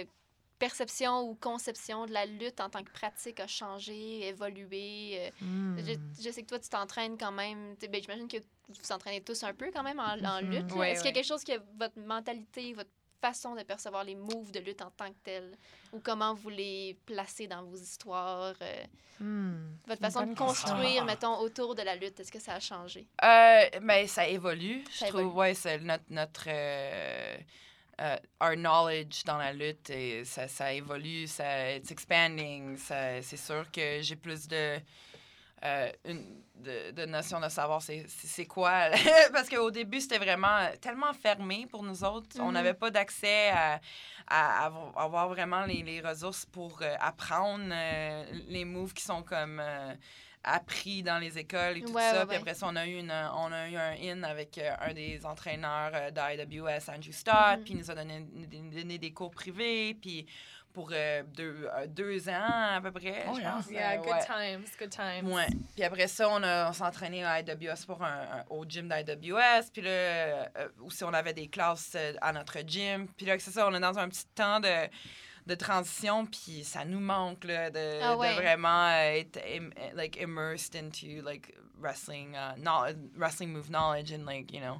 perception 0.58 1.22
ou 1.28 1.34
conception 1.40 2.06
de 2.06 2.12
la 2.12 2.24
lutte 2.24 2.60
en 2.60 2.70
tant 2.70 2.82
que 2.82 2.90
pratique 2.92 3.40
a 3.40 3.46
changé, 3.46 4.26
évolué? 4.28 5.18
euh, 5.20 5.30
Hmm. 5.44 5.76
Je, 5.84 5.94
je 6.24 6.30
sais 6.30 6.42
que 6.42 6.46
toi, 6.48 6.58
tu 6.58 6.68
t'entraînes 6.68 7.18
quand 7.18 7.32
même. 7.32 7.74
Ben, 7.80 8.00
J'imagine 8.02 8.26
que 8.28 8.38
vous 8.68 8.74
vous 8.82 8.92
entraînez 8.92 9.20
tous 9.22 9.42
un 9.44 9.54
peu 9.54 9.70
quand 9.72 9.82
même 9.82 9.98
en, 10.00 10.16
en 10.24 10.40
lutte. 10.40 10.70
Ouais, 10.72 10.90
Est-ce 10.92 11.00
qu'il 11.02 11.10
y 11.10 11.12
a 11.12 11.14
quelque 11.14 11.26
chose 11.26 11.44
que 11.44 11.52
votre 11.78 11.98
mentalité, 11.98 12.72
votre 12.74 12.90
façon 13.20 13.54
de 13.56 13.62
percevoir 13.64 14.04
les 14.04 14.14
moves 14.14 14.52
de 14.52 14.60
lutte 14.60 14.80
en 14.82 14.90
tant 14.90 15.08
que 15.08 15.18
telle, 15.24 15.56
ou 15.92 15.98
comment 16.00 16.34
vous 16.34 16.50
les 16.50 16.96
placez 17.04 17.48
dans 17.48 17.64
vos 17.64 17.76
histoires, 17.76 18.54
euh, 18.62 18.84
votre 19.88 20.00
façon 20.00 20.24
de 20.26 20.34
construire, 20.34 21.04
mettons, 21.04 21.36
autour 21.40 21.74
de 21.74 21.82
la 21.82 21.96
lutte, 21.96 22.20
est-ce 22.20 22.30
que 22.30 22.38
ça 22.38 22.54
a 22.54 22.60
changé? 22.60 23.06
Euh, 23.24 23.64
mais 23.82 24.06
ça 24.06 24.28
évolue. 24.28 24.84
Je 24.92 24.98
Ça 24.98 25.06
trouve, 25.08 25.20
évolue. 25.22 25.36
ouais, 25.36 25.54
c'est 25.54 25.78
notre, 25.80 26.04
notre 26.10 26.44
euh, 26.46 27.36
euh, 28.00 28.16
our 28.40 28.54
knowledge 28.54 29.24
dans 29.24 29.38
la 29.38 29.52
lutte, 29.52 29.90
et 29.90 30.24
ça, 30.24 30.46
ça 30.46 30.72
évolue, 30.72 31.26
ça, 31.26 31.74
it's 31.74 31.90
expanding. 31.90 32.76
ça- 32.76 33.20
C'est 33.22 33.36
sûr 33.36 33.68
que 33.72 34.00
j'ai 34.02 34.14
plus 34.16 34.46
de, 34.46 34.78
euh, 35.64 35.90
une, 36.04 36.42
de, 36.56 36.90
de 36.90 37.06
notion 37.06 37.40
de 37.40 37.48
savoir 37.48 37.80
c'est, 37.82 38.46
quoi. 38.46 38.90
Parce 39.32 39.48
qu'au 39.48 39.70
début, 39.70 40.00
c'était 40.00 40.18
vraiment 40.18 40.68
tellement 40.80 41.12
fermé 41.12 41.66
pour 41.70 41.82
nous 41.82 42.02
autres. 42.04 42.36
On 42.40 42.52
n'avait 42.52 42.74
pas 42.74 42.90
d'accès 42.90 43.50
à, 43.50 43.80
à 44.26 44.66
avoir- 44.66 44.98
avoir 44.98 45.28
vraiment 45.28 45.64
les, 45.64 45.82
les 45.82 46.00
ressources 46.00 46.44
pour 46.46 46.80
euh, 46.82 46.94
apprendre 47.00 47.64
euh, 47.70 48.24
les 48.48 48.64
moves 48.64 48.92
qui 48.92 49.02
sont 49.04 49.22
comme 49.22 49.60
euh, 49.60 49.94
appris 50.44 51.02
dans 51.02 51.18
les 51.18 51.36
écoles 51.38 51.78
et 51.78 51.82
tout 51.82 51.92
Ouais, 51.92 52.02
ça. 52.10 52.20
ouais, 52.20 52.26
Puis 52.26 52.36
après 52.36 52.54
ça, 52.54 52.66
on 52.68 52.76
a 52.76 52.86
eu, 52.86 52.98
une, 52.98 53.12
on 53.12 53.52
a 53.52 53.68
eu 53.68 53.76
un 53.76 53.94
in 54.02 54.22
avec 54.22 54.58
euh, 54.58 54.70
un 54.80 54.94
des 54.94 55.24
entraîneurs 55.26 55.90
euh, 55.94 56.10
d'IWS, 56.10 56.88
Andrew 56.90 57.12
Stott, 57.12 57.58
Mhm. 57.58 57.64
puis 57.64 57.74
il 57.74 57.78
nous 57.78 57.90
a 57.90 57.94
donné, 57.94 58.20
donné 58.20 58.98
des 58.98 59.12
cours 59.12 59.30
privés, 59.30 59.94
puis 59.94 60.26
pour 60.78 60.90
euh, 60.92 61.24
deux, 61.34 61.68
euh, 61.74 61.88
deux 61.88 62.28
ans 62.28 62.76
à 62.76 62.80
peu 62.80 62.92
près, 62.92 63.24
Oh, 63.28 63.32
je 63.34 63.40
yeah. 63.40 63.50
pense. 63.50 63.68
Yeah, 63.68 63.92
euh, 63.94 63.96
good 63.96 64.12
ouais. 64.12 64.24
times, 64.24 64.64
good 64.78 64.90
times. 64.90 65.32
Ouais. 65.32 65.48
Puis 65.74 65.82
après 65.82 66.06
ça, 66.06 66.28
on, 66.30 66.40
a- 66.44 66.70
on 66.70 66.72
s'est 66.72 66.84
entraîné 66.84 67.24
à 67.24 67.40
IWS 67.40 67.84
pour 67.84 68.00
un, 68.04 68.20
un- 68.20 68.44
au 68.48 68.64
gym 68.64 68.88
d'IWS. 68.88 69.70
Puis 69.72 69.82
là, 69.82 70.48
aussi, 70.84 71.02
on 71.02 71.12
avait 71.12 71.32
des 71.34 71.48
classes 71.48 71.96
à 72.20 72.32
notre 72.32 72.60
gym. 72.64 73.08
Puis 73.16 73.26
là, 73.26 73.36
c'est 73.40 73.50
ça, 73.50 73.66
on 73.66 73.74
est 73.74 73.80
dans 73.80 73.98
un 73.98 74.08
petit 74.08 74.26
temps 74.36 74.60
de, 74.60 74.68
de 75.48 75.54
transition. 75.56 76.26
Puis 76.26 76.62
ça 76.62 76.84
nous 76.84 77.00
manque 77.00 77.42
là, 77.42 77.70
de, 77.70 77.98
Ah 78.00 78.16
ouais. 78.16 78.30
de 78.36 78.40
vraiment 78.40 78.88
être 78.92 79.40
im- 79.48 79.70
like, 79.96 80.16
immersed 80.22 80.76
into 80.76 81.20
like, 81.24 81.52
wrestling, 81.80 82.36
uh, 82.36 82.92
wrestling 83.16 83.48
move 83.52 83.68
knowledge 83.68 84.12
and 84.12 84.24
like, 84.26 84.52
you 84.52 84.60
know. 84.60 84.78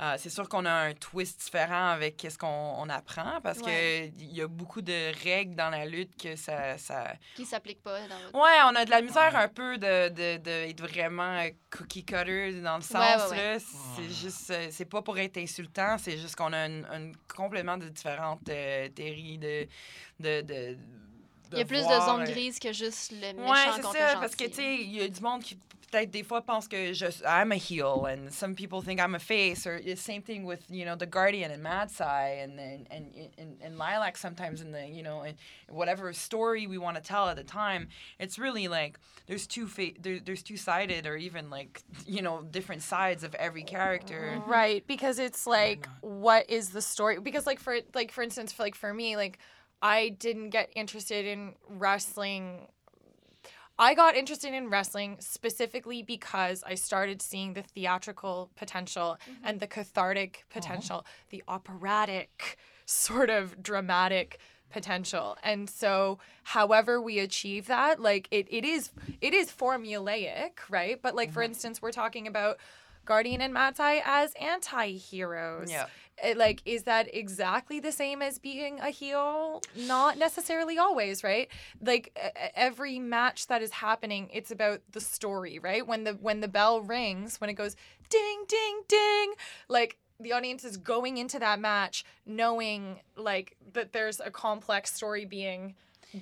Euh, 0.00 0.14
c'est 0.18 0.30
sûr 0.30 0.48
qu'on 0.48 0.64
a 0.64 0.72
un 0.72 0.94
twist 0.94 1.40
différent 1.44 1.88
avec 1.90 2.26
ce 2.30 2.38
qu'on 2.38 2.46
on 2.46 2.88
apprend 2.88 3.40
parce 3.42 3.58
Ouais. 3.60 4.12
que 4.16 4.22
il 4.22 4.32
y 4.34 4.40
a 4.40 4.48
beaucoup 4.48 4.80
de 4.80 5.12
règles 5.24 5.54
dans 5.54 5.68
la 5.68 5.84
lutte 5.84 6.16
que 6.20 6.36
ça, 6.36 6.78
ça, 6.78 7.12
Qui 7.36 7.44
s'applique 7.44 7.82
pas 7.82 8.00
dans 8.08 8.18
votre... 8.18 8.34
Ouais, 8.34 8.58
on 8.64 8.74
a 8.76 8.84
de 8.86 8.90
la 8.90 9.02
misère 9.02 9.36
un 9.36 9.48
peu 9.48 9.76
de, 9.76 10.08
de, 10.08 10.38
de 10.38 10.50
être 10.70 10.80
vraiment 10.80 11.36
euh, 11.38 11.50
cookie 11.70 12.04
cutter 12.04 12.60
dans 12.62 12.76
le 12.76 12.82
sens 12.82 12.94
Ouais, 12.94 13.24
ouais, 13.24 13.30
ouais. 13.30 13.54
là. 13.54 13.58
C'est 13.96 14.08
juste, 14.08 14.50
euh, 14.50 14.68
c'est 14.70 14.86
pas 14.86 15.02
pour 15.02 15.18
être 15.18 15.36
insultant, 15.36 15.96
c'est 15.98 16.16
juste 16.16 16.36
qu'on 16.36 16.52
a 16.54 16.66
une, 16.66 16.86
une 16.92 17.14
complètement 17.34 17.76
de 17.76 17.88
différentes 17.88 18.48
euh, 18.48 18.88
théories 18.88 19.38
de, 19.38 19.66
de, 20.18 20.40
de, 20.40 20.76
Il 21.52 21.58
y 21.58 21.60
a 21.60 21.64
plus 21.66 21.86
de 21.86 22.00
zones 22.06 22.24
grises 22.24 22.58
que 22.58 22.72
juste 22.72 23.12
le 23.12 23.32
méchant 23.34 23.50
Ouais, 23.52 23.58
c'est 23.76 23.82
contre 23.82 23.96
ça, 23.98 24.14
le 24.14 24.20
parce 24.20 24.34
que, 24.36 24.44
gentil. 24.44 24.56
tu 24.56 24.62
sais, 24.62 24.74
il 24.76 24.92
y 24.96 25.00
a 25.02 25.08
du 25.08 25.20
monde 25.20 25.42
qui 25.42 25.58
peut-être 25.90 26.10
des 26.10 26.22
fois 26.22 26.42
pensent 26.42 26.68
que 26.68 26.92
je, 26.92 27.06
I'm 27.26 27.52
a 27.52 27.56
heel, 27.56 28.06
and 28.06 28.32
some 28.32 28.54
people 28.54 28.82
think 28.82 29.00
I'm 29.00 29.14
a 29.14 29.18
face, 29.18 29.66
or 29.66 29.80
the 29.80 29.96
same 29.96 30.22
thing 30.22 30.44
with 30.44 30.62
you 30.70 30.84
know 30.84 30.94
the 30.96 31.06
Guardian 31.06 31.50
and 31.50 31.62
Mad 31.62 31.90
Sci 31.90 32.04
and 32.42 32.58
and 32.58 32.86
and, 32.90 33.30
and, 33.38 33.56
and 33.62 33.78
Lilac. 33.78 34.16
Sometimes 34.16 34.60
in 34.60 34.72
the 34.72 34.86
you 34.86 35.02
know 35.02 35.22
in 35.22 35.34
whatever 35.68 36.12
story 36.12 36.66
we 36.66 36.78
want 36.78 36.96
to 36.96 37.02
tell 37.02 37.28
at 37.28 37.36
the 37.36 37.44
time, 37.44 37.88
it's 38.18 38.38
really 38.38 38.68
like 38.68 38.98
there's 39.26 39.46
two 39.46 39.66
fa- 39.66 39.92
there, 40.00 40.18
there's 40.24 40.42
two 40.42 40.56
sided 40.56 41.06
or 41.06 41.16
even 41.16 41.50
like 41.50 41.82
you 42.06 42.22
know 42.22 42.42
different 42.50 42.82
sides 42.82 43.24
of 43.24 43.34
every 43.34 43.62
character. 43.62 44.40
right 44.46 44.86
because 44.86 45.18
it's 45.18 45.46
like 45.46 45.86
what 46.00 46.48
is 46.50 46.70
the 46.70 46.82
story 46.82 47.18
because 47.20 47.46
like 47.46 47.60
for 47.60 47.76
like 47.94 48.10
for 48.12 48.22
instance 48.22 48.52
for 48.52 48.62
like 48.62 48.74
for 48.74 48.92
me 48.92 49.16
like 49.16 49.38
i 49.82 50.08
didn't 50.08 50.50
get 50.50 50.70
interested 50.74 51.24
in 51.24 51.54
wrestling 51.68 52.66
i 53.80 53.94
got 53.94 54.14
interested 54.14 54.54
in 54.54 54.70
wrestling 54.70 55.16
specifically 55.18 56.02
because 56.02 56.62
i 56.66 56.74
started 56.74 57.20
seeing 57.20 57.54
the 57.54 57.62
theatrical 57.62 58.50
potential 58.54 59.18
mm-hmm. 59.22 59.44
and 59.44 59.58
the 59.58 59.66
cathartic 59.66 60.44
potential 60.50 61.04
the 61.30 61.42
operatic 61.48 62.56
sort 62.86 63.30
of 63.30 63.62
dramatic 63.62 64.38
potential. 64.70 65.36
And 65.42 65.68
so 65.68 66.18
however 66.44 67.00
we 67.00 67.18
achieve 67.18 67.66
that 67.66 68.00
like 68.00 68.28
it, 68.30 68.46
it 68.50 68.64
is 68.64 68.90
it 69.20 69.34
is 69.34 69.50
formulaic 69.50 70.52
right? 70.68 71.00
But 71.00 71.14
like 71.14 71.32
for 71.32 71.40
mm-hmm. 71.40 71.50
instance 71.50 71.82
we're 71.82 71.92
talking 71.92 72.26
about 72.26 72.58
guardian 73.04 73.40
and 73.40 73.52
Mad 73.52 73.74
Sci 73.76 74.02
as 74.04 74.32
anti-heroes. 74.40 75.70
Yeah. 75.70 75.86
It, 76.22 76.36
like 76.36 76.60
is 76.66 76.82
that 76.82 77.14
exactly 77.14 77.80
the 77.80 77.92
same 77.92 78.20
as 78.20 78.38
being 78.38 78.78
a 78.80 78.90
heel? 78.90 79.62
Not 79.74 80.18
necessarily 80.18 80.76
always 80.76 81.24
right? 81.24 81.48
Like 81.80 82.16
every 82.54 82.98
match 82.98 83.46
that 83.46 83.62
is 83.62 83.70
happening 83.70 84.28
it's 84.32 84.50
about 84.50 84.82
the 84.92 85.00
story 85.00 85.58
right? 85.58 85.86
When 85.86 86.04
the 86.04 86.12
when 86.12 86.40
the 86.40 86.48
bell 86.48 86.82
rings 86.82 87.40
when 87.40 87.48
it 87.48 87.54
goes 87.54 87.74
ding 88.10 88.44
ding 88.48 88.82
ding 88.88 89.32
like 89.68 89.96
the 90.18 90.32
audience 90.32 90.64
is 90.64 90.76
going 90.76 91.16
into 91.16 91.38
that 91.38 91.58
match 91.58 92.04
knowing 92.26 93.00
like 93.16 93.56
that 93.72 93.92
there's 93.92 94.20
a 94.20 94.30
complex 94.30 94.92
story 94.94 95.24
being 95.24 95.74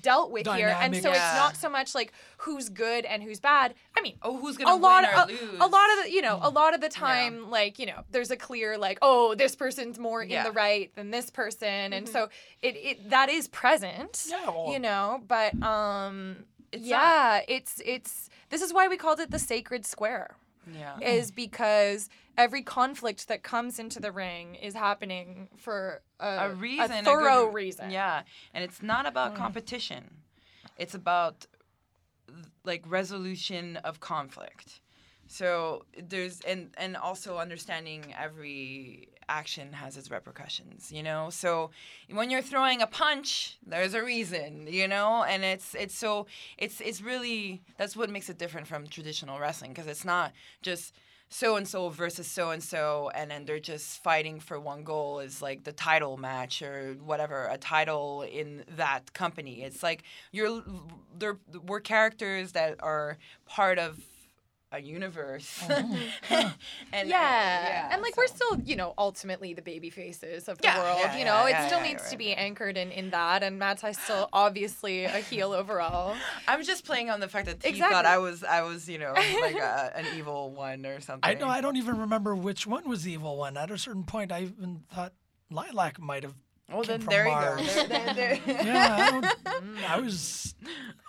dealt 0.03 0.31
with 0.31 0.47
here. 0.47 0.69
And 0.69 0.93
Dynamic. 0.93 1.03
so 1.03 1.11
it's 1.11 1.35
not 1.37 1.57
so 1.57 1.69
much 1.69 1.95
like 1.95 2.13
who's 2.39 2.69
good 2.69 3.05
and 3.05 3.23
who's 3.23 3.41
bad. 3.41 3.75
I 3.97 4.01
mean 4.01 4.17
Oh, 4.23 4.37
who's 4.39 4.57
gonna 4.57 4.75
a 4.75 4.77
lot 4.77 5.03
win 5.05 5.11
of 5.15 5.29
or 5.31 5.33
a, 5.33 5.47
lose? 5.47 5.61
a 5.61 5.67
lot 5.67 5.99
of 5.99 6.05
the 6.05 6.11
you 6.13 6.23
know 6.23 6.39
a 6.43 6.51
lot 6.51 6.75
of 6.75 6.81
the 6.81 6.89
time 6.89 7.51
like 7.51 7.79
you 7.79 7.87
know 7.87 8.03
there's 8.11 8.31
a 8.31 8.37
clear 8.37 8.77
like 8.79 8.99
oh 9.03 9.35
this 9.35 9.57
person's 9.57 9.99
more 9.99 10.23
in 10.23 10.45
the 10.45 10.53
right 10.53 10.95
than 10.95 11.11
this 11.11 11.31
person. 11.31 11.93
And 11.93 12.09
so 12.09 12.29
it, 12.63 12.77
it 12.77 13.11
that 13.11 13.29
is 13.29 13.49
present 13.49 14.27
Yeah, 14.29 14.47
well- 14.51 14.71
you 14.73 14.79
know 14.79 15.23
but 15.27 15.61
um 15.63 16.45
It's 16.73 16.85
yeah 16.85 17.41
it's 17.49 17.81
it's 17.85 18.29
this 18.51 18.63
is 18.63 18.73
why 18.73 18.89
we 18.89 18.97
called 18.97 19.21
it 19.21 19.31
the 19.31 19.39
sacred 19.39 19.85
square 19.87 20.37
yeah. 20.75 20.99
is 21.01 21.31
because 21.31 22.09
every 22.37 22.63
conflict 22.63 23.29
that 23.29 23.43
comes 23.43 23.79
into 23.79 24.01
the 24.01 24.13
ring 24.13 24.55
is 24.55 24.75
happening 24.75 25.49
for 25.57 26.03
a, 26.21 26.27
a 26.27 26.55
reason, 26.55 26.91
a 26.99 27.03
thorough 27.03 27.47
good- 27.47 27.55
reason. 27.55 27.91
Yeah, 27.91 28.23
and 28.55 28.65
it's 28.65 28.83
not 28.83 29.07
about 29.07 29.35
mm. 29.35 29.37
competition. 29.37 30.05
It's 30.77 30.95
about 30.95 31.47
like 32.65 32.85
resolution 32.87 33.77
of 33.79 34.01
conflict. 34.01 34.81
So 35.29 35.85
there's 35.97 36.41
and 36.41 36.71
and 36.77 36.97
also 36.97 37.37
understanding 37.37 38.15
every 38.19 39.09
action 39.29 39.75
has 39.75 39.97
its 39.97 40.11
repercussions, 40.11 40.91
you 40.91 41.03
know. 41.03 41.29
So 41.31 41.71
when 42.11 42.31
you're 42.31 42.43
throwing 42.43 42.81
a 42.81 42.87
punch, 42.87 43.59
there's 43.67 43.93
a 43.93 44.03
reason, 44.03 44.67
you 44.69 44.89
know, 44.89 45.23
and 45.25 45.45
it's 45.45 45.75
it's 45.75 45.95
so 45.95 46.27
it's 46.57 46.81
it's 46.81 47.03
really 47.03 47.63
that's 47.77 47.95
what 47.95 48.11
makes 48.11 48.29
it 48.31 48.39
different 48.39 48.67
from 48.67 48.87
traditional 48.87 49.39
wrestling 49.39 49.73
because 49.73 49.87
it's 49.87 50.05
not 50.05 50.33
just 50.63 50.95
so 51.29 51.57
and 51.57 51.69
so 51.69 51.91
versus 51.91 52.27
so 52.27 52.51
and 52.51 52.63
so 52.63 53.11
and 53.15 53.31
then 53.31 53.45
they're 53.45 53.61
just 53.61 54.03
fighting 54.03 54.41
for 54.41 54.59
one 54.59 54.83
goal 54.83 55.21
is 55.21 55.43
like 55.43 55.63
the 55.65 55.73
title 55.73 56.17
match 56.17 56.63
or 56.63 56.97
whatever 57.05 57.49
a 57.51 57.59
title 57.59 58.23
in 58.23 58.65
that 58.77 59.13
company 59.13 59.63
it's 59.63 59.83
like 59.83 60.05
you're 60.33 60.63
they're 61.19 61.37
we're 61.67 61.81
characters 61.81 62.53
that 62.53 62.77
are 62.81 63.19
part 63.45 63.79
of 63.79 63.99
a 64.71 64.79
universe 64.81 65.61
oh, 65.63 65.75
and 66.31 66.45
uh, 66.47 66.51
and- 66.93 67.09
Yeah. 67.09 67.89
and 67.93 68.03
like 68.03 68.17
we're 68.17 68.27
still, 68.27 68.61
you 68.65 68.77
know, 68.77 68.93
ultimately 68.99 69.55
the 69.55 69.63
baby 69.63 69.89
faces 69.91 70.49
of 70.49 70.59
the 70.59 70.65
Yeah, 70.65 70.79
world. 70.79 71.01
yeah, 71.01 71.17
you 71.19 71.25
know, 71.25 71.47
yeah, 71.47 71.65
it 71.65 71.69
still 71.69 71.79
yeah, 71.81 71.89
needs 71.89 72.03
yeah, 72.05 72.11
to 72.11 72.17
be 72.19 72.29
right. 72.29 72.39
anchored 72.39 72.77
in, 72.77 72.91
in 72.91 73.11
that. 73.11 73.43
And 73.43 73.59
Matt's 73.59 73.83
still 74.03 74.29
obviously 74.33 75.05
a 75.05 75.21
heel 75.21 75.53
overall. 75.53 76.15
i'm 76.47 76.63
just 76.63 76.85
playing 76.85 77.09
on 77.11 77.21
the 77.21 77.29
fact 77.29 77.47
that 77.47 77.63
he 77.63 77.71
Exactly. 77.71 77.95
thought 77.95 78.05
i 78.07 78.19
was 78.19 78.45
i 78.45 78.63
was 78.63 78.89
you 78.89 78.99
know 78.99 79.13
like 79.15 79.55
uh, 79.57 79.91
a, 79.95 79.97
an 80.01 80.07
evil 80.19 80.51
one 80.53 80.85
or 80.85 81.01
something 81.01 81.31
I 81.31 81.35
know. 81.35 81.49
I 81.49 81.61
don't 81.61 81.77
even 81.77 81.97
remember 81.99 82.35
which 82.35 82.67
one 82.67 82.89
was 82.89 83.05
the 83.05 83.13
evil 83.13 83.37
one. 83.39 83.57
At 83.57 83.71
a 83.71 83.79
certain 83.79 84.05
point, 84.05 84.31
I 84.33 84.43
even 84.43 84.83
thought 84.95 85.13
Lilac 85.51 85.99
might 85.99 86.23
have. 86.25 86.35
Well 86.69 86.83
came 86.83 86.89
then 86.89 87.01
from 87.01 87.11
there 87.11 87.29
you 87.29 87.35
go 87.35 87.57
There- 87.65 87.87
there- 87.89 88.15
there- 88.15 88.41
Yeah, 88.67 88.97
I, 88.99 89.11
don't, 89.11 89.85
I 89.89 90.01
was 90.01 90.55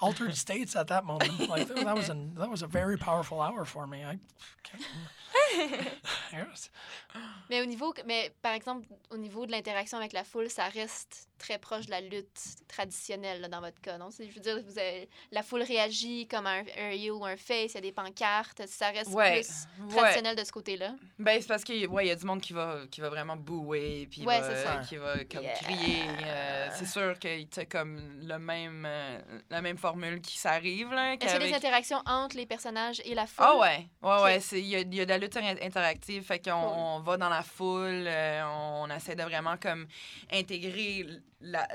altered 0.01 0.36
states 0.36 0.76
at 0.76 0.88
that 0.88 1.05
moment. 1.05 1.49
Like 1.49 1.68
that 1.68 1.95
was 1.95 2.10
a 2.10 2.18
that 2.38 2.49
was 2.49 2.62
a 2.62 2.68
very 2.68 2.97
powerful 2.97 3.41
hour 3.41 3.66
for 3.66 3.86
me. 3.88 3.99
I 4.03 4.20
can't 4.64 4.84
remember. 4.84 5.12
Yes. 5.34 5.49
Mais 7.50 7.62
au 7.62 7.66
niveau, 7.66 7.93
mais 8.06 8.32
par 8.41 8.54
exemple, 8.54 8.88
au 9.10 9.18
niveau 9.18 9.45
de 9.45 9.52
l'interaction 9.52 9.97
avec 9.97 10.14
la 10.14 10.24
foule, 10.24 10.50
ça 10.50 10.66
reste 10.70 11.28
très 11.39 11.58
proche 11.58 11.86
de 11.88 11.91
la 11.91 12.02
lutte 12.02 12.39
traditionnelle 12.68 13.41
là, 13.41 13.47
dans 13.47 13.62
votre 13.62 13.80
cas, 13.82 13.97
non? 13.97 14.12
C'est- 14.12 14.30
Je 14.30 14.36
veux 14.36 14.41
dire, 14.41 14.60
vous 14.64 14.78
avez, 14.78 15.10
la 15.32 15.41
foule 15.41 15.64
réagit 15.64 16.28
comme 16.28 16.45
un, 16.45 16.64
un 16.78 16.89
heel 16.91 17.12
ou 17.14 17.26
un 17.26 17.38
face, 17.38 17.72
il 17.72 17.76
y 17.76 17.78
a 17.78 17.82
des 17.82 17.91
pancartes, 17.91 18.62
ça 18.68 18.89
reste 18.89 19.12
Ouais, 19.12 19.41
plus 19.41 19.66
ouais. 19.80 19.95
traditionnel 19.95 20.36
de 20.36 20.43
ce 20.43 20.52
côté-là? 20.52 20.93
Ben, 21.18 21.41
c'est 21.41 21.47
parce 21.47 21.64
qu'il 21.64 21.88
ouais, 21.88 22.08
y 22.08 22.12
a 22.12 22.16
du 22.16 22.26
monde 22.26 22.41
qui 22.41 22.54
va, 22.54 22.82
qui 22.91 23.02
va 23.02 23.10
vraiment 23.10 23.38
bouer, 23.38 24.08
puis 24.12 24.26
Ouais, 24.26 24.41
va- 24.41 24.47
c'est 24.56 24.64
ça. 24.64 24.78
qui 24.88 24.97
va 24.97 25.24
comme 25.26 25.43
Yeah. 25.43 25.54
crier. 25.54 26.08
euh, 26.26 26.70
c'est 26.78 26.86
sûr 26.86 27.18
que 27.18 27.43
tu 27.43 27.66
comme 27.68 28.00
le 28.28 28.38
même, 28.38 28.86
euh, 28.86 29.20
la 29.50 29.62
même 29.62 29.78
formule 29.78 30.22
qui 30.22 30.38
s'arrive. 30.38 30.91
là, 30.91 31.14
Est-ce 31.14 31.20
qu'il 31.20 31.30
y 31.32 31.36
a 31.36 31.39
des 31.39 31.54
interactions 31.54 32.02
entre 32.06 32.36
les 32.36 32.45
personnages 32.45 33.02
et 33.06 33.16
la 33.16 33.26
foule? 33.26 33.45
Ah 33.47 33.58
ouais, 33.58 33.88
ouais, 34.04 34.22
ouais. 34.24 34.39
c'est- 34.39 34.60
Il 34.60 34.68
y 34.68 34.76
a, 34.76 34.80
il 34.82 34.93
y 34.93 35.02
a 35.02 35.06
de 35.06 35.10
la 35.10 35.18
lutte 35.18 35.34
in- 35.40 35.62
interactive, 35.62 36.24
fait 36.24 36.40
qu'on 36.40 36.52
on 36.54 37.00
va 37.02 37.18
dans 37.18 37.30
la 37.30 37.44
foule, 37.44 38.06
euh, 38.08 38.44
on 38.46 38.90
essaie 38.90 39.16
de 39.16 39.24
vraiment 39.24 39.58
comme 39.58 39.88
intégrer 40.32 41.06
la, 41.42 41.68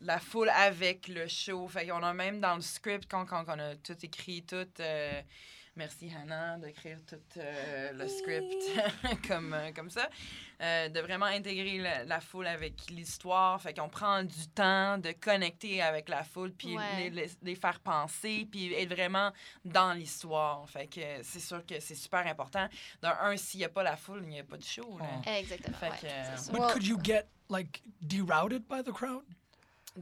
la 0.00 0.18
foule 0.18 0.50
avec 0.50 1.08
le 1.08 1.26
show. 1.26 1.68
Fait 1.68 1.86
qu'on 1.86 2.02
a 2.02 2.12
même 2.14 2.40
dans 2.40 2.56
le 2.56 2.62
script, 2.62 3.06
quand, 3.10 3.26
quand 3.26 3.44
on 3.48 3.58
a 3.58 3.74
tout 3.76 3.96
écrit, 4.02 4.42
tout... 4.42 4.66
euh, 4.80 5.22
Merci 5.76 6.10
Hannah 6.10 6.56
d'écrire 6.56 6.98
tout 7.06 7.16
euh, 7.36 7.92
le 7.92 8.08
script 8.08 8.54
comme, 9.28 9.52
euh, 9.52 9.72
comme 9.72 9.90
ça. 9.90 10.08
Euh, 10.62 10.88
de 10.88 11.00
vraiment 11.00 11.26
intégrer 11.26 11.76
la, 11.78 12.04
la 12.04 12.20
foule 12.20 12.46
avec 12.46 12.88
l'histoire. 12.90 13.60
Fait 13.60 13.74
qu'on 13.74 13.90
prend 13.90 14.22
du 14.22 14.48
temps 14.54 14.96
de 14.96 15.12
connecter 15.12 15.82
avec 15.82 16.08
la 16.08 16.24
foule, 16.24 16.52
puis 16.52 16.78
Ouais. 16.78 17.10
les, 17.10 17.10
les- 17.10 17.30
les 17.42 17.54
faire 17.54 17.78
penser, 17.80 18.48
puis 18.50 18.72
être 18.72 18.88
vraiment 18.88 19.32
dans 19.66 19.92
l'histoire. 19.92 20.66
Fait 20.70 20.86
que 20.86 21.00
c'est 21.22 21.40
sûr 21.40 21.64
que 21.66 21.78
c'est 21.78 21.94
super 21.94 22.26
important. 22.26 22.66
D'un 23.02 23.16
un, 23.20 23.36
s'il 23.36 23.58
n'y 23.58 23.64
a 23.66 23.68
pas 23.68 23.82
la 23.82 23.96
foule, 23.98 24.22
il 24.22 24.28
n'y 24.30 24.40
a 24.40 24.44
pas 24.44 24.56
de 24.56 24.64
show. 24.64 24.98
là. 24.98 25.38
Exactement. 25.38 25.76
Fait 25.76 25.90
ouais, 25.90 25.98
que, 26.00 26.06
euh. 26.06 26.52
But 26.52 26.72
could 26.72 26.86
you 26.86 26.98
get 27.04 27.26
like 27.50 27.82
derouted 28.00 28.62
by 28.66 28.82
the 28.82 28.92
crowd? 28.92 29.24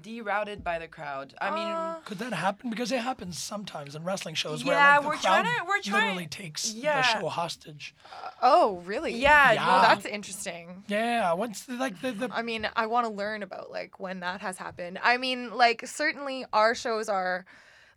Derouted 0.00 0.62
by 0.64 0.78
the 0.78 0.88
crowd. 0.88 1.34
I 1.40 1.50
mean, 1.50 1.68
Uh, 1.68 2.00
Could 2.04 2.18
that 2.18 2.32
happen? 2.32 2.70
Because 2.70 2.90
it 2.92 3.00
happens 3.00 3.38
sometimes 3.38 3.94
in 3.94 4.02
wrestling 4.04 4.34
shows 4.34 4.62
Yeah, 4.62 4.68
where 4.68 4.76
like, 4.78 5.00
the 5.02 5.06
we're 5.06 5.12
crowd 5.14 5.22
trying 5.22 5.44
to- 5.44 5.64
we're 5.66 5.80
trying- 5.82 6.02
literally 6.06 6.26
takes 6.26 6.72
Yeah. 6.72 7.00
the 7.02 7.20
show 7.20 7.28
hostage. 7.28 7.94
oh, 8.42 8.78
really? 8.84 9.14
yeah, 9.14 9.52
Yeah. 9.52 9.66
Well, 9.66 9.80
well, 9.80 9.88
that's 9.94 10.06
interesting. 10.06 10.84
Yeah, 10.88 11.32
once 11.34 11.68
like 11.68 12.00
the, 12.00 12.12
the 12.12 12.28
I 12.32 12.42
mean, 12.42 12.68
I 12.76 12.86
want 12.86 13.06
to 13.06 13.12
learn 13.12 13.42
about 13.42 13.70
like 13.70 14.00
when 14.00 14.20
that 14.20 14.40
has 14.40 14.58
happened. 14.58 14.98
I 15.02 15.16
mean, 15.16 15.54
like 15.56 15.86
certainly 15.86 16.44
our 16.52 16.74
shows 16.74 17.08
are 17.08 17.44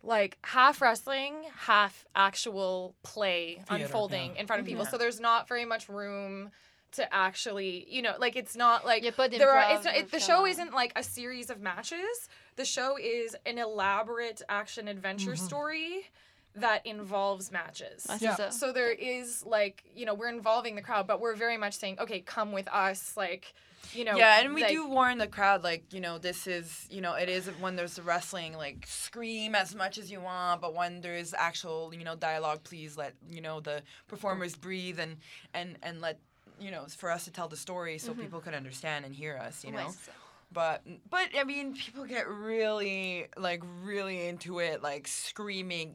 like 0.04 0.38
half 0.44 0.80
wrestling, 0.80 1.34
half 1.66 2.04
actual 2.14 2.94
play 3.02 3.62
Theater, 3.68 3.84
unfolding 3.86 4.34
yeah. 4.34 4.40
in 4.40 4.46
front 4.46 4.60
of 4.60 4.66
people. 4.66 4.84
Yeah. 4.84 4.90
So 4.90 4.98
there's 4.98 5.18
not 5.20 5.48
very 5.48 5.64
much 5.64 5.88
room 5.88 6.52
to 6.92 7.14
actually, 7.14 7.86
you 7.88 8.02
know, 8.02 8.14
like 8.18 8.36
it's 8.36 8.56
not 8.56 8.84
like 8.84 9.02
Y 9.02 9.08
a 9.08 9.28
there 9.28 9.50
are. 9.50 9.74
It's 9.74 9.84
not, 9.84 9.96
it, 9.96 10.10
the 10.10 10.20
show 10.20 10.46
isn't 10.46 10.72
like 10.72 10.92
a 10.96 11.02
series 11.02 11.50
of 11.50 11.60
matches. 11.60 12.28
The 12.56 12.64
show 12.64 12.96
is 12.98 13.36
an 13.46 13.58
elaborate 13.58 14.42
action 14.48 14.88
adventure 14.88 15.32
mm-hmm. 15.32 15.44
story 15.44 16.06
that 16.54 16.84
involves 16.86 17.52
matches. 17.52 18.06
Yeah. 18.20 18.36
ça. 18.36 18.52
So 18.52 18.72
there 18.72 18.92
is 18.92 19.44
like, 19.44 19.84
you 19.94 20.06
know, 20.06 20.14
we're 20.14 20.28
involving 20.28 20.74
the 20.74 20.82
crowd, 20.82 21.06
but 21.06 21.20
we're 21.20 21.36
very 21.36 21.56
much 21.56 21.74
saying, 21.74 21.98
okay, 22.00 22.20
come 22.20 22.52
with 22.52 22.68
us, 22.68 23.16
like, 23.16 23.54
you 23.92 24.04
know. 24.04 24.16
yeah, 24.16 24.40
and 24.40 24.54
we 24.54 24.62
like- 24.62 24.72
do 24.72 24.88
warn 24.88 25.18
the 25.18 25.26
crowd, 25.26 25.62
like, 25.62 25.92
you 25.92 26.00
know, 26.00 26.18
this 26.18 26.46
is, 26.46 26.86
you 26.90 27.00
know, 27.00 27.14
it 27.14 27.28
is 27.28 27.46
when 27.60 27.76
there's 27.76 28.00
wrestling, 28.00 28.56
like, 28.56 28.86
scream 28.88 29.54
as 29.54 29.74
much 29.74 29.98
as 29.98 30.10
you 30.10 30.20
want, 30.20 30.60
but 30.60 30.74
when 30.74 31.00
there's 31.00 31.32
actual, 31.32 31.92
you 31.94 32.04
know, 32.04 32.16
dialogue, 32.16 32.64
please 32.64 32.96
let, 32.96 33.14
you 33.30 33.40
know, 33.40 33.60
the 33.60 33.82
performers 34.08 34.56
breathe 34.56 34.98
and, 34.98 35.16
and, 35.54 35.78
and 35.82 36.00
let, 36.00 36.18
you 36.60 36.70
know, 36.70 36.84
for 36.96 37.10
us 37.10 37.24
to 37.24 37.30
tell 37.30 37.48
the 37.48 37.56
story 37.56 37.98
so 37.98 38.14
people 38.14 38.40
can 38.40 38.54
understand 38.54 39.04
and 39.04 39.14
hear 39.14 39.36
us, 39.36 39.64
you 39.64 39.72
know? 39.72 39.88
c'est. 39.90 40.12
But 40.50 40.82
but 41.10 41.28
I 41.38 41.44
mean, 41.44 41.74
people 41.74 42.04
get 42.06 42.26
really 42.26 43.26
like 43.36 43.62
really 43.84 44.28
into 44.28 44.60
it, 44.60 44.82
like 44.82 45.06
screaming, 45.06 45.94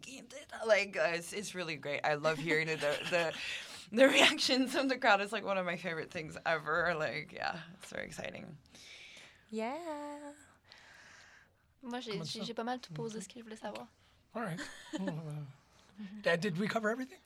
like 0.68 0.96
uh, 0.96 1.16
it's, 1.16 1.34
it's 1.34 1.56
really 1.56 1.76
great. 1.76 2.02
I 2.04 2.14
love 2.16 2.38
hearing 2.38 2.68
it. 2.68 2.80
The 2.80 2.94
the 3.10 3.34
the 3.98 4.08
reactions 4.08 4.72
from 4.74 4.88
the 4.90 4.98
crowd 4.98 5.22
is 5.22 5.32
like 5.32 5.44
one 5.44 5.58
of 5.58 5.66
my 5.66 5.76
favorite 5.76 6.12
things 6.12 6.38
ever. 6.46 6.94
Like 6.98 7.32
yeah, 7.34 7.56
it's 7.82 7.92
very 7.92 8.06
exciting. 8.06 8.46
Yeah. 9.50 9.74
Moi, 11.82 12.00
j'ai 12.00 12.24
j'ai- 12.24 12.44
j'ai 12.46 12.54
pas 12.54 12.64
mal 12.64 12.80
tout 12.80 12.94
posé 12.94 13.22
ce 13.22 13.28
que 13.28 13.40
je 13.40 13.44
voulais 13.44 13.58
savoir. 13.60 13.88
All 14.36 14.42
right. 14.44 14.60
Well, 15.00 15.48
uh, 16.34 16.36
did 16.38 16.58
we 16.58 16.68
cover 16.68 16.90
everything? 16.90 17.20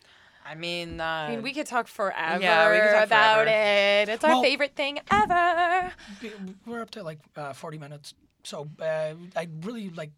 I 0.50 0.56
mean, 0.56 1.02
uh, 1.02 1.04
I 1.04 1.30
mean, 1.32 1.42
we 1.42 1.54
could 1.54 1.66
talk 1.68 1.88
forever 1.88 2.42
Yeah, 2.42 2.72
we 2.72 2.80
could 2.80 2.92
talk 2.94 3.06
about 3.08 3.44
forever. 3.46 3.50
it. 4.08 4.10
It's 4.14 4.24
our 4.24 4.32
Well- 4.32 4.42
favorite 4.44 4.76
thing 4.76 5.00
ever. 5.12 5.92
We're 6.66 6.82
up 6.82 6.92
to 6.92 7.04
like 7.04 7.20
uh, 7.36 7.52
40 7.54 7.78
minutes. 7.78 8.14
So 8.44 8.68
uh, 8.82 9.14
I'd 9.36 9.66
really 9.66 9.90
like 9.90 10.12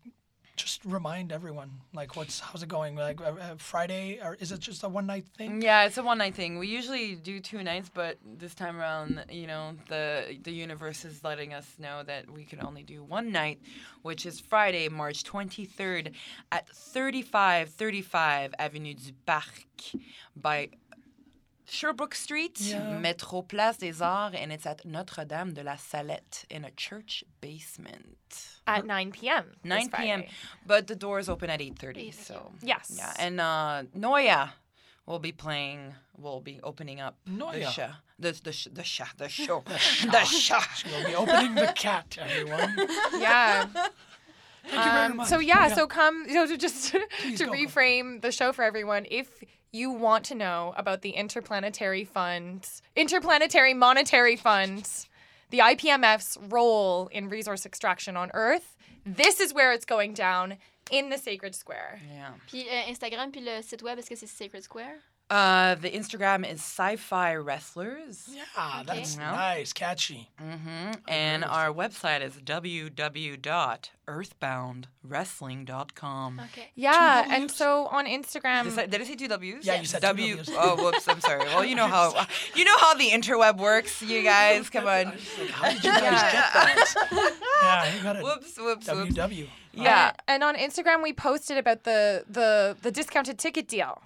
just 0.59 0.83
remind 0.83 1.31
everyone 1.31 1.71
like 1.93 2.15
what's 2.17 2.39
how's 2.39 2.61
it 2.61 2.69
going 2.69 2.95
like 2.95 3.21
uh, 3.21 3.33
uh, 3.39 3.55
Friday 3.57 4.19
or 4.21 4.35
is 4.39 4.51
it 4.51 4.59
just 4.59 4.83
a 4.83 4.89
one 4.89 5.05
night 5.05 5.25
thing? 5.37 5.61
Yeah, 5.61 5.85
it's 5.85 5.97
a 5.97 6.03
one 6.03 6.17
night 6.17 6.35
thing. 6.35 6.59
We 6.59 6.67
usually 6.67 7.15
do 7.15 7.39
two 7.39 7.63
nights, 7.63 7.89
but 7.93 8.17
this 8.25 8.53
time 8.53 8.77
around, 8.77 9.23
you 9.31 9.47
know, 9.47 9.75
the 9.87 10.37
the 10.43 10.51
universe 10.51 11.05
is 11.05 11.23
letting 11.23 11.53
us 11.53 11.75
know 11.79 12.03
that 12.03 12.29
we 12.29 12.43
can 12.43 12.61
only 12.63 12.83
do 12.83 13.03
one 13.03 13.31
night, 13.31 13.59
which 14.01 14.25
is 14.25 14.39
Friday, 14.39 14.89
March 14.89 15.23
23rd 15.23 16.13
at 16.51 16.67
3535 16.69 18.53
Avenue 18.59 18.93
du 18.93 19.13
Parc 19.25 19.65
by 20.35 20.69
Sherbrooke 21.69 22.15
Street, 22.15 22.59
Yeah. 22.59 22.97
Metro 22.99 23.41
Place 23.41 23.77
des 23.77 24.01
Arts, 24.01 24.35
and 24.35 24.51
it's 24.51 24.65
at 24.65 24.85
Notre 24.85 25.23
Dame 25.25 25.53
de 25.53 25.63
la 25.63 25.75
Salette 25.75 26.45
in 26.49 26.65
a 26.65 26.71
church 26.71 27.23
basement. 27.41 28.49
At 28.67 28.85
9 28.85 29.11
p.m. 29.11 29.45
9 29.63 29.89
p.m. 29.89 30.23
But 30.65 30.87
the 30.87 30.95
doors 30.95 31.29
open 31.29 31.49
at 31.49 31.59
8:30. 31.59 32.09
8:30. 32.09 32.13
So 32.13 32.51
Yes. 32.61 32.93
yeah, 32.97 33.13
and 33.17 33.39
uh, 33.41 33.83
Noya 33.97 34.49
will 35.05 35.19
be 35.19 35.31
playing. 35.31 35.95
Will 36.17 36.41
be 36.41 36.59
opening 36.63 36.99
up 36.99 37.15
the 37.25 37.65
show. 37.71 37.89
The 38.19 38.31
the 38.43 38.51
sh- 38.51 38.67
the 38.73 38.83
show. 38.83 39.05
The 39.17 39.29
show. 39.29 39.63
the 40.11 40.23
show. 40.45 40.59
We'll 40.91 41.05
be 41.07 41.15
opening 41.15 41.55
the 41.55 41.71
cat, 41.75 42.17
everyone. 42.19 42.75
Yeah. 43.19 43.65
Thank 44.63 44.85
you 44.85 44.91
very 44.91 45.05
Um, 45.05 45.17
much. 45.17 45.29
so 45.29 45.39
yeah, 45.39 45.73
so 45.73 45.87
come 45.87 46.25
you 46.27 46.33
know 46.35 46.45
to 46.45 46.57
just 46.57 46.93
Please 47.21 47.39
to 47.39 47.45
go, 47.45 47.51
go. 47.53 47.57
reframe 47.57 48.21
the 48.21 48.31
show 48.31 48.51
for 48.51 48.63
everyone. 48.63 49.05
If 49.09 49.27
you 49.71 49.91
want 49.91 50.25
to 50.25 50.35
know 50.35 50.73
about 50.77 51.01
the 51.01 51.11
interplanetary 51.11 52.03
funds, 52.03 52.81
interplanetary 52.95 53.73
monetary 53.73 54.35
funds, 54.35 55.07
the 55.49 55.59
IPMF's 55.59 56.37
role 56.49 57.07
in 57.11 57.29
resource 57.29 57.65
extraction 57.65 58.17
on 58.17 58.31
Earth, 58.33 58.75
this 59.05 59.39
is 59.39 59.53
where 59.53 59.71
it's 59.73 59.85
going 59.85 60.13
down 60.13 60.57
in 60.91 61.09
the 61.09 61.17
sacred 61.17 61.55
square. 61.55 61.99
Yeah. 62.11 62.31
Puis 62.47 62.67
euh, 62.69 62.91
Instagram, 62.91 63.31
puis 63.31 63.41
le 63.41 63.61
site 63.61 63.81
web, 63.83 63.97
est-ce 63.99 64.09
que 64.09 64.15
c'est 64.15 64.27
Sacred 64.27 64.63
Square? 64.63 64.97
Uh, 65.29 65.75
the 65.75 65.91
Instagram 65.91 66.43
is 66.43 66.59
Sci-Fi 66.59 67.35
Wrestlers. 67.35 68.29
yeah, 68.33 68.81
that's 68.83 69.15
Yeah. 69.15 69.31
nice, 69.31 69.71
catchy. 69.73 70.29
hmm 70.39 70.91
And 71.07 71.43
our 71.45 71.69
website 71.71 72.21
is 72.21 72.33
www.earthboundwrestling.com. 75.09 76.39
OK. 76.39 76.69
Yeah, 76.75 77.23
Two 77.25 77.31
and 77.31 77.43
Ws? 77.49 77.55
so 77.55 77.87
on 77.87 78.05
Instagram, 78.05 78.63
Did 78.65 78.79
I, 78.79 78.85
did 78.87 79.01
I 79.01 79.03
say 79.03 79.15
two 79.15 79.27
W's? 79.27 79.65
Yeah, 79.65 79.75
you 79.79 79.85
said 79.85 80.01
two 80.01 80.07
W. 80.07 80.35
Ws. 80.37 80.49
Oh, 80.57 80.75
whoops! 80.83 81.07
I'm 81.07 81.19
sorry. 81.21 81.45
Well, 81.45 81.63
you 81.65 81.75
know 81.75 81.87
how 81.95 82.25
you 82.55 82.65
know 82.65 82.77
how 82.77 82.93
the 82.95 83.09
interweb 83.09 83.57
works, 83.57 84.01
you 84.01 84.23
guys. 84.33 84.69
Come 84.69 84.87
on. 84.87 85.13
How 85.51 85.69
did 85.71 85.83
you 85.83 85.91
guys 85.91 86.21
get 86.31 86.53
that? 86.53 87.35
Yeah, 87.61 87.95
you 87.95 88.03
got 88.03 88.15
it. 88.17 88.23
Whoops! 88.23 88.57
Whoops! 88.57 88.87
Whoops! 88.87 89.13
WW. 89.15 89.47
Yeah. 89.73 90.11
and 90.27 90.43
on 90.43 90.55
Instagram 90.55 91.03
we 91.03 91.13
posted 91.13 91.57
about 91.57 91.83
the 91.83 92.25
the 92.29 92.75
the 92.81 92.91
discounted 92.91 93.37
ticket 93.37 93.67
deal. 93.67 94.01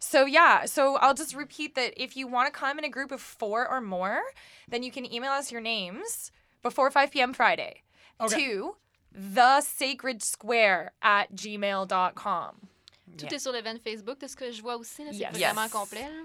So 0.00 0.26
yeah, 0.26 0.64
so 0.64 0.96
I'll 0.96 1.14
just 1.14 1.34
repeat 1.34 1.74
that 1.74 1.92
if 2.02 2.16
you 2.16 2.26
want 2.28 2.52
to 2.52 2.58
come 2.58 2.78
in 2.78 2.84
a 2.84 2.88
group 2.88 3.10
of 3.12 3.20
four 3.20 3.66
or 3.68 3.80
more, 3.80 4.20
then 4.68 4.82
you 4.82 4.90
can 4.92 5.04
email 5.12 5.32
us 5.32 5.50
your 5.50 5.60
names 5.60 6.30
before 6.62 6.90
5 6.90 7.10
p.m. 7.10 7.32
Friday 7.32 7.82
Okay. 8.20 8.36
to 8.36 8.76
the 9.12 9.60
sacred 9.60 10.22
square 10.22 10.92
at 11.02 11.34
gmail.com. 11.34 12.68
Tout 13.16 13.24
Yeah. 13.26 13.34
est 13.36 13.38
sur 13.40 13.52
l'événement 13.52 13.80
Facebook, 13.82 14.18
de 14.20 14.28
ce 14.28 14.36
que 14.36 14.52
je 14.52 14.60
vois 14.62 14.76
aussi. 14.76 15.02
là, 15.04 15.10
C'est 15.12 15.18
Yes. 15.18 15.32
vraiment 15.32 15.62
Yes. 15.64 15.72
complet. 15.72 16.02
là. 16.08 16.24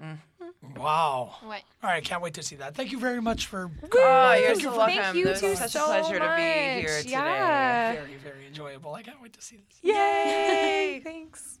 Mm-hmm. 0.00 0.78
Wow. 0.78 1.34
Ouais. 1.44 1.62
All 1.82 1.90
right, 1.90 2.02
can't 2.04 2.20
wait 2.22 2.34
to 2.34 2.42
see 2.42 2.56
that. 2.56 2.74
Thank 2.74 2.90
you 2.90 2.98
very 2.98 3.20
much 3.20 3.46
for 3.46 3.70
Oh, 3.92 4.32
you're 4.34 4.48
Thank 4.48 4.60
so 4.62 4.70
you 4.72 4.76
welcome. 4.76 4.96
Thank 4.96 5.14
you 5.16 5.28
It's 5.28 5.40
too 5.40 5.54
such 5.54 5.70
so 5.72 5.84
a 5.84 5.86
pleasure 5.86 6.18
to 6.18 6.34
be 6.36 6.80
here 6.80 6.98
today. 7.02 7.10
Yeah. 7.10 7.92
Very, 7.92 8.16
very 8.16 8.46
enjoyable. 8.48 8.94
I 8.94 9.02
can't 9.02 9.20
wait 9.22 9.32
to 9.34 9.40
see 9.42 9.58
this. 9.58 9.78
Yay! 9.82 11.00
Thanks. 11.04 11.60